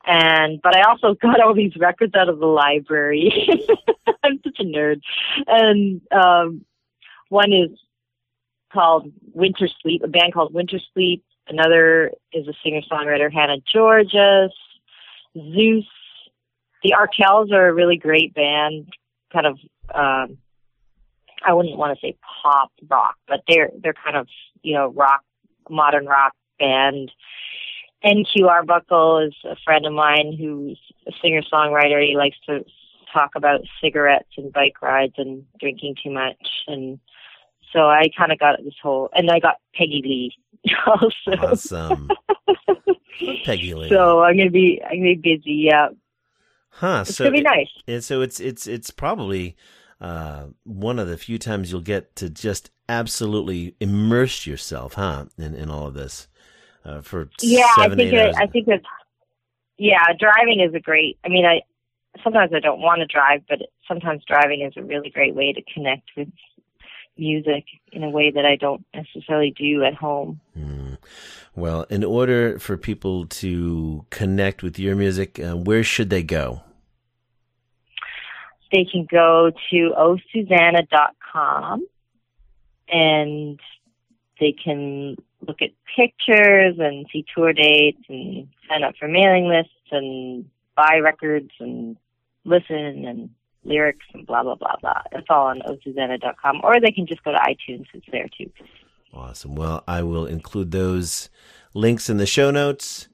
And, 0.07 0.61
but 0.63 0.77
I 0.77 0.83
also 0.83 1.15
got 1.23 1.41
all 1.41 1.55
these 1.55 1.77
records 1.77 2.15
out 2.15 2.29
of 2.29 2.39
the 2.39 2.47
library. 2.47 3.49
I'm 4.25 4.41
such 4.45 4.59
a 4.61 4.65
nerd. 4.65 5.01
And, 5.47 6.01
um, 6.11 6.65
one 7.29 7.53
is 7.53 7.71
called 8.73 9.11
Winter 9.33 9.69
Sleep, 9.81 10.03
a 10.05 10.09
band 10.09 10.35
called 10.35 10.53
Winter 10.53 10.79
Sleep. 10.93 11.25
Another 11.49 12.13
is 12.33 12.47
a 12.47 12.53
singer-songwriter, 12.63 13.33
Hannah 13.33 13.59
Georgas, 13.75 14.51
Zeus, 15.35 15.85
the 16.83 16.95
Arkells 16.99 17.53
are 17.53 17.69
a 17.69 17.75
really 17.75 17.97
great 17.97 18.35
band, 18.35 18.89
kind 19.33 19.47
of 19.47 19.59
um 19.95 20.39
I 21.45 21.55
wouldn't 21.55 21.77
want 21.77 21.99
to 21.99 22.01
say 22.01 22.17
pop 22.43 22.71
rock, 22.89 23.17
but 23.27 23.41
they're 23.49 23.71
they're 23.83 23.95
kind 23.95 24.17
of, 24.17 24.29
you 24.63 24.75
know, 24.75 24.89
rock 24.89 25.23
modern 25.69 26.07
rock 26.07 26.35
band. 26.59 27.11
NQ 28.05 28.49
Arbuckle 28.49 29.19
is 29.21 29.35
a 29.45 29.57
friend 29.65 29.87
of 29.87 29.93
mine 29.93 30.37
who's 30.39 30.79
a 31.07 31.13
singer 31.23 31.43
songwriter. 31.53 32.05
He 32.07 32.17
likes 32.17 32.37
to 32.47 32.65
talk 33.13 33.31
about 33.37 33.61
cigarettes 33.83 34.31
and 34.37 34.53
bike 34.53 34.81
rides 34.83 35.15
and 35.19 35.45
drinking 35.61 35.97
too 36.03 36.11
much 36.11 36.37
and 36.67 36.99
so 37.73 37.89
I 37.89 38.11
kind 38.19 38.31
of 38.33 38.39
got 38.39 38.59
this 38.63 38.75
whole, 38.83 39.09
and 39.15 39.31
I 39.31 39.39
got 39.39 39.55
Peggy 39.75 40.03
Lee 40.05 40.71
also. 40.87 41.43
Awesome. 41.43 42.11
Peggy 43.45 43.73
Lee. 43.75 43.89
So 43.89 44.23
I'm 44.23 44.37
gonna 44.37 44.51
be, 44.51 44.79
I'm 44.85 44.99
gonna 44.99 45.15
be 45.17 45.37
busy. 45.39 45.53
Yeah, 45.71 45.89
Huh. 46.69 47.05
it's 47.07 47.17
so 47.17 47.25
gonna 47.25 47.33
be 47.33 47.39
it- 47.41 47.45
nice. 47.45 47.71
And 47.89 48.05
so 48.05 48.21
it's 48.21 48.41
it's 48.41 48.67
it's 48.67 48.91
probably 48.91 49.57
uh, 50.03 50.49
one 50.65 50.99
of 50.99 51.09
the 51.09 51.17
few 51.17 51.39
times 51.39 51.73
you'll 51.73 51.81
get 51.81 52.15
to 52.17 52.29
just 52.29 52.71
absolutely 52.91 53.75
immerse 53.81 54.47
yourself, 54.47 54.95
huh, 54.95 55.27
in, 55.39 55.55
in 55.55 55.71
all 55.71 55.87
of 55.87 55.95
this 55.95 56.29
uh, 56.85 57.01
for 57.01 57.28
Yeah, 57.41 57.66
seven, 57.76 57.93
I 57.93 58.03
think 58.03 58.12
it. 58.12 58.35
I 58.37 58.47
think 58.47 58.68
it's 58.68 58.87
yeah, 59.78 60.05
driving 60.18 60.61
is 60.61 60.74
a 60.74 60.80
great. 60.80 61.18
I 61.24 61.28
mean, 61.28 61.45
I 61.45 61.62
sometimes 62.22 62.53
I 62.55 62.61
don't 62.61 62.80
want 62.80 63.01
to 63.01 63.07
drive, 63.07 63.43
but 63.49 63.61
sometimes 63.89 64.22
driving 64.26 64.62
is 64.62 64.74
a 64.76 64.83
really 64.83 65.11
great 65.11 65.35
way 65.35 65.53
to 65.53 65.62
connect 65.74 66.11
with 66.16 66.28
music 67.16 67.64
in 67.93 68.03
a 68.03 68.11
way 68.11 68.30
that 68.30 68.45
I 68.45 68.57
don't 68.57 68.85
necessarily 68.95 69.55
do 69.57 69.85
at 69.85 69.95
home. 69.95 70.41
Hmm. 70.55 70.95
Well, 71.55 71.85
in 71.91 72.05
order 72.05 72.59
for 72.59 72.76
people 72.76 73.26
to 73.26 74.07
connect 74.11 74.62
with 74.62 74.78
your 74.78 74.97
music, 74.97 75.39
uh, 75.39 75.57
where 75.57 75.85
should 75.85 76.11
they 76.11 76.22
go? 76.22 76.62
They 78.72 78.87
can 78.91 79.07
go 79.11 79.51
to 79.70 79.93
osusanna.com 79.99 81.87
and 82.89 83.61
they 84.41 84.53
can 84.53 85.16
look 85.47 85.62
at 85.62 85.70
pictures 85.97 86.76
and 86.78 87.07
see 87.12 87.24
tour 87.34 87.53
dates 87.53 88.03
and 88.09 88.49
sign 88.68 88.84
up 88.84 88.95
for 88.99 89.09
mailing 89.09 89.47
lists 89.47 89.72
and 89.90 90.49
buy 90.76 90.99
records 91.03 91.51
and 91.61 91.97
listen 92.45 93.05
and 93.05 93.30
lyrics 93.64 94.07
and 94.14 94.26
blah 94.26 94.43
blah 94.43 94.55
blah 94.55 94.76
blah. 94.80 95.03
It's 95.12 95.26
all 95.30 95.47
on 95.47 95.61
osusanna.com, 95.61 96.61
or 96.62 96.80
they 96.80 96.93
can 96.93 97.07
just 97.07 97.22
go 97.24 97.32
to 97.32 97.38
iTunes. 97.38 97.86
It's 97.95 98.07
there 98.11 98.28
too. 98.36 98.51
Awesome. 99.12 99.55
Well, 99.55 99.84
I 99.86 100.03
will 100.03 100.26
include 100.26 100.70
those 100.70 101.28
links 101.74 102.09
in 102.09 102.16
the 102.16 102.26
show 102.26 102.51
notes, 102.51 103.09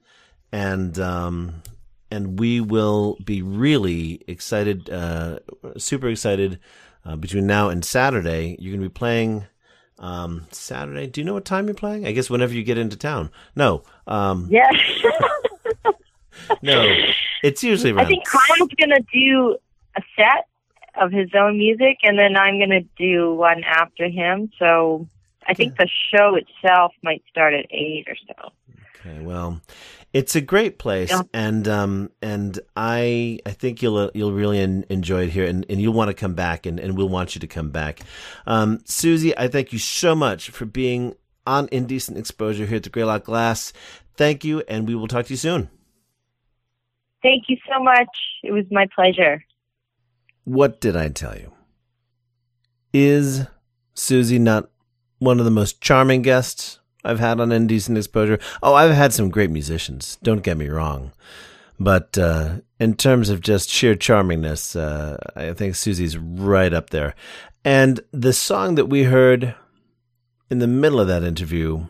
and 0.53 0.99
um, 0.99 1.63
and 2.11 2.39
we 2.39 2.61
will 2.61 3.17
be 3.25 3.43
really 3.43 4.23
excited, 4.27 4.89
uh, 4.91 5.41
super 5.77 6.09
excited. 6.09 6.59
Uh, 7.05 7.17
between 7.17 7.47
now 7.47 7.69
and 7.69 7.85
Saturday, 7.85 8.57
you're 8.59 8.73
going 8.73 8.83
to 8.83 8.89
be 8.89 8.93
playing. 8.93 9.47
Um, 9.99 10.47
Saturday. 10.53 11.07
Do 11.09 11.21
you 11.21 11.25
know 11.25 11.35
what 11.35 11.45
time 11.45 11.67
you're 11.67 11.75
playing? 11.75 12.07
I 12.07 12.13
guess 12.13 12.31
whenever 12.31 12.55
you 12.55 12.63
get 12.63 12.79
into 12.79 12.97
town. 12.97 13.31
No. 13.57 13.83
Um, 14.07 14.47
Yeah, 14.51 14.71
no. 16.63 16.95
It's 17.43 17.63
usually 17.65 17.93
around. 17.93 18.07
I 18.07 18.09
think 18.09 18.25
Kyle's 18.27 18.71
gonna 18.79 19.01
do 19.13 19.57
a 19.97 20.03
set 20.17 20.47
of 21.01 21.13
his 21.13 21.31
own 21.35 21.59
music, 21.59 21.99
and 22.03 22.19
then 22.19 22.37
I'm 22.37 22.59
gonna 22.59 22.83
do 22.97 23.35
one 23.35 23.65
after 23.65 24.09
him. 24.09 24.51
So 24.59 25.07
I 25.47 25.55
think 25.55 25.77
the 25.77 25.89
show 26.13 26.37
itself 26.37 26.93
might 27.03 27.23
start 27.31 27.55
at 27.55 27.67
eight 27.71 28.07
or 28.09 28.17
so. 28.27 28.53
Okay, 29.01 29.21
well, 29.21 29.61
it's 30.13 30.35
a 30.35 30.41
great 30.41 30.79
place, 30.79 31.11
Yeah. 31.11 31.23
and 31.35 31.69
um, 31.69 32.11
and 32.23 32.59
I 32.77 33.39
I 33.45 33.51
think 33.51 33.83
you'll 33.83 34.11
you'll 34.15 34.33
really 34.33 34.59
en- 34.59 34.85
enjoy 34.89 35.25
it 35.25 35.31
here, 35.31 35.45
and, 35.47 35.67
and 35.69 35.81
you'll 35.81 35.93
want 35.93 36.09
to 36.09 36.15
come 36.15 36.35
back, 36.35 36.67
and, 36.67 36.81
and 36.81 36.97
we'll 36.97 37.09
want 37.09 37.35
you 37.35 37.41
to 37.41 37.47
come 37.47 37.71
back. 37.71 38.01
Um, 38.47 38.81
Susie, 38.85 39.37
I 39.37 39.49
thank 39.49 39.73
you 39.73 39.79
so 39.79 40.15
much 40.15 40.51
for 40.51 40.65
being 40.65 41.15
on 41.47 41.69
Indecent 41.73 42.17
Exposure 42.19 42.67
here 42.67 42.77
at 42.77 42.83
the 42.85 42.91
Greylock 42.91 43.25
Glass. 43.25 43.73
Thank 44.17 44.45
you, 44.45 44.63
and 44.69 44.89
we 44.89 44.95
will 44.95 45.09
talk 45.09 45.27
to 45.27 45.33
you 45.33 45.37
soon. 45.37 45.71
Thank 47.23 47.45
you 47.49 47.57
so 47.71 47.83
much. 47.83 48.09
It 48.43 48.53
was 48.53 48.65
my 48.71 48.87
pleasure. 48.95 49.45
What 50.45 50.81
did 50.81 50.97
I 50.97 51.09
tell 51.09 51.37
you? 51.37 51.53
Is 52.93 53.47
Susie 53.95 54.39
not 54.39 54.71
one 55.19 55.39
of 55.39 55.45
the 55.45 55.51
most 55.51 55.81
charming 55.81 56.23
guests 56.23 56.81
I've 57.05 57.21
had 57.21 57.41
on 57.41 57.53
Indecent 57.53 57.97
Exposure? 57.97 58.39
Oh, 58.63 58.75
I've 58.75 58.95
had 58.95 59.13
some 59.13 59.31
great 59.31 59.51
musicians. 59.51 60.19
Don't 60.23 60.43
get 60.43 60.57
me 60.57 60.69
wrong. 60.69 61.13
But 61.81 62.19
uh, 62.19 62.57
in 62.81 62.95
terms 62.95 63.29
of 63.29 63.41
just 63.41 63.71
sheer 63.71 63.95
charmingness, 63.95 64.79
uh, 64.79 65.17
I 65.37 65.53
think 65.53 65.77
Susie's 65.77 66.19
right 66.19 66.73
up 66.73 66.91
there. 66.91 67.15
And 67.65 68.01
the 68.13 68.33
song 68.33 68.75
that 68.75 68.87
we 68.87 69.05
heard 69.05 69.55
in 70.51 70.59
the 70.59 70.67
middle 70.67 71.01
of 71.01 71.09
that 71.09 71.23
interview 71.23 71.87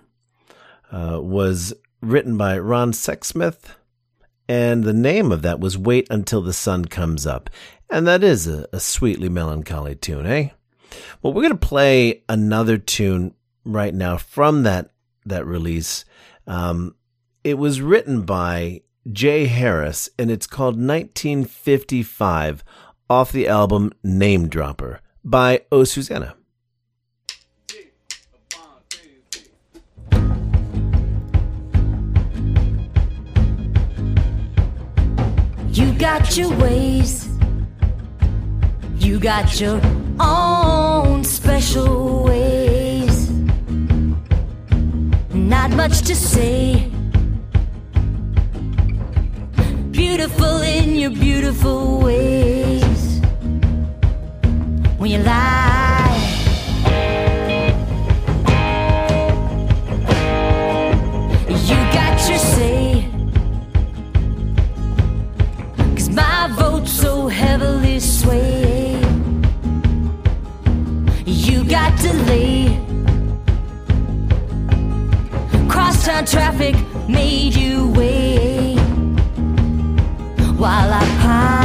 uh, 0.93 1.21
was 1.23 1.73
written 2.01 2.37
by 2.37 2.59
Ron 2.59 2.93
Sexsmith, 2.93 3.75
and 4.49 4.85
the 4.85 4.93
name 4.93 5.33
of 5.33 5.43
that 5.43 5.61
was 5.61 5.77
Wait 5.77 6.07
Until 6.11 6.43
the 6.43 6.53
Sun 6.53 6.87
Comes 6.87 7.27
Up. 7.27 7.51
And 7.91 8.07
that 8.07 8.23
is 8.23 8.47
a, 8.47 8.67
a 8.73 8.81
sweetly 8.81 9.29
melancholy 9.29 9.95
tune, 9.95 10.27
eh? 10.27 10.51
Well, 11.23 11.33
we're 11.33 11.43
going 11.43 11.59
to 11.59 11.67
play 11.67 12.23
another 12.29 12.79
tune 12.79 13.35
right 13.65 13.95
now 13.95 14.17
from 14.17 14.63
that, 14.63 14.91
that 15.29 15.47
release. 15.47 16.05
Um, 16.47 16.95
it 17.45 17.59
was 17.59 17.81
written 17.81 18.23
by 18.23 18.83
Jay 19.11 19.47
Harris, 19.47 20.09
and 20.19 20.31
it's 20.31 20.47
called 20.47 20.75
1955 20.75 22.65
off 23.09 23.33
the 23.33 23.49
album 23.49 23.93
Name 24.03 24.49
Dropper 24.49 25.01
by 25.25 25.63
Oh 25.73 25.85
Susanna. 25.85 26.35
You 35.71 35.93
got 35.93 36.37
your 36.37 36.51
ways. 36.59 37.29
You 38.97 39.21
got 39.21 39.61
your 39.61 39.81
own 40.19 41.23
special 41.25 42.25
ways. 42.25 42.68
Not 45.49 45.71
much 45.71 46.03
to 46.03 46.15
say. 46.15 46.91
Beautiful 49.91 50.61
in 50.61 50.97
your 50.97 51.11
beautiful 51.11 52.01
ways. 52.01 53.21
When 54.99 55.11
you 55.11 55.21
lie. 55.21 56.19
You 61.49 61.79
got 61.97 62.29
your 62.29 62.39
say. 62.39 63.09
Cause 65.97 66.11
my 66.11 66.49
vote's 66.59 66.93
so 66.93 67.27
heavily 67.29 68.01
swayed. 68.01 69.03
You 71.25 71.65
got 71.65 71.99
delay. 71.99 72.88
Traffic 76.09 76.75
made 77.07 77.55
you 77.55 77.93
wait. 77.93 78.79
While 80.57 80.93
I 80.93 81.58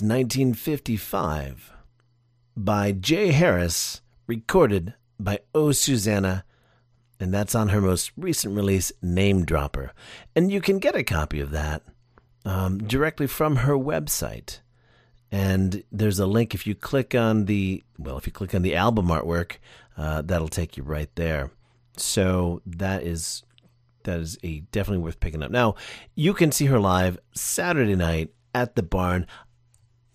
That's 0.00 0.08
1955 0.08 1.74
by 2.56 2.92
Jay 2.92 3.32
Harris, 3.32 4.00
recorded 4.26 4.94
by 5.18 5.40
O 5.54 5.72
Susanna, 5.72 6.44
and 7.18 7.34
that's 7.34 7.54
on 7.54 7.68
her 7.68 7.82
most 7.82 8.10
recent 8.16 8.56
release, 8.56 8.92
Name 9.02 9.44
Dropper. 9.44 9.92
And 10.34 10.50
you 10.50 10.62
can 10.62 10.78
get 10.78 10.96
a 10.96 11.04
copy 11.04 11.38
of 11.38 11.50
that 11.50 11.82
um, 12.46 12.78
directly 12.78 13.26
from 13.26 13.56
her 13.56 13.74
website. 13.74 14.60
And 15.30 15.84
there's 15.92 16.18
a 16.18 16.26
link 16.26 16.54
if 16.54 16.66
you 16.66 16.74
click 16.74 17.14
on 17.14 17.44
the, 17.44 17.84
well, 17.98 18.16
if 18.16 18.26
you 18.26 18.32
click 18.32 18.54
on 18.54 18.62
the 18.62 18.76
album 18.76 19.08
artwork, 19.08 19.56
uh, 19.98 20.22
that'll 20.22 20.48
take 20.48 20.78
you 20.78 20.82
right 20.82 21.14
there. 21.14 21.50
So 21.98 22.62
that 22.64 23.02
is 23.02 23.42
that 24.04 24.18
is 24.18 24.38
a 24.42 24.60
definitely 24.72 25.04
worth 25.04 25.20
picking 25.20 25.42
up. 25.42 25.50
Now, 25.50 25.74
you 26.14 26.32
can 26.32 26.52
see 26.52 26.66
her 26.66 26.80
live 26.80 27.18
Saturday 27.34 27.96
night 27.96 28.30
at 28.54 28.76
the 28.76 28.82
barn. 28.82 29.26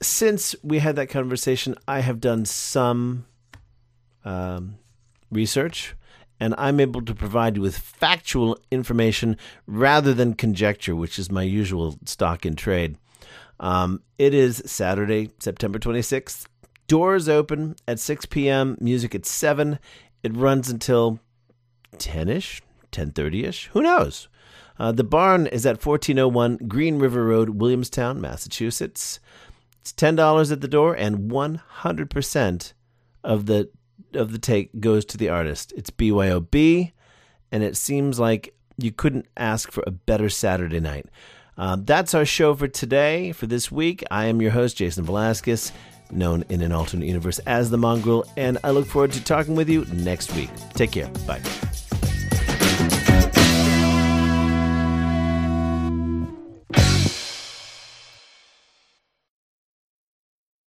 Since 0.05 0.55
we 0.61 0.79
had 0.79 0.95
that 0.97 1.09
conversation, 1.09 1.75
I 1.87 2.01
have 2.01 2.21
done 2.21 2.45
some 2.45 3.25
um, 4.23 4.75
research 5.31 5.95
and 6.39 6.53
I'm 6.59 6.79
able 6.79 7.01
to 7.01 7.15
provide 7.15 7.55
you 7.55 7.63
with 7.63 7.75
factual 7.75 8.59
information 8.69 9.35
rather 9.65 10.13
than 10.13 10.35
conjecture, 10.35 10.95
which 10.95 11.17
is 11.17 11.31
my 11.31 11.41
usual 11.41 11.97
stock 12.05 12.45
in 12.45 12.55
trade. 12.55 12.97
Um, 13.59 14.03
it 14.19 14.35
is 14.35 14.61
Saturday, 14.67 15.31
September 15.39 15.79
26th. 15.79 16.45
Doors 16.87 17.27
open 17.27 17.75
at 17.87 17.99
6 17.99 18.27
p.m., 18.27 18.77
music 18.79 19.15
at 19.15 19.25
7. 19.25 19.79
It 20.21 20.35
runs 20.35 20.69
until 20.69 21.19
10 21.97 22.29
ish, 22.29 22.61
10.30 22.91 23.43
ish. 23.43 23.67
Who 23.73 23.81
knows? 23.81 24.27
Uh, 24.77 24.91
the 24.91 25.03
barn 25.03 25.47
is 25.47 25.65
at 25.65 25.83
1401 25.83 26.57
Green 26.67 26.99
River 26.99 27.25
Road, 27.25 27.49
Williamstown, 27.61 28.19
Massachusetts. 28.19 29.19
It's 29.85 29.93
$10 29.93 30.51
at 30.51 30.61
the 30.61 30.67
door, 30.67 30.95
and 30.95 31.29
100% 31.29 32.73
of 33.23 33.45
the 33.45 33.69
of 34.15 34.31
the 34.31 34.39
take 34.39 34.79
goes 34.79 35.05
to 35.05 35.17
the 35.17 35.29
artist. 35.29 35.73
It's 35.77 35.91
BYOB, 35.91 36.91
and 37.51 37.63
it 37.63 37.77
seems 37.77 38.19
like 38.19 38.55
you 38.79 38.91
couldn't 38.91 39.27
ask 39.37 39.71
for 39.71 39.83
a 39.85 39.91
better 39.91 40.27
Saturday 40.27 40.79
night. 40.79 41.05
Um, 41.55 41.85
that's 41.85 42.15
our 42.15 42.25
show 42.25 42.55
for 42.55 42.67
today, 42.67 43.31
for 43.31 43.45
this 43.45 43.71
week. 43.71 44.03
I 44.09 44.25
am 44.25 44.41
your 44.41 44.51
host, 44.51 44.77
Jason 44.77 45.05
Velasquez, 45.05 45.71
known 46.09 46.45
in 46.49 46.63
an 46.63 46.71
alternate 46.71 47.05
universe 47.05 47.37
as 47.45 47.69
the 47.69 47.77
Mongrel, 47.77 48.25
and 48.37 48.57
I 48.63 48.71
look 48.71 48.87
forward 48.87 49.11
to 49.11 49.23
talking 49.23 49.53
with 49.53 49.69
you 49.69 49.85
next 49.93 50.33
week. 50.35 50.49
Take 50.73 50.93
care. 50.93 51.09
Bye. 51.27 51.41